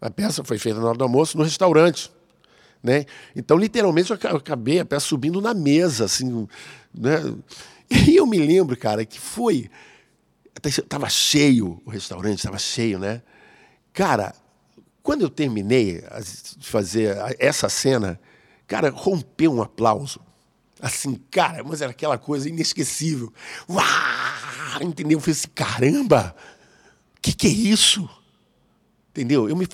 A 0.00 0.10
peça 0.10 0.42
foi 0.42 0.58
feita 0.58 0.80
na 0.80 0.86
hora 0.86 0.98
do 0.98 1.04
almoço 1.04 1.36
no 1.36 1.44
restaurante. 1.44 2.10
Né? 2.82 3.04
Então, 3.36 3.56
literalmente, 3.56 4.10
eu 4.10 4.36
acabei 4.36 4.80
a 4.80 4.84
peça 4.84 5.06
subindo 5.06 5.40
na 5.40 5.54
mesa, 5.54 6.06
assim, 6.06 6.48
né? 6.92 7.20
E 8.08 8.16
eu 8.16 8.26
me 8.26 8.38
lembro, 8.38 8.76
cara, 8.76 9.04
que 9.04 9.20
foi. 9.20 9.70
Tava 10.88 11.08
cheio 11.08 11.82
o 11.84 11.90
restaurante, 11.90 12.38
estava 12.38 12.58
cheio, 12.58 12.98
né? 12.98 13.22
Cara, 13.92 14.34
quando 15.02 15.22
eu 15.22 15.28
terminei 15.28 16.02
de 16.56 16.68
fazer 16.68 17.16
essa 17.38 17.68
cena, 17.68 18.20
cara, 18.66 18.90
rompeu 18.90 19.52
um 19.52 19.62
aplauso. 19.62 20.20
Assim, 20.80 21.14
cara, 21.30 21.62
mas 21.64 21.80
era 21.80 21.90
aquela 21.90 22.18
coisa 22.18 22.48
inesquecível. 22.48 23.32
Uau! 23.68 24.82
Entendeu? 24.82 25.18
Eu 25.18 25.20
falei 25.20 25.32
assim, 25.32 25.48
caramba, 25.54 26.34
o 27.16 27.20
que, 27.20 27.32
que 27.32 27.46
é 27.46 27.50
isso? 27.50 28.08
Entendeu? 29.10 29.48
Eu 29.48 29.56
me, 29.56 29.68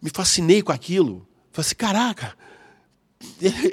me 0.00 0.10
fascinei 0.10 0.62
com 0.62 0.72
aquilo. 0.72 1.26
Falei 1.50 1.66
assim, 1.66 1.74
caraca, 1.74 2.36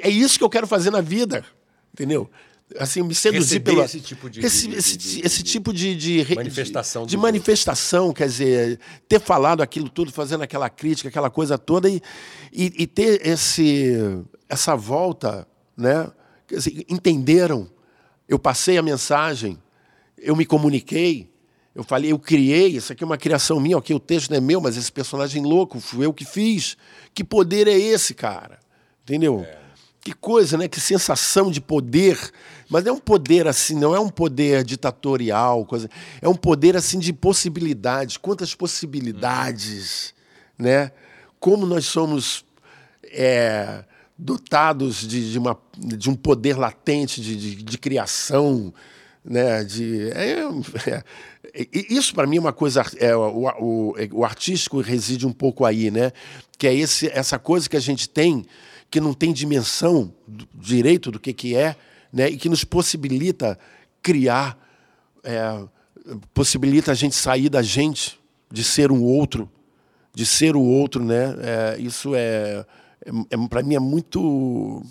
é 0.02 0.08
isso 0.08 0.38
que 0.38 0.44
eu 0.44 0.50
quero 0.50 0.66
fazer 0.66 0.90
na 0.90 1.00
vida. 1.00 1.44
Entendeu? 1.92 2.30
Assim 2.78 3.02
me 3.02 3.14
seduzir 3.14 3.60
pelo 3.60 3.82
esse 3.82 4.00
tipo 4.00 4.28
de, 4.28 4.40
esse, 4.44 4.68
de, 4.68 4.76
esse, 4.76 4.96
de, 4.96 5.26
esse 5.26 5.42
tipo 5.42 5.72
de, 5.72 5.94
de 5.94 6.34
manifestação 6.34 7.06
de, 7.06 7.16
manifestação 7.16 8.12
quer 8.12 8.26
dizer 8.26 8.80
ter 9.08 9.20
falado 9.20 9.62
aquilo 9.62 9.88
tudo 9.88 10.12
fazendo 10.12 10.42
aquela 10.42 10.68
crítica 10.68 11.08
aquela 11.08 11.30
coisa 11.30 11.58
toda 11.58 11.88
e, 11.88 12.00
e, 12.52 12.72
e 12.78 12.86
ter 12.86 13.26
esse 13.26 13.96
essa 14.48 14.76
volta 14.76 15.46
né? 15.76 16.10
Dizer, 16.46 16.84
entenderam? 16.88 17.68
Eu 18.28 18.38
passei 18.38 18.78
a 18.78 18.82
mensagem 18.82 19.58
eu 20.18 20.36
me 20.36 20.44
comuniquei 20.44 21.30
eu 21.74 21.82
falei 21.82 22.12
eu 22.12 22.18
criei 22.18 22.68
isso 22.68 22.92
aqui 22.92 23.02
é 23.02 23.06
uma 23.06 23.16
criação 23.16 23.58
minha 23.58 23.78
ok 23.78 23.96
o 23.96 24.00
texto 24.00 24.30
não 24.30 24.36
é 24.36 24.40
meu 24.40 24.60
mas 24.60 24.76
esse 24.76 24.92
personagem 24.92 25.42
louco 25.42 25.80
fui 25.80 26.04
eu 26.04 26.12
que 26.12 26.24
fiz. 26.24 26.76
Que 27.14 27.24
poder 27.24 27.66
é 27.66 27.76
esse 27.78 28.14
cara? 28.14 28.58
Entendeu? 29.02 29.40
É. 29.40 29.61
Que 30.02 30.12
coisa, 30.12 30.58
né? 30.58 30.66
Que 30.66 30.80
sensação 30.80 31.50
de 31.50 31.60
poder. 31.60 32.18
Mas 32.68 32.84
é 32.86 32.92
um 32.92 32.98
poder 32.98 33.46
assim, 33.46 33.78
não 33.78 33.94
é 33.94 34.00
um 34.00 34.08
poder 34.08 34.64
ditatorial, 34.64 35.64
coisa. 35.64 35.88
É 36.20 36.28
um 36.28 36.34
poder 36.34 36.76
assim 36.76 36.98
de 36.98 37.12
possibilidades. 37.12 38.16
Quantas 38.16 38.52
possibilidades, 38.52 40.12
uhum. 40.58 40.64
né? 40.66 40.90
Como 41.38 41.64
nós 41.66 41.84
somos 41.84 42.44
é, 43.04 43.84
dotados 44.18 45.06
de, 45.06 45.30
de, 45.30 45.38
uma, 45.38 45.56
de 45.78 46.10
um 46.10 46.16
poder 46.16 46.58
latente 46.58 47.20
de, 47.20 47.36
de, 47.36 47.62
de 47.62 47.78
criação, 47.78 48.74
né? 49.24 49.62
De, 49.62 50.10
é, 50.10 50.40
é, 50.88 51.04
isso 51.72 52.12
para 52.12 52.26
mim 52.26 52.38
é 52.38 52.40
uma 52.40 52.52
coisa. 52.52 52.84
É, 52.96 53.14
o, 53.14 53.48
o, 53.60 53.94
o 54.14 54.24
artístico 54.24 54.80
reside 54.80 55.28
um 55.28 55.32
pouco 55.32 55.64
aí, 55.64 55.92
né? 55.92 56.10
Que 56.58 56.66
é 56.66 56.74
esse, 56.74 57.06
essa 57.08 57.38
coisa 57.38 57.68
que 57.68 57.76
a 57.76 57.80
gente 57.80 58.08
tem 58.08 58.44
que 58.92 59.00
não 59.00 59.14
tem 59.14 59.32
dimensão 59.32 60.12
direito 60.54 61.10
do 61.10 61.18
que, 61.18 61.32
que 61.32 61.56
é, 61.56 61.74
né? 62.12 62.28
e 62.28 62.36
que 62.36 62.46
nos 62.46 62.62
possibilita 62.62 63.58
criar, 64.02 64.58
é, 65.24 65.64
possibilita 66.34 66.92
a 66.92 66.94
gente 66.94 67.16
sair 67.16 67.48
da 67.48 67.62
gente, 67.62 68.20
de 68.50 68.62
ser 68.62 68.92
um 68.92 69.02
outro, 69.02 69.50
de 70.14 70.26
ser 70.26 70.54
o 70.54 70.60
outro. 70.60 71.02
Né? 71.02 71.34
É, 71.40 71.76
isso 71.80 72.14
é, 72.14 72.66
é, 73.02 73.10
é 73.30 73.48
para 73.48 73.62
mim 73.62 73.76
é 73.76 73.80
muito 73.80 74.82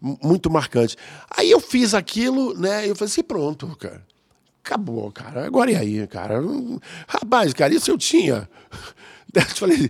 muito 0.00 0.48
marcante. 0.48 0.96
Aí 1.28 1.50
eu 1.50 1.60
fiz 1.60 1.92
aquilo, 1.92 2.54
né? 2.54 2.88
Eu 2.88 2.94
falei 2.94 3.10
assim, 3.12 3.22
pronto, 3.22 3.66
cara. 3.76 4.06
Acabou, 4.64 5.10
cara. 5.10 5.44
Agora 5.44 5.70
e 5.72 5.76
aí, 5.76 6.06
cara? 6.06 6.40
Rapaz, 7.08 7.52
cara, 7.52 7.74
isso 7.74 7.90
eu 7.90 7.98
tinha. 7.98 8.48
Eu 9.32 9.42
falei, 9.42 9.88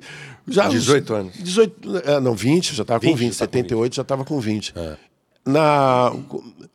já 0.50 0.68
18 0.68 1.14
anos. 1.14 1.34
18, 1.38 1.98
é, 2.04 2.20
não, 2.20 2.34
20, 2.34 2.74
já 2.74 2.82
estava 2.82 3.00
com 3.00 3.14
20, 3.14 3.34
78 3.34 3.94
já 3.94 4.02
estava 4.02 4.24
com 4.24 4.40
20. 4.40 4.72
É. 4.76 4.96
Na, 5.46 6.12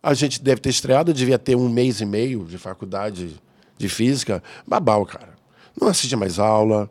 a 0.02 0.14
gente 0.14 0.42
deve 0.42 0.60
ter 0.62 0.70
estreado, 0.70 1.12
eu 1.12 1.16
devia 1.16 1.38
ter 1.38 1.56
um 1.56 1.70
mês 1.70 2.02
e 2.02 2.06
meio 2.06 2.46
de 2.46 2.58
faculdade 2.58 3.36
de 3.78 3.90
física. 3.90 4.42
Babau, 4.66 5.06
cara. 5.06 5.36
Não 5.80 5.88
assistia 5.88 6.18
mais 6.18 6.40
aula, 6.40 6.90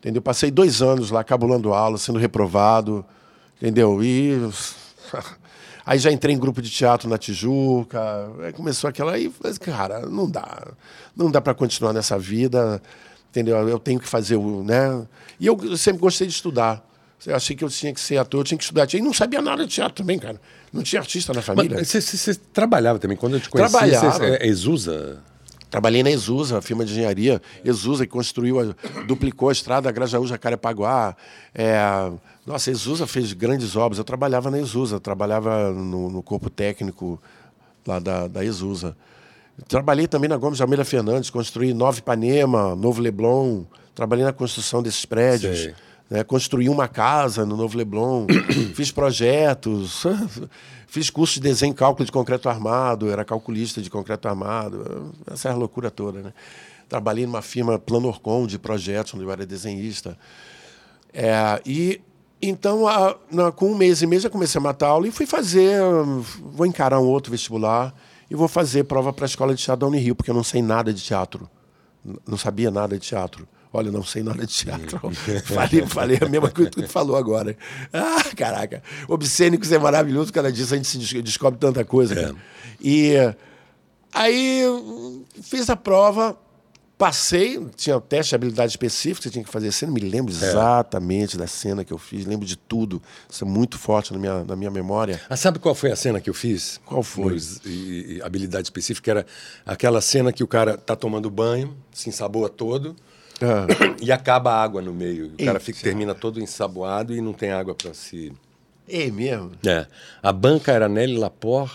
entendeu? 0.00 0.22
Passei 0.22 0.50
dois 0.50 0.82
anos 0.82 1.10
lá 1.10 1.22
cabulando 1.22 1.72
aula, 1.72 1.98
sendo 1.98 2.18
reprovado, 2.18 3.04
entendeu? 3.60 4.02
E 4.02 4.32
aí 5.84 5.98
já 5.98 6.10
entrei 6.10 6.34
em 6.34 6.38
grupo 6.38 6.62
de 6.62 6.70
teatro 6.70 7.08
na 7.08 7.18
Tijuca, 7.18 8.00
aí 8.42 8.52
começou 8.52 8.88
aquela 8.88 9.12
aí, 9.12 9.30
cara, 9.60 10.06
não 10.06 10.28
dá, 10.28 10.72
não 11.14 11.30
dá 11.30 11.40
para 11.40 11.54
continuar 11.54 11.92
nessa 11.92 12.18
vida 12.18 12.82
entendeu? 13.32 13.56
Eu 13.66 13.78
tenho 13.78 13.98
que 13.98 14.06
fazer 14.06 14.36
o, 14.36 14.62
né? 14.62 15.06
E 15.40 15.46
eu 15.46 15.76
sempre 15.76 16.00
gostei 16.00 16.26
de 16.26 16.34
estudar. 16.34 16.86
Eu 17.24 17.36
achei 17.36 17.56
que 17.56 17.64
eu 17.64 17.68
tinha 17.68 17.94
que 17.94 18.00
ser 18.00 18.18
ator, 18.18 18.40
eu 18.40 18.44
tinha 18.44 18.58
que 18.58 18.64
estudar. 18.64 18.92
E 18.92 19.00
não 19.00 19.12
sabia 19.12 19.40
nada 19.40 19.64
de 19.64 19.72
teatro 19.72 19.94
também, 19.94 20.18
cara. 20.18 20.40
Não 20.72 20.82
tinha 20.82 21.00
artista 21.00 21.32
na 21.32 21.40
família. 21.40 21.78
Mas 21.78 21.88
você 21.88 22.34
trabalhava 22.52 22.98
também, 22.98 23.16
quando 23.16 23.34
eu 23.34 23.40
te 23.40 23.48
conheci, 23.48 23.70
trabalhava. 23.70 24.18
Cê, 24.18 24.38
é 24.40 24.46
Exusa? 24.46 25.22
Trabalhei 25.70 26.02
na 26.02 26.10
Exusa, 26.10 26.58
a 26.58 26.62
firma 26.62 26.84
de 26.84 26.92
engenharia. 26.92 27.40
Exusa, 27.64 28.04
que 28.04 28.12
construiu, 28.12 28.60
a, 28.60 28.74
duplicou 29.06 29.48
a 29.48 29.52
estrada 29.52 29.90
Grajaú, 29.90 30.26
Jacarepaguá. 30.26 31.16
É, 31.54 31.80
nossa, 32.44 32.70
Exusa 32.70 33.06
fez 33.06 33.32
grandes 33.32 33.76
obras. 33.76 33.98
Eu 33.98 34.04
trabalhava 34.04 34.50
na 34.50 34.58
Exusa, 34.58 34.98
trabalhava 34.98 35.70
no, 35.70 36.10
no 36.10 36.22
corpo 36.22 36.50
técnico 36.50 37.22
lá 37.86 37.98
da, 38.00 38.26
da 38.26 38.44
Exusa. 38.44 38.96
Trabalhei 39.68 40.06
também 40.06 40.28
na 40.28 40.36
Gomes 40.36 40.60
Almeida 40.60 40.84
Fernandes, 40.84 41.30
construí 41.30 41.74
Nova 41.74 41.98
Ipanema, 41.98 42.74
Novo 42.74 43.00
Leblon, 43.00 43.64
trabalhei 43.94 44.24
na 44.24 44.32
construção 44.32 44.82
desses 44.82 45.04
prédios. 45.04 45.70
Né? 46.08 46.24
Construí 46.24 46.68
uma 46.68 46.88
casa 46.88 47.44
no 47.44 47.56
Novo 47.56 47.76
Leblon, 47.76 48.26
fiz 48.74 48.90
projetos, 48.90 50.04
fiz 50.88 51.10
curso 51.10 51.34
de 51.34 51.40
desenho 51.40 51.72
e 51.72 51.74
cálculo 51.74 52.04
de 52.04 52.12
concreto 52.12 52.48
armado, 52.48 53.10
era 53.10 53.24
calculista 53.24 53.82
de 53.82 53.90
concreto 53.90 54.26
armado, 54.26 55.12
essa 55.30 55.48
é 55.48 55.52
a 55.52 55.54
loucura 55.54 55.90
toda. 55.90 56.20
Né? 56.20 56.32
Trabalhei 56.88 57.26
numa 57.26 57.42
firma 57.42 57.78
Planorcom 57.78 58.46
de 58.46 58.58
projetos, 58.58 59.14
onde 59.14 59.24
eu 59.24 59.30
era 59.30 59.44
desenhista. 59.44 60.18
É, 61.12 61.60
e 61.64 62.00
então, 62.40 62.88
a, 62.88 63.16
na, 63.30 63.52
com 63.52 63.70
um 63.70 63.76
mês 63.76 64.02
e 64.02 64.06
meio, 64.06 64.20
já 64.20 64.28
comecei 64.28 64.58
a 64.58 64.62
matar 64.62 64.88
aula 64.88 65.06
e 65.06 65.12
fui 65.12 65.26
fazer, 65.26 65.80
vou 66.40 66.66
encarar 66.66 66.98
um 66.98 67.06
outro 67.06 67.30
vestibular 67.30 67.94
e 68.32 68.34
vou 68.34 68.48
fazer 68.48 68.84
prova 68.84 69.12
para 69.12 69.26
a 69.26 69.28
escola 69.28 69.54
de 69.54 69.62
teatro 69.62 69.80
da 69.80 69.86
Unirio, 69.86 70.14
porque 70.14 70.30
eu 70.30 70.34
não 70.34 70.42
sei 70.42 70.62
nada 70.62 70.90
de 70.90 71.02
teatro. 71.02 71.50
Não 72.26 72.38
sabia 72.38 72.70
nada 72.70 72.98
de 72.98 73.06
teatro. 73.06 73.46
Olha, 73.70 73.92
não 73.92 74.02
sei 74.02 74.22
nada 74.22 74.46
de 74.46 74.54
teatro. 74.54 74.98
falei, 75.44 75.86
falei 75.86 76.18
a 76.18 76.26
mesma 76.26 76.48
coisa 76.48 76.70
que 76.70 76.80
tu 76.80 76.88
falou 76.88 77.14
agora. 77.14 77.54
Ah, 77.92 78.24
caraca. 78.34 78.82
Obscênicos 79.06 79.70
é 79.70 79.78
maravilhoso, 79.78 80.32
cada 80.32 80.50
dia 80.50 80.64
a 80.64 80.68
gente 80.68 80.88
se 80.88 81.20
descobre 81.20 81.60
tanta 81.60 81.84
coisa. 81.84 82.18
É. 82.18 82.34
E 82.80 83.12
aí 84.14 84.62
fiz 85.42 85.68
a 85.68 85.76
prova, 85.76 86.34
Passei, 87.02 87.58
tinha 87.74 88.00
teste 88.00 88.28
de 88.28 88.36
habilidade 88.36 88.70
específica, 88.70 89.24
você 89.24 89.30
tinha 89.30 89.42
que 89.42 89.50
fazer 89.50 89.72
cena, 89.72 89.90
me 89.90 89.98
lembro 89.98 90.32
é. 90.32 90.36
exatamente 90.36 91.36
da 91.36 91.48
cena 91.48 91.84
que 91.84 91.92
eu 91.92 91.98
fiz, 91.98 92.24
lembro 92.24 92.46
de 92.46 92.54
tudo. 92.54 93.02
Isso 93.28 93.42
é 93.42 93.46
muito 93.46 93.76
forte 93.76 94.12
na 94.12 94.20
minha, 94.20 94.44
na 94.44 94.54
minha 94.54 94.70
memória. 94.70 95.20
Ah, 95.28 95.34
sabe 95.34 95.58
qual 95.58 95.74
foi 95.74 95.90
a 95.90 95.96
cena 95.96 96.20
que 96.20 96.30
eu 96.30 96.34
fiz? 96.34 96.80
Qual 96.86 97.02
foi? 97.02 97.36
e, 97.66 98.18
e, 98.18 98.22
habilidade 98.22 98.68
específica 98.68 99.10
era 99.10 99.26
aquela 99.66 100.00
cena 100.00 100.32
que 100.32 100.44
o 100.44 100.46
cara 100.46 100.78
tá 100.78 100.94
tomando 100.94 101.28
banho, 101.28 101.76
se 101.90 102.08
ensaboa 102.08 102.48
todo. 102.48 102.94
Ah. 103.40 103.66
E 104.00 104.12
acaba 104.12 104.52
a 104.52 104.62
água 104.62 104.80
no 104.80 104.94
meio. 104.94 105.24
O 105.24 105.30
Eita. 105.30 105.44
cara 105.44 105.58
fica, 105.58 105.80
termina 105.80 106.14
todo 106.14 106.40
ensaboado 106.40 107.12
e 107.12 107.20
não 107.20 107.32
tem 107.32 107.50
água 107.50 107.74
para 107.74 107.92
se. 107.94 108.32
É 108.88 109.10
mesmo? 109.10 109.50
É. 109.66 109.88
A 110.22 110.32
banca 110.32 110.70
era 110.70 110.88
Nelly 110.88 111.18
Lapor, 111.18 111.68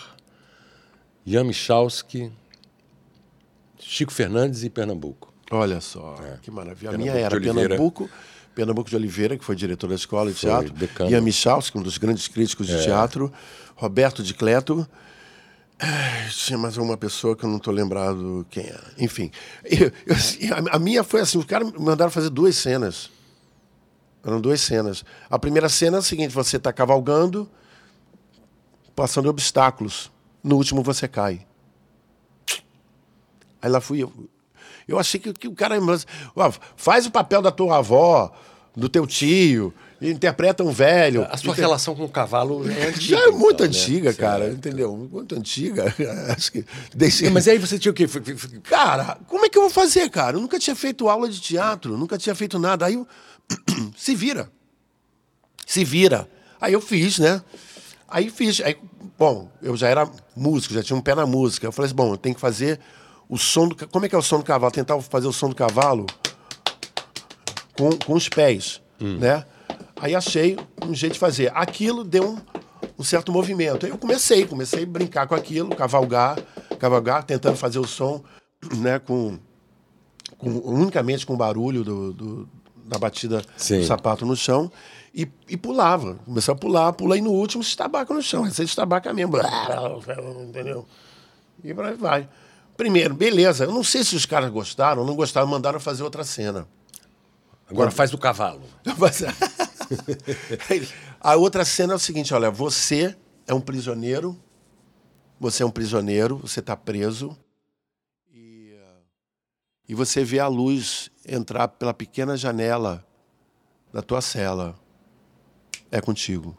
Jan 1.26 1.44
Michalski, 1.44 2.32
Chico 3.78 4.12
Fernandes 4.12 4.64
e 4.64 4.70
Pernambuco. 4.70 5.27
Olha 5.50 5.80
só, 5.80 6.16
é. 6.22 6.38
que 6.42 6.50
maravilha. 6.50 6.90
A 6.90 6.98
minha 6.98 7.12
era 7.12 7.40
Pernambuco, 7.40 8.08
Pernambuco 8.54 8.90
de 8.90 8.96
Oliveira, 8.96 9.36
que 9.36 9.44
foi 9.44 9.56
diretor 9.56 9.88
da 9.88 9.94
escola 9.94 10.30
de 10.30 10.38
foi, 10.38 10.50
teatro, 10.50 10.72
decano. 10.72 11.10
Ian 11.10 11.20
Michalski, 11.22 11.78
um 11.78 11.82
dos 11.82 11.96
grandes 11.96 12.28
críticos 12.28 12.66
de 12.66 12.74
é. 12.74 12.82
teatro, 12.82 13.32
Roberto 13.74 14.22
de 14.22 14.34
Cleto. 14.34 14.86
Tinha 16.30 16.58
mais 16.58 16.76
uma 16.76 16.96
pessoa 16.96 17.36
que 17.36 17.44
eu 17.44 17.48
não 17.48 17.58
estou 17.58 17.72
lembrado 17.72 18.44
quem 18.50 18.66
era. 18.66 18.92
Enfim, 18.98 19.30
eu, 19.64 19.92
eu, 20.06 20.16
a, 20.70 20.78
minha 20.78 21.04
foi 21.04 21.20
assim: 21.20 21.38
os 21.38 21.44
caras 21.44 21.70
me 21.70 21.78
mandaram 21.78 22.10
fazer 22.10 22.30
duas 22.30 22.56
cenas. 22.56 23.10
Eram 24.24 24.40
duas 24.40 24.60
cenas. 24.60 25.04
A 25.30 25.38
primeira 25.38 25.68
cena 25.68 25.98
é 25.98 26.00
a 26.00 26.02
seguinte: 26.02 26.34
você 26.34 26.56
está 26.56 26.72
cavalgando, 26.72 27.48
passando 28.94 29.28
obstáculos. 29.28 30.10
No 30.42 30.56
último 30.56 30.82
você 30.82 31.08
cai. 31.08 31.46
Aí 33.62 33.70
lá 33.70 33.80
fui 33.80 34.02
eu. 34.02 34.12
Eu 34.88 34.98
achei 34.98 35.20
que, 35.20 35.32
que 35.34 35.46
o 35.46 35.54
cara 35.54 35.76
ó, 36.34 36.52
faz 36.76 37.04
o 37.04 37.10
papel 37.10 37.42
da 37.42 37.50
tua 37.50 37.76
avó, 37.76 38.32
do 38.74 38.88
teu 38.88 39.06
tio, 39.06 39.74
interpreta 40.00 40.64
um 40.64 40.70
velho. 40.70 41.26
A 41.30 41.36
sua 41.36 41.52
Inter... 41.52 41.64
relação 41.64 41.94
com 41.94 42.04
o 42.04 42.08
cavalo 42.08 42.68
é 42.70 42.86
antiga. 42.86 43.00
Já 43.00 43.20
é 43.20 43.30
muito 43.30 43.64
então, 43.64 43.66
né? 43.66 43.72
antiga, 43.72 44.10
né? 44.10 44.16
cara, 44.16 44.44
certo. 44.44 44.56
entendeu? 44.56 44.96
Muito 44.96 45.34
antiga. 45.34 45.94
Acho 46.34 46.52
que 46.52 46.64
desde... 46.94 47.28
Mas 47.28 47.46
aí 47.46 47.58
você 47.58 47.78
tinha 47.78 47.92
o 47.92 47.94
quê? 47.94 48.06
Cara, 48.62 49.18
como 49.26 49.44
é 49.44 49.48
que 49.48 49.58
eu 49.58 49.62
vou 49.62 49.70
fazer, 49.70 50.08
cara? 50.08 50.36
Eu 50.36 50.40
nunca 50.40 50.58
tinha 50.58 50.74
feito 50.74 51.08
aula 51.08 51.28
de 51.28 51.40
teatro, 51.40 51.98
nunca 51.98 52.16
tinha 52.16 52.34
feito 52.34 52.58
nada. 52.58 52.86
Aí 52.86 52.94
eu... 52.94 53.06
se 53.96 54.14
vira. 54.14 54.50
Se 55.66 55.84
vira. 55.84 56.28
Aí 56.60 56.72
eu 56.72 56.80
fiz, 56.80 57.18
né? 57.18 57.42
Aí 58.08 58.30
fiz. 58.30 58.60
Aí, 58.62 58.76
bom, 59.18 59.50
eu 59.60 59.76
já 59.76 59.88
era 59.88 60.10
músico, 60.34 60.72
já 60.72 60.82
tinha 60.82 60.96
um 60.96 61.02
pé 61.02 61.14
na 61.14 61.26
música. 61.26 61.66
Eu 61.66 61.72
falei 61.72 61.86
assim, 61.86 61.96
bom, 61.96 62.12
eu 62.12 62.16
tenho 62.16 62.34
que 62.34 62.40
fazer 62.40 62.80
o 63.28 63.36
som 63.36 63.68
do. 63.68 63.88
Como 63.88 64.06
é 64.06 64.08
que 64.08 64.14
é 64.14 64.18
o 64.18 64.22
som 64.22 64.38
do 64.38 64.44
cavalo? 64.44 64.72
Tentar 64.72 65.00
fazer 65.02 65.26
o 65.26 65.32
som 65.32 65.48
do 65.48 65.54
cavalo 65.54 66.06
com, 67.76 67.90
com 68.04 68.14
os 68.14 68.28
pés, 68.28 68.80
hum. 69.00 69.18
né? 69.18 69.44
Aí 70.00 70.14
achei 70.14 70.56
um 70.84 70.94
jeito 70.94 71.14
de 71.14 71.18
fazer. 71.18 71.52
Aquilo 71.54 72.04
deu 72.04 72.30
um, 72.30 72.38
um, 72.98 73.04
certo 73.04 73.32
movimento. 73.32 73.84
Aí 73.84 73.92
eu 73.92 73.98
comecei, 73.98 74.46
comecei 74.46 74.84
a 74.84 74.86
brincar 74.86 75.26
com 75.26 75.34
aquilo, 75.34 75.74
cavalgar, 75.74 76.38
cavalgar, 76.78 77.24
tentando 77.24 77.56
fazer 77.56 77.78
o 77.78 77.86
som, 77.86 78.22
né, 78.78 78.98
com, 78.98 79.38
com 80.36 80.50
unicamente 80.50 81.26
com 81.26 81.34
o 81.34 81.36
barulho 81.36 81.82
do, 81.84 82.12
do 82.12 82.48
da 82.88 82.98
batida 82.98 83.42
Sim. 83.56 83.80
do 83.80 83.84
sapato 83.84 84.24
no 84.24 84.34
chão 84.34 84.72
e, 85.14 85.28
e 85.46 85.56
pulava. 85.56 86.14
Começou 86.24 86.54
a 86.54 86.56
pular, 86.56 86.92
pulei 86.94 87.20
no 87.20 87.30
último, 87.30 87.62
se 87.62 87.70
estabaca 87.70 88.14
no 88.14 88.22
chão. 88.22 88.44
Você 88.44 88.64
estabaca 88.64 89.12
mesmo. 89.12 89.36
Entendeu? 90.48 90.86
E 91.62 91.70
aí 91.70 91.94
vai. 91.94 92.28
Primeiro, 92.78 93.12
beleza. 93.12 93.64
Eu 93.64 93.72
não 93.72 93.82
sei 93.82 94.04
se 94.04 94.14
os 94.14 94.24
caras 94.24 94.52
gostaram 94.52 95.02
ou 95.02 95.06
não 95.06 95.16
gostaram, 95.16 95.48
mandaram 95.48 95.80
fazer 95.80 96.04
outra 96.04 96.22
cena. 96.22 96.68
Agora 97.68 97.90
faz 97.90 98.14
o 98.14 98.18
cavalo. 98.18 98.62
a 101.20 101.34
outra 101.34 101.64
cena 101.64 101.94
é 101.94 101.96
o 101.96 101.98
seguinte: 101.98 102.32
olha, 102.32 102.52
você 102.52 103.16
é 103.48 103.52
um 103.52 103.60
prisioneiro, 103.60 104.40
você 105.40 105.64
é 105.64 105.66
um 105.66 105.72
prisioneiro, 105.72 106.36
você 106.36 106.60
está 106.60 106.76
preso, 106.76 107.36
e, 108.32 108.78
e 109.88 109.92
você 109.92 110.22
vê 110.22 110.38
a 110.38 110.46
luz 110.46 111.10
entrar 111.26 111.66
pela 111.66 111.92
pequena 111.92 112.36
janela 112.36 113.04
da 113.92 114.02
tua 114.02 114.20
cela. 114.20 114.78
É 115.90 116.00
contigo. 116.00 116.56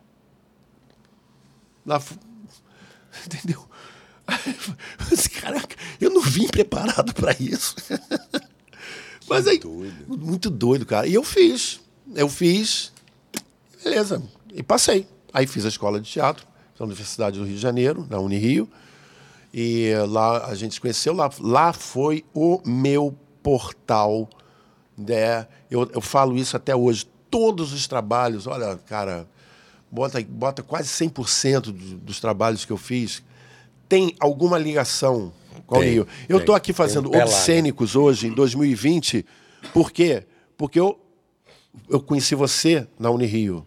Lá, 1.86 2.03
entendeu? 3.26 3.70
Caraca, 5.42 5.76
eu 6.00 6.10
não 6.10 6.22
vim 6.22 6.48
preparado 6.48 7.14
para 7.14 7.36
isso. 7.40 7.76
Mas 9.28 9.48
aí, 9.48 9.60
doido. 9.60 10.18
muito 10.18 10.50
doido, 10.50 10.86
cara. 10.86 11.08
E 11.08 11.14
eu 11.14 11.24
fiz. 11.24 11.80
Eu 12.16 12.28
fiz. 12.28 12.92
Beleza. 13.84 14.22
E 14.54 14.64
passei. 14.64 15.08
Aí 15.32 15.46
fiz 15.46 15.66
a 15.66 15.70
escola 15.70 16.02
de 16.02 16.10
teatro 16.10 16.48
na 16.80 16.86
Universidade 16.86 17.38
do 17.38 17.46
Rio 17.46 17.56
de 17.56 17.62
Janeiro, 17.62 18.08
na 18.10 18.20
Unirio. 18.20 18.68
E 19.54 19.94
lá 20.08 20.48
a 20.48 20.56
gente 20.56 20.74
se 20.74 20.82
conheceu. 20.82 21.14
Lá, 21.14 21.30
lá 21.40 21.74
foi 21.74 22.26
o 22.34 22.60
meu 22.66 23.16
portal. 23.44 24.28
Né? 24.98 25.48
Eu, 25.70 25.90
eu 25.94 26.02
falo 26.02 26.36
isso 26.36 26.58
até 26.58 26.76
hoje. 26.76 27.08
Todos 27.30 27.74
os 27.74 27.88
trabalhos, 27.88 28.48
olha, 28.48 28.78
cara, 28.88 29.28
bota, 29.92 30.20
bota 30.28 30.64
quase 30.64 30.90
100% 30.90 31.60
dos, 31.62 31.94
dos 31.94 32.20
trabalhos 32.20 32.66
que 32.66 32.72
eu 32.72 32.78
fiz 32.78 33.22
tem 33.90 34.16
alguma 34.20 34.58
ligação 34.58 35.34
qual 35.70 35.82
tem, 35.82 35.92
Rio? 35.92 36.08
Eu 36.28 36.40
estou 36.40 36.56
aqui 36.56 36.74
fazendo 36.74 37.16
um 37.16 37.22
Obscênicos 37.22 37.96
hoje, 37.96 38.26
em 38.26 38.34
2020. 38.34 39.24
Por 39.72 39.92
quê? 39.92 40.26
Porque 40.58 40.80
eu, 40.80 41.00
eu 41.88 42.02
conheci 42.02 42.34
você 42.34 42.88
na 42.98 43.12
Unirio. 43.12 43.66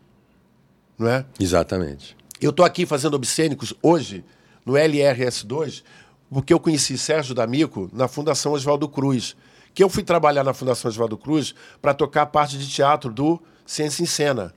Não 0.98 1.08
é? 1.08 1.24
Exatamente. 1.38 2.16
Eu 2.40 2.50
estou 2.50 2.66
aqui 2.66 2.84
fazendo 2.84 3.14
Obscênicos 3.14 3.72
hoje, 3.80 4.24
no 4.66 4.72
LRS2, 4.72 5.84
porque 6.28 6.52
eu 6.52 6.58
conheci 6.58 6.98
Sérgio 6.98 7.36
D'Amico 7.36 7.88
na 7.92 8.08
Fundação 8.08 8.52
Oswaldo 8.52 8.88
Cruz. 8.88 9.36
Que 9.72 9.84
eu 9.84 9.88
fui 9.88 10.02
trabalhar 10.02 10.42
na 10.42 10.52
Fundação 10.52 10.88
Oswaldo 10.90 11.16
Cruz 11.16 11.54
para 11.80 11.94
tocar 11.94 12.22
a 12.22 12.26
parte 12.26 12.58
de 12.58 12.68
teatro 12.68 13.12
do 13.12 13.40
Ciência 13.64 14.02
em 14.02 14.06
Cena. 14.06 14.52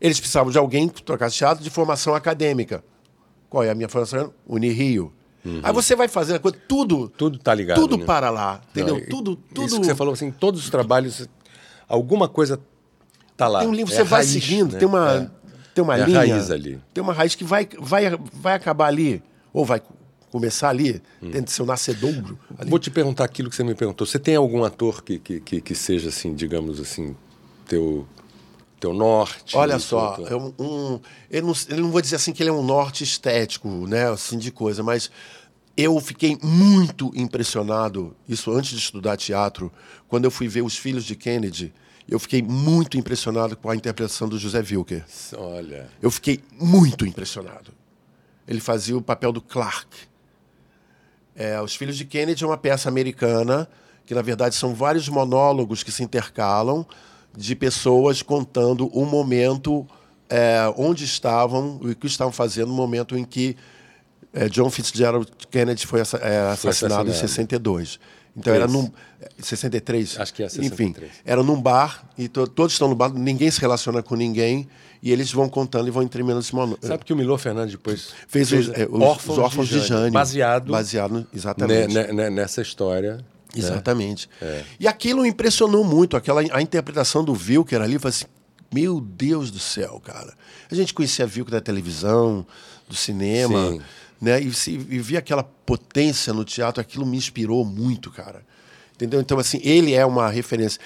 Eles 0.00 0.18
precisavam 0.18 0.50
de 0.50 0.56
alguém 0.56 0.88
que 0.88 1.02
tocasse 1.02 1.36
teatro 1.36 1.62
de 1.62 1.68
formação 1.68 2.14
acadêmica. 2.14 2.82
Qual 3.52 3.62
é 3.62 3.68
a 3.68 3.74
minha 3.74 3.86
formação? 3.86 4.32
Unirio. 4.46 5.12
Uhum. 5.44 5.60
Aí 5.62 5.70
você 5.74 5.94
vai 5.94 6.08
fazendo 6.08 6.36
a 6.36 6.38
coisa, 6.38 6.56
tudo. 6.66 7.10
Tudo 7.10 7.38
tá 7.38 7.54
ligado. 7.54 7.78
Tudo 7.78 7.98
né? 7.98 8.04
para 8.06 8.30
lá, 8.30 8.62
entendeu? 8.70 8.94
Não, 8.94 9.04
tudo, 9.04 9.36
tudo. 9.36 9.66
Isso 9.66 9.78
que 9.78 9.84
você 9.84 9.94
falou 9.94 10.14
assim, 10.14 10.30
todos 10.30 10.64
os 10.64 10.70
trabalhos, 10.70 11.28
alguma 11.86 12.30
coisa 12.30 12.58
tá 13.36 13.46
lá. 13.46 13.58
Tem 13.58 13.68
um 13.68 13.74
livro, 13.74 13.92
é 13.92 13.96
você 13.96 14.04
vai 14.04 14.22
raiz, 14.22 14.32
seguindo, 14.32 14.72
né? 14.72 14.78
tem 14.78 14.88
uma, 14.88 15.12
é. 15.12 15.30
tem 15.74 15.84
uma 15.84 15.98
é 15.98 16.04
linha. 16.06 16.18
raiz 16.20 16.50
ali. 16.50 16.80
Tem 16.94 17.04
uma 17.04 17.12
raiz 17.12 17.34
que 17.34 17.44
vai, 17.44 17.68
vai, 17.78 18.18
vai 18.32 18.54
acabar 18.54 18.86
ali, 18.86 19.22
ou 19.52 19.66
vai 19.66 19.82
começar 20.30 20.70
ali, 20.70 21.02
hum. 21.22 21.30
tem 21.30 21.42
de 21.42 21.52
ser 21.52 21.60
o 21.60 21.66
nascedouro. 21.66 22.38
Ali. 22.56 22.70
Vou 22.70 22.78
te 22.78 22.90
perguntar 22.90 23.24
aquilo 23.24 23.50
que 23.50 23.56
você 23.56 23.62
me 23.62 23.74
perguntou. 23.74 24.06
Você 24.06 24.18
tem 24.18 24.34
algum 24.34 24.64
ator 24.64 25.04
que, 25.04 25.18
que, 25.18 25.40
que, 25.40 25.60
que 25.60 25.74
seja 25.74 26.08
assim, 26.08 26.34
digamos 26.34 26.80
assim, 26.80 27.14
teu 27.68 28.08
teu 28.82 28.92
norte. 28.92 29.56
Olha 29.56 29.78
só, 29.78 30.16
é 30.28 30.34
um, 30.34 30.52
um, 30.58 31.00
eu, 31.30 31.42
não, 31.42 31.52
eu 31.68 31.76
não 31.76 31.90
vou 31.92 32.02
dizer 32.02 32.16
assim 32.16 32.32
que 32.32 32.42
ele 32.42 32.50
é 32.50 32.52
um 32.52 32.64
norte 32.64 33.04
estético, 33.04 33.68
né, 33.86 34.10
assim 34.10 34.36
de 34.36 34.50
coisa, 34.50 34.82
mas 34.82 35.08
eu 35.76 35.98
fiquei 36.00 36.36
muito 36.42 37.12
impressionado, 37.14 38.14
isso 38.28 38.50
antes 38.50 38.70
de 38.70 38.78
estudar 38.78 39.16
teatro, 39.16 39.72
quando 40.08 40.24
eu 40.24 40.32
fui 40.32 40.48
ver 40.48 40.62
Os 40.62 40.76
Filhos 40.76 41.04
de 41.04 41.14
Kennedy, 41.14 41.72
eu 42.08 42.18
fiquei 42.18 42.42
muito 42.42 42.98
impressionado 42.98 43.56
com 43.56 43.70
a 43.70 43.76
interpretação 43.76 44.28
do 44.28 44.36
José 44.36 44.58
Wilker. 44.58 45.04
Olha. 45.36 45.88
Eu 46.02 46.10
fiquei 46.10 46.40
muito 46.60 47.06
impressionado. 47.06 47.72
Ele 48.46 48.60
fazia 48.60 48.96
o 48.96 49.00
papel 49.00 49.30
do 49.30 49.40
Clark. 49.40 49.96
É, 51.36 51.60
Os 51.62 51.76
Filhos 51.76 51.96
de 51.96 52.04
Kennedy 52.04 52.42
é 52.42 52.46
uma 52.46 52.58
peça 52.58 52.88
americana 52.88 53.68
que, 54.04 54.12
na 54.12 54.22
verdade, 54.22 54.56
são 54.56 54.74
vários 54.74 55.08
monólogos 55.08 55.84
que 55.84 55.92
se 55.92 56.02
intercalam 56.02 56.84
de 57.36 57.54
pessoas 57.54 58.22
contando 58.22 58.86
o 58.88 59.04
momento 59.04 59.86
é, 60.28 60.72
onde 60.76 61.04
estavam 61.04 61.78
e 61.82 61.90
o 61.90 61.96
que 61.96 62.06
estavam 62.06 62.32
fazendo 62.32 62.68
no 62.68 62.74
momento 62.74 63.16
em 63.16 63.24
que 63.24 63.56
é, 64.32 64.48
John 64.48 64.70
Fitzgerald 64.70 65.28
Kennedy 65.50 65.86
foi, 65.86 66.00
assa 66.00 66.16
é, 66.18 66.50
assassinado, 66.50 67.10
em 67.10 67.12
62. 67.12 68.00
Então 68.34 68.52
era 68.52 68.66
num. 68.66 68.90
63? 69.38 70.18
Acho 70.18 70.34
que 70.34 70.42
é 70.42 70.48
63. 70.48 70.90
Enfim, 70.90 71.10
era 71.24 71.42
num 71.42 71.60
bar 71.60 72.04
e 72.16 72.28
to 72.28 72.46
todos 72.46 72.72
estão 72.72 72.88
no 72.88 72.94
bar, 72.94 73.12
ninguém 73.12 73.50
se 73.50 73.60
relaciona 73.60 74.02
com 74.02 74.16
ninguém 74.16 74.66
e 75.02 75.12
eles 75.12 75.30
vão 75.30 75.48
contando 75.48 75.86
e 75.86 75.90
vão 75.90 76.02
imprimindo 76.02 76.40
esse 76.40 76.54
monólogo. 76.54 76.78
Sabe 76.84 77.04
que 77.04 77.12
o 77.12 77.16
Milor 77.16 77.38
Fernandes 77.38 77.72
depois 77.74 78.12
fez, 78.26 78.48
fez 78.48 78.68
os, 78.68 78.74
é, 78.74 78.86
os, 78.90 79.02
órfãos, 79.02 79.38
os 79.38 79.44
órfãos 79.44 79.68
de, 79.68 79.74
Jane, 79.74 79.82
de 79.82 79.88
Jane, 79.88 80.10
baseado, 80.10 80.72
baseado 80.72 81.26
exatamente 81.34 81.94
nessa 82.30 82.62
história? 82.62 83.22
Exatamente. 83.54 84.28
É. 84.40 84.62
E 84.80 84.88
aquilo 84.88 85.26
impressionou 85.26 85.84
muito, 85.84 86.16
aquela 86.16 86.42
a 86.52 86.62
interpretação 86.62 87.24
do 87.24 87.32
Wilker 87.32 87.80
ali, 87.80 87.98
foi 87.98 88.10
assim, 88.10 88.24
meu 88.72 89.00
Deus 89.00 89.50
do 89.50 89.58
céu, 89.58 90.00
cara. 90.04 90.34
A 90.70 90.74
gente 90.74 90.94
conhecia 90.94 91.26
Wilker 91.26 91.50
da 91.50 91.60
televisão, 91.60 92.46
do 92.88 92.94
cinema, 92.94 93.70
Sim. 93.70 93.82
né? 94.20 94.40
E, 94.40 94.46
e 94.46 94.98
via 94.98 95.18
aquela 95.18 95.42
potência 95.42 96.32
no 96.32 96.44
teatro, 96.44 96.80
aquilo 96.80 97.04
me 97.04 97.16
inspirou 97.16 97.64
muito, 97.64 98.10
cara. 98.10 98.42
Entendeu? 98.94 99.20
Então, 99.20 99.38
assim, 99.38 99.60
ele 99.62 99.94
é 99.94 100.06
uma 100.06 100.28
referência 100.28 100.80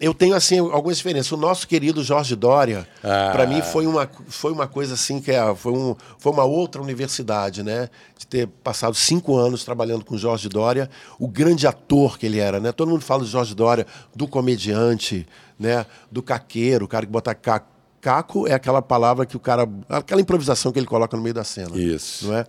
eu 0.00 0.14
tenho 0.14 0.34
assim 0.34 0.58
algumas 0.58 0.96
diferenças. 0.96 1.32
O 1.32 1.36
nosso 1.36 1.66
querido 1.66 2.02
Jorge 2.04 2.36
Dória, 2.36 2.86
ah. 3.02 3.30
para 3.32 3.46
mim 3.46 3.60
foi 3.62 3.86
uma, 3.86 4.08
foi 4.28 4.52
uma 4.52 4.66
coisa 4.66 4.94
assim 4.94 5.20
que 5.20 5.32
é, 5.32 5.54
foi, 5.54 5.72
um, 5.72 5.96
foi 6.18 6.32
uma 6.32 6.44
outra 6.44 6.80
universidade, 6.80 7.62
né? 7.62 7.88
De 8.16 8.26
ter 8.26 8.46
passado 8.46 8.94
cinco 8.94 9.36
anos 9.36 9.64
trabalhando 9.64 10.04
com 10.04 10.16
Jorge 10.16 10.48
Dória, 10.48 10.88
o 11.18 11.26
grande 11.26 11.66
ator 11.66 12.18
que 12.18 12.26
ele 12.26 12.38
era, 12.38 12.60
né? 12.60 12.70
Todo 12.70 12.90
mundo 12.90 13.02
fala 13.02 13.24
de 13.24 13.30
Jorge 13.30 13.54
Dória, 13.54 13.86
do 14.14 14.28
comediante, 14.28 15.26
né? 15.58 15.84
Do 16.10 16.22
caqueiro, 16.22 16.84
o 16.84 16.88
cara 16.88 17.04
que 17.04 17.12
bota 17.12 17.34
caco. 17.34 17.78
Caco 18.00 18.46
é 18.46 18.54
aquela 18.54 18.80
palavra 18.80 19.26
que 19.26 19.36
o 19.36 19.40
cara, 19.40 19.68
aquela 19.88 20.20
improvisação 20.20 20.70
que 20.70 20.78
ele 20.78 20.86
coloca 20.86 21.16
no 21.16 21.22
meio 21.22 21.34
da 21.34 21.42
cena. 21.42 21.76
Isso. 21.76 22.28
Não 22.28 22.36
é? 22.36 22.46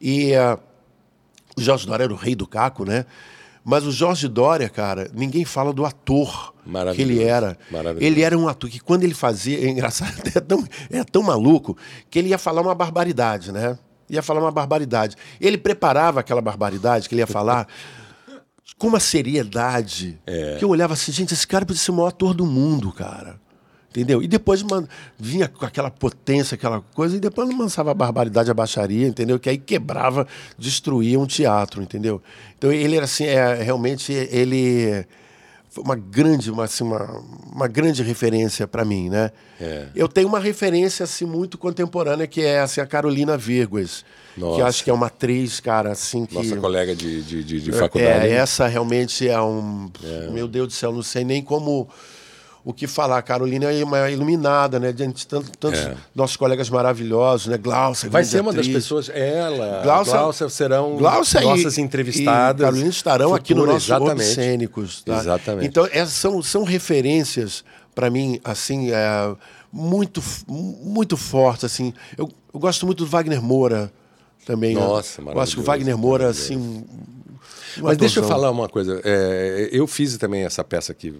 E 0.00 0.32
uh, 0.32 0.58
o 1.56 1.60
Jorge 1.60 1.86
Dória 1.86 2.02
era 2.02 2.12
o 2.12 2.16
rei 2.16 2.34
do 2.34 2.48
caco, 2.48 2.84
né? 2.84 3.06
Mas 3.64 3.86
o 3.86 3.92
Jorge 3.92 4.26
Dória, 4.26 4.68
cara, 4.68 5.08
ninguém 5.14 5.44
fala 5.44 5.72
do 5.72 5.84
ator 5.84 6.52
que 6.94 7.02
ele 7.02 7.22
era. 7.22 7.56
Ele 8.00 8.22
era 8.22 8.36
um 8.36 8.48
ator 8.48 8.68
que, 8.68 8.80
quando 8.80 9.04
ele 9.04 9.14
fazia, 9.14 9.64
é 9.64 9.68
engraçado, 9.68 10.14
é 10.34 10.40
tão, 10.40 10.64
é 10.90 11.04
tão 11.04 11.22
maluco 11.22 11.76
que 12.10 12.18
ele 12.18 12.28
ia 12.28 12.38
falar 12.38 12.62
uma 12.62 12.74
barbaridade, 12.74 13.52
né? 13.52 13.78
Ia 14.10 14.22
falar 14.22 14.40
uma 14.40 14.50
barbaridade. 14.50 15.16
Ele 15.40 15.56
preparava 15.56 16.20
aquela 16.20 16.40
barbaridade 16.40 17.08
que 17.08 17.14
ele 17.14 17.22
ia 17.22 17.26
falar 17.26 17.66
com 18.76 18.88
uma 18.88 19.00
seriedade. 19.00 20.18
É. 20.26 20.56
Que 20.58 20.64
eu 20.64 20.68
olhava 20.68 20.94
assim, 20.94 21.12
gente, 21.12 21.32
esse 21.32 21.46
cara 21.46 21.64
podia 21.64 21.80
ser 21.80 21.92
o 21.92 21.94
maior 21.94 22.08
ator 22.08 22.34
do 22.34 22.44
mundo, 22.44 22.92
cara. 22.92 23.40
Entendeu? 23.92 24.22
E 24.22 24.26
depois 24.26 24.62
man, 24.62 24.88
vinha 25.18 25.46
com 25.46 25.66
aquela 25.66 25.90
potência, 25.90 26.54
aquela 26.54 26.80
coisa, 26.94 27.16
e 27.16 27.20
depois 27.20 27.46
não 27.46 27.58
lançava 27.58 27.90
a 27.90 27.94
barbaridade, 27.94 28.50
a 28.50 28.54
baixaria, 28.54 29.06
entendeu? 29.06 29.38
Que 29.38 29.50
aí 29.50 29.58
quebrava, 29.58 30.26
destruía 30.58 31.20
um 31.20 31.26
teatro, 31.26 31.82
entendeu? 31.82 32.22
Então 32.56 32.72
ele 32.72 32.96
era 32.96 33.04
assim, 33.04 33.24
é, 33.24 33.54
realmente 33.62 34.10
ele 34.10 35.04
foi 35.68 35.84
uma 35.84 35.96
grande, 35.96 36.50
uma, 36.50 36.64
assim, 36.64 36.84
uma, 36.84 37.22
uma 37.50 37.66
grande 37.66 38.02
referência 38.02 38.66
para 38.66 38.84
mim, 38.84 39.08
né? 39.08 39.30
É. 39.60 39.86
Eu 39.94 40.06
tenho 40.06 40.28
uma 40.28 40.38
referência 40.38 41.04
assim 41.04 41.24
muito 41.24 41.56
contemporânea 41.58 42.26
que 42.26 42.42
é 42.42 42.60
assim, 42.60 42.80
a 42.80 42.86
Carolina 42.86 43.38
Virgues, 43.38 44.04
que 44.34 44.40
Nossa. 44.40 44.64
acho 44.66 44.84
que 44.84 44.90
é 44.90 44.92
uma 44.92 45.06
atriz, 45.06 45.60
cara, 45.60 45.92
assim 45.92 46.26
que 46.26 46.34
Nossa 46.34 46.56
colega 46.56 46.94
de, 46.94 47.22
de, 47.22 47.44
de, 47.44 47.60
de 47.60 47.72
faculdade. 47.72 48.26
é, 48.26 48.32
essa 48.32 48.66
realmente 48.66 49.26
é 49.26 49.40
um. 49.40 49.90
Meu 50.30 50.46
Deus 50.46 50.68
do 50.68 50.72
céu, 50.74 50.92
não 50.92 51.02
sei 51.02 51.24
nem 51.24 51.42
como 51.42 51.88
o 52.64 52.72
que 52.72 52.86
falar. 52.86 53.18
A 53.18 53.22
Carolina 53.22 53.72
é 53.72 53.82
uma 53.84 54.10
iluminada, 54.10 54.78
né? 54.78 54.92
Diante 54.92 55.18
de 55.18 55.26
tanto- 55.26 55.50
tantos 55.58 55.80
É. 55.80 55.96
nossos 56.14 56.36
colegas 56.36 56.70
maravilhosos, 56.70 57.48
né? 57.48 57.58
Glaucia, 57.58 58.08
Vai 58.08 58.24
ser 58.24 58.40
uma 58.40 58.52
das 58.52 58.60
atriz. 58.60 58.74
pessoas. 58.76 59.08
Ela, 59.08 59.82
Glaucia- 59.82 60.12
Glaucia, 60.18 60.48
serão 60.48 60.96
Glaucia 60.96 61.40
e- 61.40 61.44
nossas 61.44 61.78
entrevistadas. 61.78 62.60
E 62.60 62.64
Carolina 62.64 62.88
estarão 62.88 63.34
aqui 63.34 63.54
no 63.54 63.66
nosso 63.66 63.86
exatamente. 63.86 64.12
Obscênicos. 64.12 65.02
Tá? 65.02 65.18
Exatamente. 65.18 65.66
Então, 65.66 65.86
essas 65.90 66.14
são, 66.14 66.42
são 66.42 66.62
referências, 66.62 67.64
para 67.94 68.08
mim, 68.10 68.40
assim, 68.44 68.90
é, 68.92 69.34
muito, 69.72 70.22
muito 70.48 71.16
fortes. 71.16 71.64
Assim. 71.64 71.92
Eu, 72.16 72.30
eu 72.54 72.60
gosto 72.60 72.86
muito 72.86 73.04
do 73.04 73.10
Wagner 73.10 73.42
Moura 73.42 73.92
também. 74.46 74.74
Nossa, 74.74 75.20
eu 75.20 75.40
acho 75.40 75.54
que 75.56 75.60
o 75.60 75.64
maravilhoso, 75.64 75.66
Wagner 75.66 75.98
Moura, 75.98 76.24
maravilhoso. 76.26 76.52
assim. 76.54 76.84
Mas 77.82 77.96
deixa 77.96 78.20
eu 78.20 78.24
falar 78.24 78.50
uma 78.50 78.68
coisa. 78.68 79.00
É, 79.02 79.68
eu 79.72 79.86
fiz 79.86 80.16
também 80.18 80.44
essa 80.44 80.62
peça 80.62 80.92
aqui. 80.92 81.14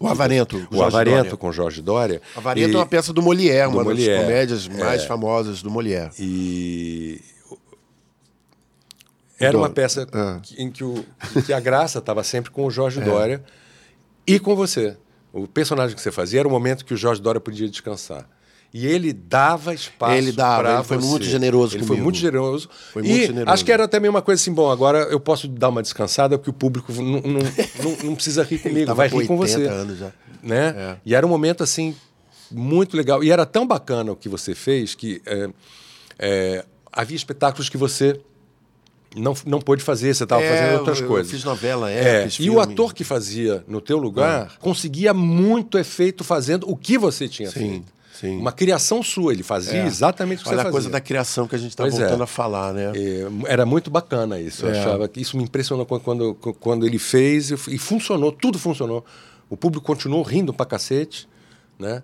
O 0.00 0.06
Avarento. 0.06 0.56
com 0.68 0.74
O 0.74 0.78
Jorge 0.78 0.96
Avarento 0.96 1.16
Dória. 1.24 1.36
com 1.36 1.52
Jorge 1.52 1.82
Dória. 1.82 2.22
Avarento 2.36 2.68
E- 2.70 2.74
é 2.74 2.76
uma 2.78 2.86
peça 2.86 3.12
do 3.12 3.20
Molière, 3.22 3.68
do 3.70 3.76
uma 3.76 3.84
Molière, 3.84 4.14
das 4.16 4.24
comédias 4.24 4.68
é. 4.68 4.84
mais 4.84 5.04
famosas 5.04 5.62
do 5.62 5.70
Molière. 5.70 6.10
E 6.18 7.20
era 9.40 9.56
uma 9.56 9.70
peça 9.70 10.06
Ah. 10.12 10.40
em 10.56 10.70
que, 10.70 10.82
o, 10.84 11.04
em 11.36 11.42
que 11.42 11.52
a 11.52 11.60
graça 11.60 11.98
estava 11.98 12.22
sempre 12.24 12.50
com 12.50 12.64
o 12.66 12.70
Jorge 12.70 13.00
Dória 13.00 13.42
e 14.26 14.38
com 14.38 14.54
você. 14.56 14.96
O 15.32 15.46
personagem 15.46 15.94
que 15.94 16.02
você 16.02 16.10
fazia 16.10 16.40
era 16.40 16.48
o 16.48 16.50
momento 16.50 16.84
que 16.84 16.94
o 16.94 16.96
Jorge 16.96 17.20
Dória 17.20 17.40
podia 17.40 17.68
descansar. 17.68 18.28
E 18.72 18.86
ele 18.86 19.14
dava 19.14 19.72
espaço 19.72 20.12
Ele 20.14 20.30
dava, 20.30 20.74
ele 20.74 20.82
foi 20.84 20.98
você. 20.98 21.06
muito 21.08 21.24
generoso 21.24 21.74
Ele 21.74 21.80
foi 21.84 21.88
comigo. 21.96 22.04
muito 22.04 22.18
generoso. 22.18 22.68
Foi 22.92 23.02
e 23.02 23.08
muito 23.08 23.26
generoso. 23.26 23.50
acho 23.50 23.64
que 23.64 23.72
era 23.72 23.88
também 23.88 24.10
uma 24.10 24.20
coisa 24.20 24.40
assim, 24.42 24.52
bom, 24.52 24.70
agora 24.70 24.98
eu 25.10 25.18
posso 25.18 25.48
dar 25.48 25.70
uma 25.70 25.80
descansada 25.80 26.36
porque 26.36 26.50
o 26.50 26.52
público 26.52 26.92
não, 26.92 27.02
não, 27.04 27.22
não, 27.22 27.96
não 28.04 28.14
precisa 28.14 28.42
rir 28.42 28.58
comigo, 28.62 28.94
vai 28.94 29.08
com 29.08 29.18
rir 29.20 29.26
com 29.26 29.38
80 29.38 29.58
você. 29.58 29.68
anos 29.68 29.98
já. 29.98 30.12
Né? 30.42 30.74
É. 30.76 30.96
E 31.04 31.14
era 31.14 31.24
um 31.26 31.30
momento 31.30 31.62
assim 31.62 31.96
muito 32.50 32.94
legal. 32.96 33.24
E 33.24 33.30
era 33.30 33.46
tão 33.46 33.66
bacana 33.66 34.12
o 34.12 34.16
que 34.16 34.28
você 34.28 34.54
fez 34.54 34.94
que 34.94 35.22
é, 35.24 35.48
é, 36.18 36.64
havia 36.92 37.16
espetáculos 37.16 37.70
que 37.70 37.76
você 37.78 38.20
não, 39.16 39.34
não 39.46 39.60
pôde 39.62 39.82
fazer, 39.82 40.14
você 40.14 40.24
estava 40.24 40.42
É, 40.42 40.48
fazendo 40.50 40.78
outras 40.80 40.98
eu- 40.98 41.04
eu 41.04 41.08
coisas. 41.10 41.32
fiz 41.32 41.42
novela, 41.42 41.90
é, 41.90 42.24
fiz 42.24 42.34
e 42.34 42.36
filme. 42.42 42.56
o 42.58 42.60
ator 42.60 42.92
que 42.92 43.02
fazia 43.02 43.64
no 43.66 43.80
teu 43.80 43.96
lugar 43.96 44.58
conseguia 44.60 45.14
muito 45.14 45.78
efeito 45.78 46.22
fazendo 46.22 46.68
o 46.70 46.76
que 46.76 46.98
você 46.98 47.26
tinha 47.26 47.50
Sim, 47.50 47.58
feito. 47.58 47.97
Sim. 48.20 48.38
Uma 48.38 48.52
criação 48.52 49.02
sua, 49.02 49.32
ele 49.32 49.42
fazia 49.42 49.82
É. 49.82 49.86
exatamente 49.86 50.40
o 50.40 50.42
que 50.44 50.48
Olha 50.48 50.56
você 50.56 50.60
a 50.60 50.64
fazia. 50.64 50.72
coisa 50.72 50.90
da 50.90 51.00
criação 51.00 51.46
que 51.46 51.54
a 51.54 51.58
gente 51.58 51.70
está 51.70 51.86
é. 51.86 51.90
voltando 51.90 52.22
a 52.22 52.26
falar, 52.26 52.72
né? 52.74 52.92
É, 52.94 53.26
era 53.52 53.64
muito 53.66 53.90
bacana 53.90 54.40
isso. 54.40 54.64
Eu 54.66 54.74
É. 54.74 54.80
achava 54.80 55.08
que 55.08 55.20
isso 55.20 55.36
me 55.36 55.42
impressionou 55.44 55.84
quando, 55.86 56.34
quando, 56.34 56.86
ele 56.86 56.98
fez 56.98 57.50
e 57.50 57.78
funcionou, 57.78 58.32
tudo 58.32 58.58
funcionou. 58.58 59.04
O 59.50 59.56
público 59.56 59.84
continuou 59.86 60.22
rindo 60.22 60.52
pra 60.52 60.66
cacete, 60.66 61.28
né? 61.78 62.02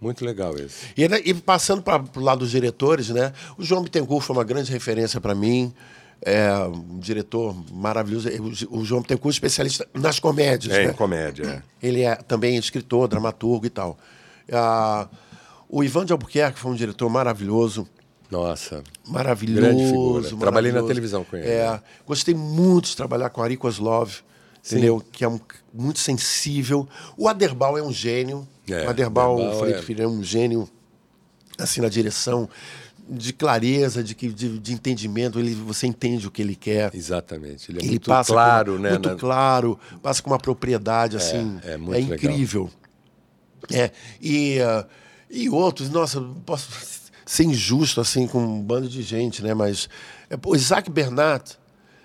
Muito 0.00 0.24
legal 0.24 0.54
isso. 0.56 0.84
E, 0.96 1.02
e 1.04 1.34
passando 1.34 1.82
para 1.82 2.02
o 2.16 2.20
lado 2.20 2.38
dos 2.40 2.50
diretores, 2.52 3.08
né? 3.08 3.32
O 3.58 3.64
João 3.64 3.82
Bittencourt 3.82 4.24
foi 4.24 4.36
uma 4.36 4.44
grande 4.44 4.70
referência 4.70 5.20
para 5.20 5.34
mim. 5.34 5.74
É 6.22 6.52
um 6.68 6.98
diretor 7.00 7.54
maravilhoso. 7.72 8.28
O, 8.70 8.84
João 8.84 9.00
Bittencourt 9.02 9.34
é 9.34 9.36
especialista 9.36 9.88
nas 9.94 10.20
comédias, 10.20 10.72
É, 10.76 10.84
né? 10.86 10.90
em 10.90 10.94
comédia. 10.94 11.62
é. 11.82 11.86
Ele 11.86 12.02
é 12.02 12.14
também 12.14 12.56
escritor, 12.56 13.08
dramaturgo 13.08 13.66
e 13.66 13.70
tal. 13.70 13.98
Ah, 14.52 15.08
o 15.68 15.82
Ivan 15.84 16.04
de 16.04 16.12
Albuquerque 16.12 16.58
foi 16.58 16.70
um 16.70 16.74
diretor 16.74 17.08
maravilhoso. 17.08 17.88
Nossa. 18.30 18.82
Maravilhoso. 19.06 19.60
Grande 19.60 19.84
figura. 19.86 20.22
Trabalhei 20.22 20.72
na 20.72 20.80
maravilhoso. 20.82 20.86
televisão 20.86 21.24
com 21.24 21.36
ele, 21.36 21.48
É, 21.48 21.70
né? 21.70 21.80
Gostei 22.06 22.34
muito 22.34 22.86
de 22.86 22.96
trabalhar 22.96 23.30
com 23.30 23.42
Ari 23.42 23.56
Kozlov, 23.56 24.16
entendeu? 24.66 25.02
Que 25.12 25.24
é 25.24 25.28
um, 25.28 25.40
muito 25.72 25.98
sensível. 25.98 26.86
O 27.16 27.26
Aderbal 27.28 27.78
é 27.78 27.82
um 27.82 27.92
gênio. 27.92 28.46
É, 28.68 28.84
o 28.86 28.90
Aderbal, 28.90 29.34
Aderbal 29.38 29.60
Felipe 29.60 29.78
é- 29.78 29.82
Filho, 29.82 30.02
é 30.04 30.06
um 30.08 30.22
gênio, 30.22 30.68
assim, 31.58 31.80
na 31.80 31.88
direção 31.88 32.48
de 33.10 33.32
clareza, 33.32 34.04
de, 34.04 34.14
de, 34.14 34.58
de 34.58 34.72
entendimento. 34.74 35.38
Ele, 35.38 35.54
você 35.54 35.86
entende 35.86 36.26
o 36.26 36.30
que 36.30 36.42
ele 36.42 36.54
quer. 36.54 36.94
Exatamente. 36.94 37.70
Ele 37.70 37.78
é 37.78 37.82
Ele 37.82 37.90
muito 37.92 38.10
passa 38.10 38.30
claro, 38.34 38.74
com, 38.76 38.78
né? 38.82 38.90
Muito 38.90 39.08
na- 39.08 39.16
claro, 39.16 39.78
passa 40.02 40.22
com 40.22 40.28
uma 40.28 40.38
propriedade, 40.38 41.16
assim. 41.16 41.58
é 41.64 41.72
É, 41.72 41.76
muito 41.78 41.92
legal. 42.10 42.14
incrível. 42.16 42.70
É, 43.72 43.90
e, 44.20 44.60
ah, 44.60 44.86
e 45.30 45.48
outros, 45.50 45.90
nossa, 45.90 46.20
posso 46.46 46.68
ser 47.26 47.44
injusto 47.44 48.00
assim 48.00 48.26
com 48.26 48.38
um 48.42 48.60
bando 48.62 48.88
de 48.88 49.02
gente, 49.02 49.42
né? 49.42 49.54
Mas 49.54 49.88
é, 50.30 50.36
pô, 50.36 50.54
Isaac 50.54 50.90
Bernat. 50.90 51.56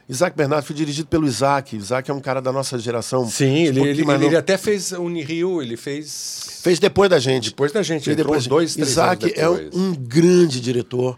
Isaac 0.10 0.36
Bernat 0.36 0.66
foi 0.66 0.76
dirigido 0.76 1.08
pelo 1.08 1.26
Isaac. 1.26 1.78
Isaac 1.78 2.12
é 2.12 2.14
um 2.14 2.20
cara 2.20 2.42
da 2.42 2.52
nossa 2.52 2.78
geração. 2.78 3.28
Sim, 3.30 3.64
ele, 3.68 3.80
ele, 3.80 3.90
ele, 4.02 4.04
novo. 4.04 4.38
até 4.38 4.58
fez 4.58 4.92
o 4.92 5.02
Unirio, 5.02 5.62
ele 5.62 5.78
fez. 5.78 6.60
fez 6.62 6.78
depois 6.78 7.10
da 7.10 7.20
gente. 7.20 7.52
Depois 7.52 7.72
da 7.72 7.82
gente, 7.82 8.04
Fez 8.04 8.18
depois 8.18 8.46
dois, 8.46 8.74
três 8.74 8.90
Isaac 8.90 9.34
é 9.36 9.50
um, 9.50 9.70
um 9.74 9.96
grande 9.96 10.60
diretor. 10.60 11.18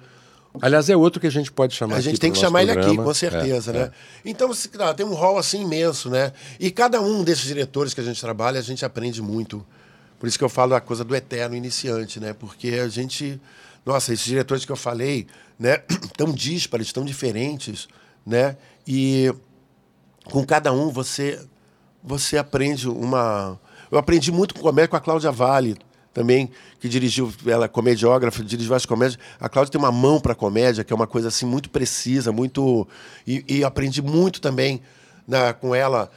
Aliás, 0.61 0.87
é 0.89 0.95
outro 0.95 1.19
que 1.19 1.27
a 1.27 1.31
gente 1.31 1.51
pode 1.51 1.73
chamar 1.73 1.95
A 1.97 1.99
gente 2.01 2.19
tem 2.19 2.31
que 2.31 2.37
chamar 2.37 2.61
ele 2.61 2.71
aqui, 2.71 2.81
programa. 2.81 3.03
com 3.05 3.13
certeza, 3.13 3.71
É, 3.71 3.73
né? 3.73 3.91
Então, 4.23 4.53
se- 4.53 4.69
ah, 4.79 4.93
tem 4.93 5.05
um 5.05 5.13
rol 5.13 5.37
assim 5.37 5.63
imenso, 5.63 6.09
né? 6.09 6.31
E 6.59 6.69
cada 6.71 7.01
um 7.01 7.23
desses 7.23 7.43
diretores 7.43 7.93
que 7.93 7.99
a 7.99 8.03
gente 8.03 8.21
trabalha, 8.21 8.59
a 8.59 8.63
gente 8.63 8.85
aprende 8.85 9.21
muito. 9.21 9.65
Por 10.25 10.29
isso 10.29 10.39
que 10.39 10.43
eu 10.43 10.49
falo 10.49 10.73
a 10.73 10.81
coisa 10.81 11.03
do 11.03 11.15
eterno 11.15 11.55
iniciante, 11.55 12.19
né? 12.19 12.33
Porque 12.33 12.69
a 12.69 12.87
gente. 12.87 13.39
Nossa, 13.85 14.11
esses 14.11 14.25
diretores 14.25 14.65
que 14.65 14.71
eu 14.71 14.75
falei, 14.75 15.27
né? 15.59 15.77
Tão 16.17 16.33
díspares, 16.33 16.91
tão 16.91 17.05
diferentes, 17.05 17.87
né? 18.25 18.57
E 18.87 19.31
com 20.23 20.43
cada 20.43 20.73
um 20.73 20.89
você 20.89 21.39
você 22.03 22.39
aprende 22.39 22.89
uma. 22.89 23.59
Eu 23.91 23.99
aprendi 23.99 24.31
muito 24.31 24.55
com 24.55 24.61
comédia 24.61 24.87
com 24.87 24.95
a 24.95 24.99
Cláudia 24.99 25.31
Vale 25.31 25.77
também, 26.11 26.49
que 26.79 26.89
dirigiu, 26.89 27.31
ela 27.45 27.65
é 27.65 27.67
comediógrafa, 27.67 28.43
dirigiu 28.43 28.69
várias 28.69 28.87
comédias. 28.87 29.19
A 29.39 29.47
Cláudia 29.47 29.73
tem 29.73 29.79
uma 29.79 29.91
mão 29.91 30.19
para 30.19 30.33
comédia, 30.33 30.83
que 30.83 30.91
é 30.91 30.95
uma 30.95 31.05
coisa 31.05 31.27
assim 31.27 31.45
muito 31.45 31.69
precisa, 31.69 32.31
muito. 32.31 32.87
E, 33.27 33.45
e 33.47 33.63
aprendi 33.63 34.01
muito 34.01 34.41
também 34.41 34.81
na, 35.27 35.53
com 35.53 35.75
ela, 35.75 36.09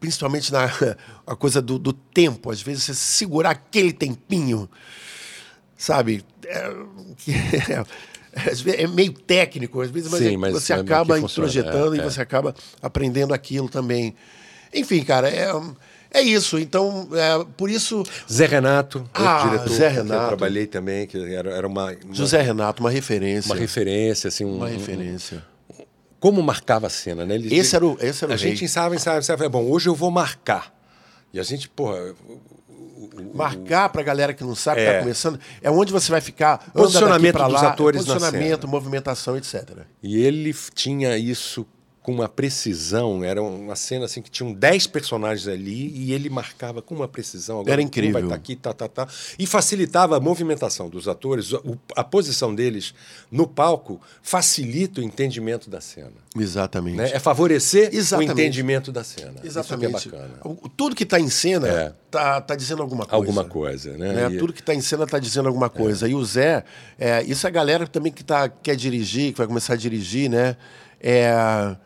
principalmente 0.00 0.52
na 0.52 0.70
a 1.26 1.34
coisa 1.36 1.60
do, 1.60 1.78
do 1.78 1.92
tempo. 1.92 2.50
Às 2.50 2.60
vezes 2.62 2.84
você 2.84 2.94
segurar 2.94 3.50
aquele 3.50 3.92
tempinho, 3.92 4.68
sabe? 5.76 6.24
É, 6.46 6.72
que 7.16 7.32
é- 8.70 8.82
é 8.82 8.86
meio 8.86 9.12
técnico, 9.12 9.80
às 9.80 9.90
vezes, 9.90 10.10
mas, 10.10 10.20
Sim, 10.20 10.34
é- 10.34 10.36
mas 10.36 10.52
você 10.52 10.72
é- 10.72 10.76
acaba 10.76 11.18
introjetando 11.18 11.94
é, 11.94 11.98
e 11.98 12.00
é. 12.00 12.04
você 12.04 12.20
acaba 12.20 12.54
aprendendo 12.80 13.34
aquilo 13.34 13.68
também. 13.68 14.14
Enfim, 14.72 15.02
cara, 15.02 15.28
é, 15.28 15.50
é 16.10 16.20
isso. 16.22 16.58
Então, 16.58 17.08
é, 17.12 17.44
por 17.56 17.70
isso, 17.70 18.02
Zé 18.30 18.46
Renato, 18.46 19.08
Ah, 19.14 19.44
diretor 19.44 19.68
Zé 19.70 19.90
que 19.90 19.98
eu 19.98 20.02
Renato. 20.04 20.26
trabalhei 20.28 20.66
também, 20.66 21.06
que 21.06 21.16
era, 21.34 21.50
era 21.50 21.66
uma, 21.66 21.92
uma, 22.04 22.14
José 22.14 22.40
Renato, 22.42 22.82
uma 22.82 22.90
referência. 22.90 23.50
uma 23.52 23.58
referência, 23.58 24.28
assim, 24.28 24.44
um, 24.44 24.56
Uma 24.56 24.66
um- 24.66 24.70
referência. 24.70 25.42
Como 26.20 26.42
marcava 26.42 26.86
a 26.86 26.90
cena, 26.90 27.24
né? 27.24 27.34
Ele- 27.36 27.54
Esse 27.56 27.76
era 27.76 27.86
o, 27.86 27.96
esse 28.00 28.24
era 28.24 28.32
o 28.32 28.34
a 28.34 28.38
rei. 28.38 28.50
gente 28.50 28.64
ensaiava, 28.64 28.94
ensaiava, 28.94 29.20
ensaiava, 29.20 29.48
bom, 29.48 29.64
hoje 29.70 29.88
eu 29.88 29.94
vou 29.94 30.10
marcar. 30.10 30.74
E 31.32 31.38
a 31.38 31.42
gente, 31.42 31.68
porra, 31.68 32.14
Marcar 33.34 33.88
pra 33.88 34.02
galera 34.02 34.32
que 34.34 34.42
não 34.44 34.54
sabe, 34.54 34.80
que 34.80 34.86
É. 34.86 34.92
tá 34.94 35.00
começando, 35.00 35.40
é 35.62 35.70
onde 35.70 35.92
você 35.92 36.10
vai 36.10 36.20
ficar. 36.20 36.62
anda 36.68 36.72
Posicionamento 36.72 37.32
daqui 37.34 37.38
pra 37.38 37.48
dos 37.48 37.62
lá, 37.62 37.68
atores 37.70 38.06
na 38.06 38.14
Posicionamento, 38.14 38.68
movimentação, 38.68 39.36
etc. 39.36 39.70
E 40.02 40.18
ele 40.22 40.50
f- 40.50 40.70
tinha 40.72 41.16
isso 41.16 41.66
com 42.08 42.12
uma 42.14 42.26
precisão. 42.28 43.22
Era 43.22 43.42
uma 43.42 43.76
cena 43.76 44.06
assim 44.06 44.22
que 44.22 44.30
tinham 44.30 44.50
10 44.50 44.86
personagens 44.86 45.46
ali 45.46 45.92
e 45.94 46.14
ele 46.14 46.30
marcava 46.30 46.80
com 46.80 46.94
uma 46.94 47.06
precisão. 47.06 47.60
Agora 47.60 47.74
Era 47.74 47.82
um 47.82 47.84
incrível. 47.84 48.14
Vai 48.14 48.22
estar 48.22 48.34
aqui, 48.34 48.56
tá, 48.56 48.72
tá, 48.72 48.88
tá. 48.88 49.06
E 49.38 49.46
facilitava 49.46 50.16
a 50.16 50.20
movimentação 50.20 50.88
dos 50.88 51.06
atores. 51.06 51.50
A 51.94 52.02
posição 52.02 52.54
deles 52.54 52.94
no 53.30 53.46
palco 53.46 54.00
facilita 54.22 55.02
o 55.02 55.04
entendimento 55.04 55.68
da 55.68 55.82
cena. 55.82 56.12
Exatamente. 56.34 56.96
né? 56.96 57.10
É 57.12 57.18
favorecer 57.18 57.90
Exatamente. 57.92 58.30
o 58.30 58.32
entendimento 58.32 58.90
da 58.90 59.04
cena. 59.04 59.34
Exatamente. 59.44 59.94
Isso 59.96 60.08
que 60.08 60.16
é 60.16 60.18
bacana. 60.18 60.58
Tudo 60.78 60.96
que 60.96 61.02
está 61.02 61.20
em 61.20 61.28
cena 61.28 61.68
É. 61.68 61.92
tá, 62.10 62.40
tá 62.40 62.56
dizendo 62.56 62.80
alguma 62.80 63.04
coisa. 63.04 63.16
Alguma 63.16 63.44
coisa, 63.44 63.98
né? 63.98 64.14
né? 64.14 64.34
E- 64.34 64.38
Tudo 64.38 64.54
que 64.54 64.60
está 64.60 64.74
em 64.74 64.80
cena 64.80 65.04
está 65.04 65.18
dizendo 65.18 65.46
alguma 65.46 65.68
coisa. 65.68 66.08
E 66.08 66.14
o 66.14 66.24
Zé, 66.24 66.64
é, 66.98 67.22
isso 67.24 67.46
é 67.46 67.50
a 67.50 67.52
galera 67.52 67.86
também 67.86 68.10
que 68.10 68.24
tá, 68.24 68.48
quer 68.48 68.76
dirigir, 68.76 69.32
que 69.32 69.36
vai 69.38 69.46
começar 69.46 69.74
a 69.74 69.76
dirigir, 69.76 70.30
né? 70.30 70.56
É, 70.98 71.76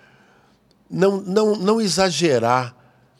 não, 0.93 1.21
não, 1.23 1.57
não 1.57 1.81
exagerar, 1.81 2.77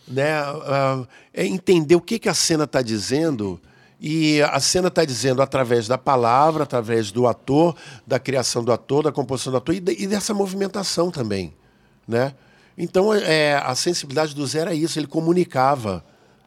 né? 0.07 0.35
Ah, 0.35 1.07
é 1.33 1.47
entender 1.47 1.97
o 1.97 2.01
que, 2.01 2.19
que 2.19 2.29
a 2.29 2.35
cena 2.35 2.65
está 2.65 2.83
dizendo. 2.83 3.61
E 3.99 4.43
a 4.43 4.59
cena 4.59 4.89
está 4.89 5.05
dizendo 5.05 5.41
através 5.41 5.87
da 5.87 5.97
palavra, 5.97 6.65
através 6.65 7.13
do 7.13 7.27
ator, 7.27 7.77
da 8.07 8.19
criação 8.19 8.65
do 8.65 8.73
ator, 8.73 9.05
da 9.05 9.13
composição 9.13 9.53
do 9.53 9.59
ator 9.59 9.75
e, 9.75 9.79
e 9.79 10.07
dessa 10.09 10.35
movimentação 10.35 11.11
também, 11.11 11.55
né? 12.07 12.35
Então, 12.77 13.15
é, 13.15 13.55
a 13.55 13.75
sensibilidade 13.75 14.35
do 14.35 14.45
Zé 14.47 14.61
era 14.61 14.75
isso, 14.75 14.99
ele 14.99 15.07
comunicava, 15.07 16.05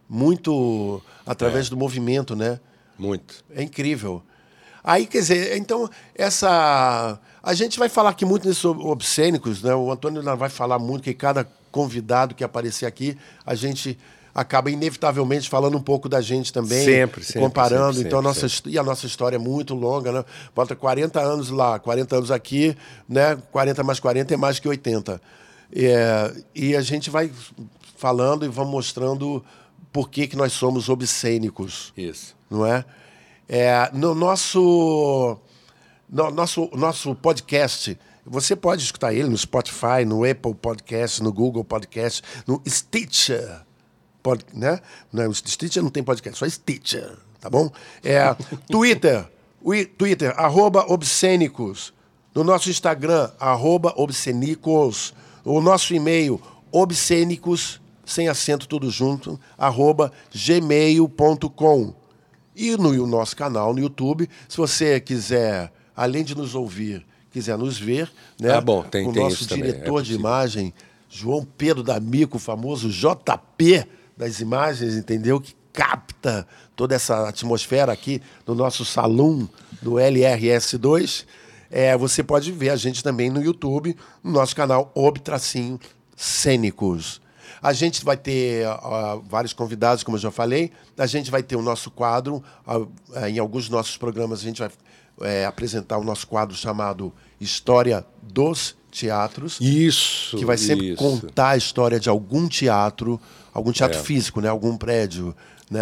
muito 0.10 1.02
através 1.26 1.70
do 1.70 1.78
movimento, 1.78 2.36
né? 2.36 2.60
Muito. 2.98 3.44
É 3.56 3.64
incrível. 3.64 4.22
Aí, 4.84 5.08
quer 5.08 5.20
dizer, 5.20 5.58
então, 5.58 5.90
essa. 6.14 7.20
A 7.46 7.54
gente 7.54 7.78
vai 7.78 7.88
falar 7.88 8.10
aqui 8.10 8.26
muito 8.26 8.48
nesses 8.48 8.66
obscênicos, 8.66 9.62
né? 9.62 9.76
O 9.76 9.92
Antônio 9.92 10.24
vai 10.36 10.50
falar 10.50 10.80
muito 10.80 11.04
que 11.04 11.14
cada 11.14 11.48
convidado 11.72 12.34
que 12.34 12.44
aparecer 12.44 12.88
aqui, 12.88 13.16
a 13.46 13.54
gente 13.54 14.00
acaba 14.34 14.72
inevitavelmente 14.72 15.48
falando 15.48 15.78
um 15.78 15.82
pouco 15.82 16.10
da 16.10 16.22
gente 16.22 16.52
também. 16.52 16.84
Sempre, 16.84 17.24
sempre. 17.24 17.42
Comparando. 17.42 17.94
Sempre, 17.94 18.08
então, 18.08 18.18
a 18.18 18.22
nossa, 18.24 18.48
e 18.66 18.80
a 18.80 18.84
nossa 18.84 19.06
história 19.06 19.36
é 19.36 19.40
muito 19.40 19.76
longa, 19.76 20.12
né? 20.12 20.26
Bota 20.56 20.76
40 20.76 21.22
anos 21.22 21.52
lá, 21.52 21.78
40 21.78 22.16
anos 22.16 22.32
aqui, 22.32 22.76
né? 23.08 23.38
40 23.52 23.84
mais 23.84 24.00
40 24.00 24.34
é 24.34 24.38
mais 24.38 24.58
que 24.58 24.68
80. 24.68 25.22
É, 25.72 26.34
e 26.56 26.76
a 26.76 26.82
gente 26.82 27.12
vai 27.12 27.32
falando 27.96 28.44
e 28.44 28.48
vamos 28.48 28.72
mostrando 28.72 29.46
por 29.94 30.10
que, 30.10 30.26
que 30.26 30.36
nós 30.36 30.52
somos 30.52 30.90
obscênicos. 30.90 31.94
Isso. 31.96 32.36
Não 32.50 32.66
é? 32.66 32.84
é 33.48 33.92
no 33.94 34.16
nosso, 34.16 35.38
no 36.10 36.30
nosso, 36.32 36.70
nosso 36.74 37.16
podcast, 37.16 37.98
você 38.26 38.56
pode 38.56 38.84
escutar 38.84 39.14
ele 39.14 39.30
no 39.30 39.38
Spotify, 39.38 40.06
no 40.06 40.24
Apple 40.30 40.56
Podcast, 40.56 41.22
no 41.22 41.32
Google 41.32 41.64
Podcast, 41.64 42.22
no 42.48 42.62
Stitcher. 42.68 43.62
Pod, 44.24 44.44
né? 44.54 44.80
Não, 45.14 45.32
Stitcher 45.34 45.84
não 45.84 45.92
tem 45.92 46.04
podcast, 46.04 46.40
só 46.40 46.50
Stitcher, 46.50 47.18
tá 47.40 47.50
bom? 47.50 47.72
É 48.04 48.36
Twitter, 48.68 49.28
Twitter, 49.98 50.34
arroba 50.38 50.86
obscênicos. 50.92 51.94
No 52.34 52.44
nosso 52.44 52.70
Instagram, 52.70 53.32
arroba 53.40 53.94
obscênicos. 53.96 55.14
O 55.44 55.62
nosso 55.62 55.94
e-mail, 55.94 56.42
obscênicos, 56.72 57.80
sem 58.04 58.28
acento 58.28 58.68
tudo 58.68 58.90
junto, 58.90 59.40
arroba 59.58 60.12
gmail.com. 60.34 61.94
E 62.56 62.76
no 62.78 63.06
nosso 63.06 63.36
canal 63.36 63.74
no 63.74 63.80
YouTube, 63.80 64.30
se 64.48 64.58
você 64.58 65.00
quiser, 65.00 65.72
além 65.96 66.24
de 66.24 66.36
nos 66.36 66.56
ouvir, 66.56 67.06
quiser 67.32 67.58
nos 67.58 67.78
ver, 67.80 68.12
né? 68.40 68.52
Ah, 68.52 68.62
bom, 68.62 68.84
tem, 68.84 69.08
o 69.08 69.14
tem 69.14 69.24
nosso 69.24 69.44
é 69.44 69.56
diretor 69.56 70.02
de 70.02 70.10
possível. 70.10 70.20
imagem, 70.20 70.74
João 71.10 71.48
Pedro 71.58 71.84
D'Amico, 71.84 72.38
o 72.38 72.40
famoso 72.40 72.90
JP 72.90 73.86
das 74.18 74.40
imagens, 74.40 74.96
entendeu? 74.96 75.40
Que 75.40 75.56
capta 75.72 76.48
toda 76.76 76.96
essa 76.96 77.28
atmosfera 77.28 77.92
aqui 77.92 78.22
no 78.48 78.56
nosso 78.56 78.86
salão 78.86 79.50
do 79.82 79.94
LRS2. 79.94 81.26
É, 81.70 81.98
você 81.98 82.24
pode 82.24 82.52
ver 82.52 82.70
a 82.70 82.76
gente 82.76 83.04
também 83.04 83.30
no 83.30 83.44
YouTube, 83.44 83.96
no 84.24 84.32
nosso 84.32 84.56
canal 84.56 84.92
Obtracinho 84.96 85.80
Cênicos. 86.16 87.22
A 87.62 87.74
gente 87.74 88.06
vai 88.06 88.16
ter 88.16 88.68
uh, 88.68 89.22
vários 89.28 89.52
convidados, 89.52 90.04
como 90.04 90.18
eu 90.18 90.22
já 90.22 90.32
falei. 90.32 90.72
A 90.98 91.08
gente 91.08 91.32
vai 91.32 91.42
ter 91.42 91.56
o 91.56 91.62
nosso 91.62 91.90
quadro. 91.90 92.44
Uh, 92.66 92.82
uh, 92.82 93.26
em 93.28 93.40
alguns 93.40 93.64
dos 93.64 93.72
nossos 93.72 93.98
programas, 93.98 94.40
a 94.40 94.44
gente 94.44 94.60
vai 94.60 94.70
é, 95.22 95.46
apresentar 95.46 95.98
o 95.98 96.04
nosso 96.04 96.28
quadro 96.28 96.56
chamado 96.56 97.14
História 97.40 98.06
dos 98.22 98.76
Teatros. 98.92 99.60
Isso. 99.60 100.38
Que 100.38 100.46
vai 100.46 100.58
sempre 100.58 100.92
isso. 100.92 100.98
contar 100.98 101.50
a 101.50 101.58
história 101.58 102.00
de 102.00 102.08
algum 102.10 102.48
teatro, 102.48 103.20
algum 103.54 103.72
teatro 103.72 104.00
É. 104.00 104.02
físico, 104.04 104.40
né? 104.42 104.48
algum 104.50 104.78
prédio. 104.78 105.36
Né? 105.70 105.82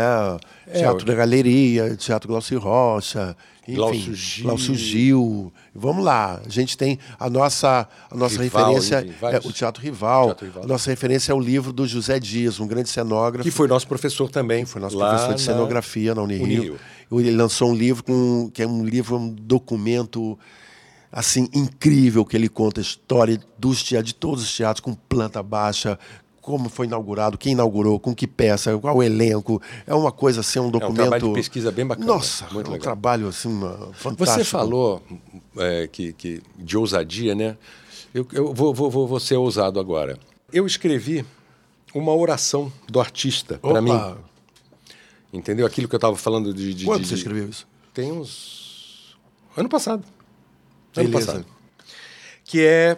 É, 0.67 0.79
teatro 0.79 1.05
da 1.05 1.13
Galeria, 1.13 1.95
Teatro 1.97 2.27
Glaucio 2.29 2.57
Rocha, 2.57 3.35
enfim, 3.67 3.75
Glaucio 3.75 4.15
Gil. 4.15 4.43
Glaucio 4.45 4.75
Gil. 4.75 5.53
Vamos 5.75 6.05
lá, 6.05 6.39
a 6.45 6.49
gente 6.49 6.77
tem 6.77 6.97
a 7.19 7.29
nossa, 7.29 7.87
a 8.09 8.15
nossa 8.15 8.41
Rival, 8.41 8.67
referência, 8.73 9.01
enfim, 9.01 9.13
vários- 9.19 9.45
é 9.45 9.47
o 9.49 9.51
Teatro 9.51 9.83
Rival. 9.83 10.25
Teatro 10.27 10.45
Rival. 10.45 10.63
A 10.63 10.67
nossa 10.67 10.89
referência 10.89 11.33
é 11.33 11.35
o 11.35 11.39
livro 11.39 11.73
do 11.73 11.85
José 11.85 12.17
Dias, 12.17 12.61
um 12.61 12.67
grande 12.67 12.87
cenógrafo. 12.89 13.43
Que 13.43 13.51
foi 13.51 13.67
nosso 13.67 13.85
professor 13.87 14.29
também. 14.29 14.63
Foi 14.65 14.81
nosso 14.81 14.97
professor 14.97 15.33
de 15.35 15.41
cenografia 15.41 16.15
na 16.15 16.21
Unirio. 16.21 16.45
Unirio. 16.45 16.79
Ele 17.11 17.31
lançou 17.31 17.69
um 17.69 17.75
livro 17.75 18.03
com, 18.05 18.49
que 18.53 18.63
é 18.63 18.67
um 18.67 18.85
livro, 18.85 19.17
um 19.17 19.29
documento 19.29 20.39
assim 21.11 21.47
incrível 21.53 22.25
que 22.25 22.35
ele 22.35 22.49
conta 22.49 22.79
a 22.79 22.83
história 22.83 23.39
dos 23.59 23.83
teatros, 23.83 24.07
de 24.13 24.15
todos 24.15 24.43
os 24.43 24.55
teatros 24.55 24.79
com 24.83 24.95
planta 24.95 25.43
baixa, 25.43 25.99
como 26.43 26.67
foi 26.67 26.85
inaugurado, 26.85 27.37
quem 27.37 27.53
inaugurou, 27.53 27.97
com 27.97 28.13
que 28.13 28.27
peça, 28.27 28.77
qual 28.77 28.97
o 28.97 29.01
elenco. 29.01 29.61
É 29.87 29.95
uma 29.95 30.11
coisa 30.11 30.41
assim, 30.41 30.59
um 30.59 30.69
documento. 30.69 30.95
trabalho 30.95 31.29
de 31.29 31.33
pesquisa 31.33 31.71
bem 31.71 31.87
bacana, 31.87 32.05
Nossa, 32.05 32.45
muito 32.51 32.67
é 32.67 32.69
um 32.69 32.73
legal. 32.73 32.83
trabalho 32.83 33.29
assim 33.29 33.49
fantástico. 33.93 34.25
Você 34.25 34.43
falou 34.43 35.01
é, 35.57 35.87
que, 35.87 36.11
que 36.11 36.43
de 36.57 36.77
ousadia, 36.77 37.33
né? 37.33 37.57
Eu, 38.13 38.27
eu 38.33 38.53
vou, 38.53 38.73
vou, 38.73 38.91
vou, 38.91 39.07
vou 39.07 39.19
ser 39.21 39.37
ousado 39.37 39.79
agora. 39.79 40.19
Eu 40.51 40.67
escrevi 40.67 41.25
uma 41.95 42.13
oração 42.13 42.71
do 42.89 42.99
artista 42.99 43.57
para 43.59 43.81
mim. 43.81 43.97
Entendeu? 45.31 45.65
Aquilo 45.65 45.87
que 45.87 45.95
eu 45.95 45.97
estava 45.97 46.17
falando 46.17 46.53
de. 46.53 46.73
de 46.73 46.85
Quando 46.85 47.03
de- 47.03 47.07
você 47.07 47.15
escreveu 47.15 47.47
isso? 47.47 47.65
Tem 47.93 48.11
uns. 48.11 49.15
Ano 49.55 49.69
passado. 49.69 50.03
Ano 50.95 51.09
Beleza. 51.09 51.25
passado. 51.31 51.45
Que 52.43 52.61
é 52.65 52.97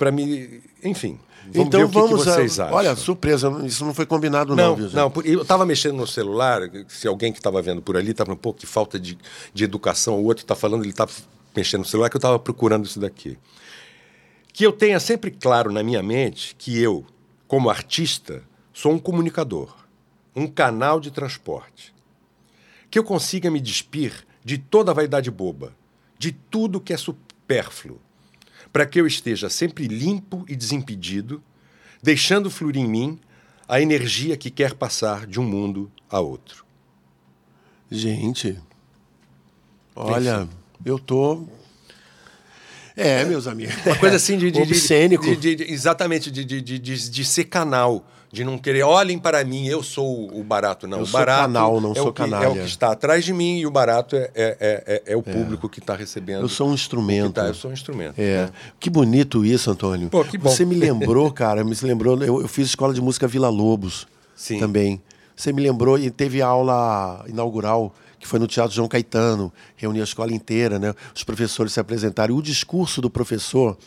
para 0.00 0.10
mim. 0.10 0.62
Enfim. 0.82 1.20
Vamos 1.52 1.68
então 1.68 1.80
ver 1.80 1.84
o 1.84 1.88
que 1.88 1.94
vamos 1.94 2.24
que 2.24 2.30
vocês 2.30 2.58
a, 2.58 2.64
acham. 2.64 2.76
Olha, 2.76 2.96
surpresa, 2.96 3.62
isso 3.64 3.84
não 3.84 3.92
foi 3.92 4.06
combinado 4.06 4.56
não, 4.56 4.70
Não, 4.70 4.76
viu, 4.76 4.86
gente? 4.86 4.96
não, 4.96 5.12
eu 5.24 5.42
estava 5.42 5.66
mexendo 5.66 5.96
no 5.96 6.06
celular, 6.06 6.62
se 6.88 7.06
alguém 7.06 7.32
que 7.32 7.38
estava 7.38 7.60
vendo 7.60 7.82
por 7.82 7.96
ali 7.96 8.12
estava 8.12 8.28
falando, 8.28 8.40
pô, 8.40 8.54
que 8.54 8.66
falta 8.66 8.98
de, 8.98 9.18
de 9.52 9.64
educação, 9.64 10.18
o 10.18 10.24
outro 10.24 10.44
está 10.44 10.54
falando, 10.54 10.82
ele 10.82 10.90
está 10.90 11.06
mexendo 11.54 11.80
no 11.80 11.86
celular, 11.86 12.08
que 12.08 12.16
eu 12.16 12.18
estava 12.18 12.38
procurando 12.38 12.86
isso 12.86 13.00
daqui. 13.00 13.36
Que 14.52 14.64
eu 14.64 14.72
tenha 14.72 14.98
sempre 15.00 15.30
claro 15.30 15.72
na 15.72 15.82
minha 15.82 16.02
mente 16.02 16.54
que 16.56 16.78
eu, 16.80 17.04
como 17.46 17.68
artista, 17.68 18.42
sou 18.72 18.92
um 18.92 18.98
comunicador, 18.98 19.74
um 20.34 20.46
canal 20.46 21.00
de 21.00 21.10
transporte. 21.10 21.92
Que 22.90 22.98
eu 22.98 23.04
consiga 23.04 23.50
me 23.50 23.60
despir 23.60 24.26
de 24.44 24.56
toda 24.56 24.92
a 24.92 24.94
vaidade 24.94 25.30
boba, 25.30 25.74
de 26.18 26.32
tudo 26.32 26.80
que 26.80 26.92
é 26.92 26.96
supérfluo, 26.96 28.00
para 28.72 28.86
que 28.86 29.00
eu 29.00 29.06
esteja 29.06 29.48
sempre 29.50 29.86
limpo 29.88 30.44
e 30.48 30.54
desimpedido, 30.56 31.42
deixando 32.02 32.50
fluir 32.50 32.76
em 32.76 32.86
mim 32.88 33.18
a 33.68 33.80
energia 33.80 34.36
que 34.36 34.50
quer 34.50 34.74
passar 34.74 35.26
de 35.26 35.38
um 35.40 35.44
mundo 35.44 35.90
a 36.08 36.20
outro. 36.20 36.64
Gente, 37.90 38.58
olha, 39.94 40.48
eu 40.84 40.98
tô. 40.98 41.46
É, 42.96 43.24
meus 43.24 43.46
amigos. 43.46 43.74
Uma 43.86 43.96
coisa 43.96 44.16
assim 44.16 44.36
de. 44.36 44.50
de, 44.50 44.60
de- 45.36 45.54
de- 45.56 45.64
exatamente, 45.72 46.30
de, 46.30 46.44
de, 46.44 46.60
de 47.10 47.24
ser 47.24 47.44
canal. 47.44 48.06
De 48.32 48.44
não 48.44 48.56
querer, 48.56 48.84
olhem 48.84 49.18
para 49.18 49.44
mim, 49.44 49.66
eu 49.66 49.82
sou 49.82 50.30
o 50.32 50.44
barato. 50.44 50.86
Não, 50.86 50.98
Eu 50.98 51.02
o 51.02 51.06
sou 51.06 51.18
barato 51.18 51.42
canal, 51.42 51.80
não 51.80 51.90
é 51.90 51.94
sou 51.96 52.08
o 52.08 52.12
que, 52.12 52.22
É 52.22 52.48
o 52.48 52.52
que 52.52 52.60
está 52.60 52.92
atrás 52.92 53.24
de 53.24 53.32
mim 53.32 53.58
e 53.58 53.66
o 53.66 53.70
barato 53.72 54.14
é, 54.14 54.30
é, 54.34 54.56
é, 54.60 55.02
é- 55.06 55.12
é 55.12 55.16
o 55.16 55.22
público 55.22 55.68
que 55.68 55.80
está 55.80 55.96
recebendo. 55.96 56.42
Eu 56.42 56.48
sou 56.48 56.68
um 56.68 56.74
instrumento. 56.74 57.32
tá, 57.34 57.48
eu 57.48 57.54
sou 57.54 57.70
um 57.70 57.74
instrumento. 57.74 58.14
É. 58.18 58.44
né? 58.46 58.50
Que 58.78 58.88
bonito 58.88 59.44
isso, 59.44 59.68
Antônio. 59.70 60.08
Pô, 60.08 60.24
que 60.24 60.38
bom. 60.38 60.48
Você 60.48 60.64
me 60.64 60.76
lembrou, 60.76 61.30
cara, 61.34 61.64
me 61.64 61.74
lembrou. 61.82 62.22
Eu, 62.22 62.42
eu 62.42 62.48
fiz 62.48 62.68
escola 62.68 62.94
de 62.94 63.00
música 63.00 63.26
Vila 63.26 63.48
Lobos 63.48 64.06
Sim. 64.36 64.60
também. 64.60 65.02
Você 65.34 65.52
me 65.52 65.60
lembrou 65.62 65.98
e 65.98 66.08
teve 66.10 66.40
a 66.40 66.46
aula 66.46 67.24
inaugural 67.26 67.92
que 68.20 68.28
foi 68.28 68.38
no 68.38 68.46
Teatro 68.46 68.76
João 68.76 68.86
Caetano, 68.86 69.50
reuniu 69.76 70.02
a 70.02 70.04
escola 70.04 70.30
inteira, 70.30 70.78
né? 70.78 70.94
Os 71.16 71.24
professores 71.24 71.72
se 71.72 71.80
apresentaram. 71.80 72.34
E 72.34 72.38
o 72.38 72.42
discurso 72.42 73.00
do 73.00 73.08
professor, 73.08 73.78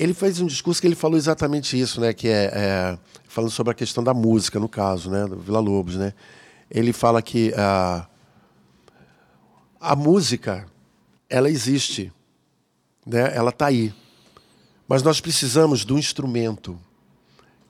ele 0.00 0.14
fez 0.14 0.40
um 0.40 0.46
discurso 0.46 0.80
que 0.80 0.86
ele 0.86 0.94
falou 0.94 1.18
exatamente 1.18 1.78
isso, 1.78 2.00
né? 2.00 2.14
Que 2.14 2.26
é, 2.26 2.50
é, 2.54 2.98
falando 3.28 3.50
sobre 3.50 3.72
a 3.72 3.74
questão 3.74 4.02
da 4.02 4.14
música, 4.14 4.58
no 4.58 4.66
caso, 4.66 5.10
né? 5.10 5.26
Do 5.26 5.38
Vila 5.38 5.60
Lobos, 5.60 5.96
né? 5.96 6.14
Ele 6.70 6.90
fala 6.90 7.20
que 7.20 7.52
ah, 7.54 8.06
a 9.78 9.94
música, 9.94 10.66
ela 11.28 11.50
existe, 11.50 12.10
né? 13.04 13.30
Ela 13.36 13.50
está 13.50 13.66
aí. 13.66 13.92
Mas 14.88 15.02
nós 15.02 15.20
precisamos 15.20 15.84
do 15.84 15.98
instrumento. 15.98 16.80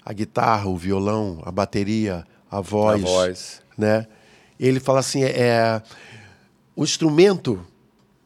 A 0.04 0.12
guitarra, 0.12 0.68
o 0.68 0.76
violão, 0.76 1.42
a 1.44 1.50
bateria, 1.50 2.24
a 2.48 2.60
voz. 2.60 3.02
A 3.02 3.06
voz. 3.06 3.62
Né? 3.76 4.06
Ele 4.58 4.78
fala 4.78 5.00
assim: 5.00 5.24
é, 5.24 5.82
o 6.76 6.84
instrumento 6.84 7.60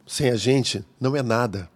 sem 0.06 0.28
a 0.28 0.36
gente 0.36 0.84
não 1.00 1.16
é 1.16 1.22
nada. 1.22 1.70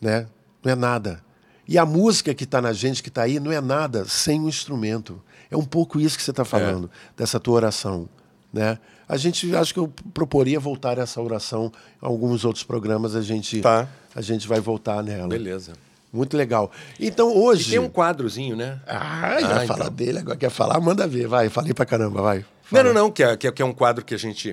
Né? 0.00 0.26
Não 0.66 0.72
é 0.72 0.74
nada. 0.74 1.20
E 1.68 1.78
a 1.78 1.86
música 1.86 2.34
que 2.34 2.42
está 2.42 2.60
na 2.60 2.72
gente, 2.72 3.00
que 3.02 3.08
está 3.08 3.22
aí, 3.22 3.38
não 3.38 3.52
é 3.52 3.60
nada 3.60 4.04
sem 4.04 4.40
o 4.40 4.48
instrumento. 4.48 5.22
É 5.48 5.56
um 5.56 5.62
pouco 5.64 6.00
isso 6.00 6.16
que 6.16 6.22
você 6.24 6.32
está 6.32 6.44
falando, 6.44 6.90
dessa 7.16 7.38
tua 7.38 7.54
oração. 7.54 8.08
Né? 8.52 8.76
A 9.08 9.16
gente, 9.16 9.54
acho 9.54 9.72
que 9.72 9.78
eu 9.78 9.86
proporia 10.12 10.58
voltar 10.58 10.98
essa 10.98 11.20
oração. 11.22 11.70
Em 12.02 12.06
alguns 12.06 12.44
outros 12.44 12.64
programas 12.64 13.14
a 13.14 13.22
gente, 13.22 13.60
Tá. 13.60 13.86
a 14.12 14.20
gente 14.20 14.48
vai 14.48 14.58
voltar 14.58 15.04
nela. 15.04 15.28
Beleza. 15.28 15.74
Muito 16.12 16.36
legal. 16.36 16.72
Então 16.98 17.30
E 17.32 17.38
hoje. 17.38 17.70
tem 17.70 17.78
um 17.78 17.88
quadrozinho, 17.88 18.56
né? 18.56 18.80
Ah, 18.86 19.36
já 19.40 19.62
Ah, 19.62 19.66
falar 19.66 19.84
então. 19.84 19.92
dele, 19.92 20.18
agora 20.18 20.36
quer 20.36 20.50
falar, 20.50 20.80
manda 20.80 21.06
ver, 21.06 21.28
vai. 21.28 21.48
Falei 21.48 21.72
pra 21.74 21.86
caramba, 21.86 22.22
vai. 22.22 22.38
Não, 22.38 22.44
Fala. 22.80 22.82
não, 22.84 22.92
não, 23.04 23.10
que 23.12 23.22
é, 23.22 23.36
que 23.36 23.46
é, 23.46 23.52
que 23.52 23.62
é 23.62 23.64
um 23.64 23.72
quadro 23.72 24.04
que 24.04 24.14
a 24.14 24.18
gente, 24.18 24.52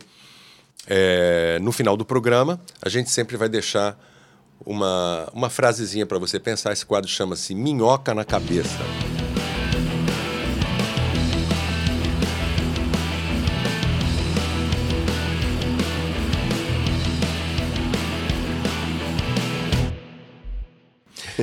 é, 0.87 1.57
no 1.61 1.71
final 1.71 1.97
do 1.97 2.05
programa, 2.05 2.59
a 2.81 2.89
gente 2.89 3.09
sempre 3.09 3.35
vai 3.37 3.49
deixar 3.49 3.97
uma, 4.65 5.29
uma 5.33 5.49
frasezinha 5.49 6.05
para 6.05 6.19
você 6.19 6.39
pensar. 6.39 6.73
Esse 6.73 6.85
quadro 6.85 7.09
chama-se 7.09 7.53
Minhoca 7.53 8.13
na 8.13 8.23
Cabeça. 8.23 8.79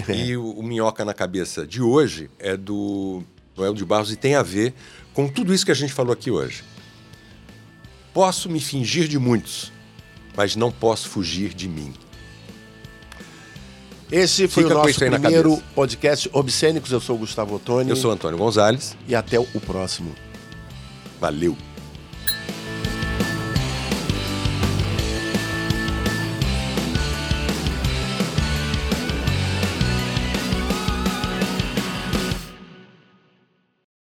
e 0.09 0.37
o, 0.37 0.51
o 0.53 0.63
Minhoca 0.63 1.05
na 1.05 1.15
Cabeça 1.15 1.67
de 1.67 1.83
hoje 1.83 2.31
é 2.39 2.57
do 2.57 3.23
Noel 3.57 3.75
de 3.75 3.85
Barros 3.85 4.13
e 4.13 4.17
tem 4.17 4.35
a 4.35 4.43
ver 4.43 4.75
com 5.13 5.29
tudo 5.29 5.53
isso 5.53 5.65
que 5.65 5.73
a 5.73 5.75
gente 5.75 5.93
falou 5.93 6.13
aqui 6.13 6.31
hoje. 6.31 6.65
Posso 8.13 8.49
me 8.49 8.61
fingir 8.61 9.07
de 9.07 9.19
muitos, 9.19 9.73
mas 10.37 10.57
não 10.57 10.73
posso 10.73 11.09
fugir 11.09 11.55
de 11.55 11.69
mim. 11.69 11.95
Esse 14.11 14.49
foi 14.49 14.65
Fica 14.65 14.75
o 14.75 14.79
nosso 14.79 14.99
primeiro 14.99 15.63
podcast 15.75 16.29
Obscênicos. 16.33 16.91
Eu 16.91 17.01
sou 17.01 17.17
o 17.17 17.19
Gustavo 17.21 17.55
Ottoni. 17.55 17.91
Eu 17.91 17.97
sou 17.97 18.11
Antônio 18.11 18.37
Gonzalez. 18.37 18.97
E 19.07 19.15
até 19.15 19.39
o 19.39 19.45
próximo. 19.65 20.15
Valeu! 21.21 21.57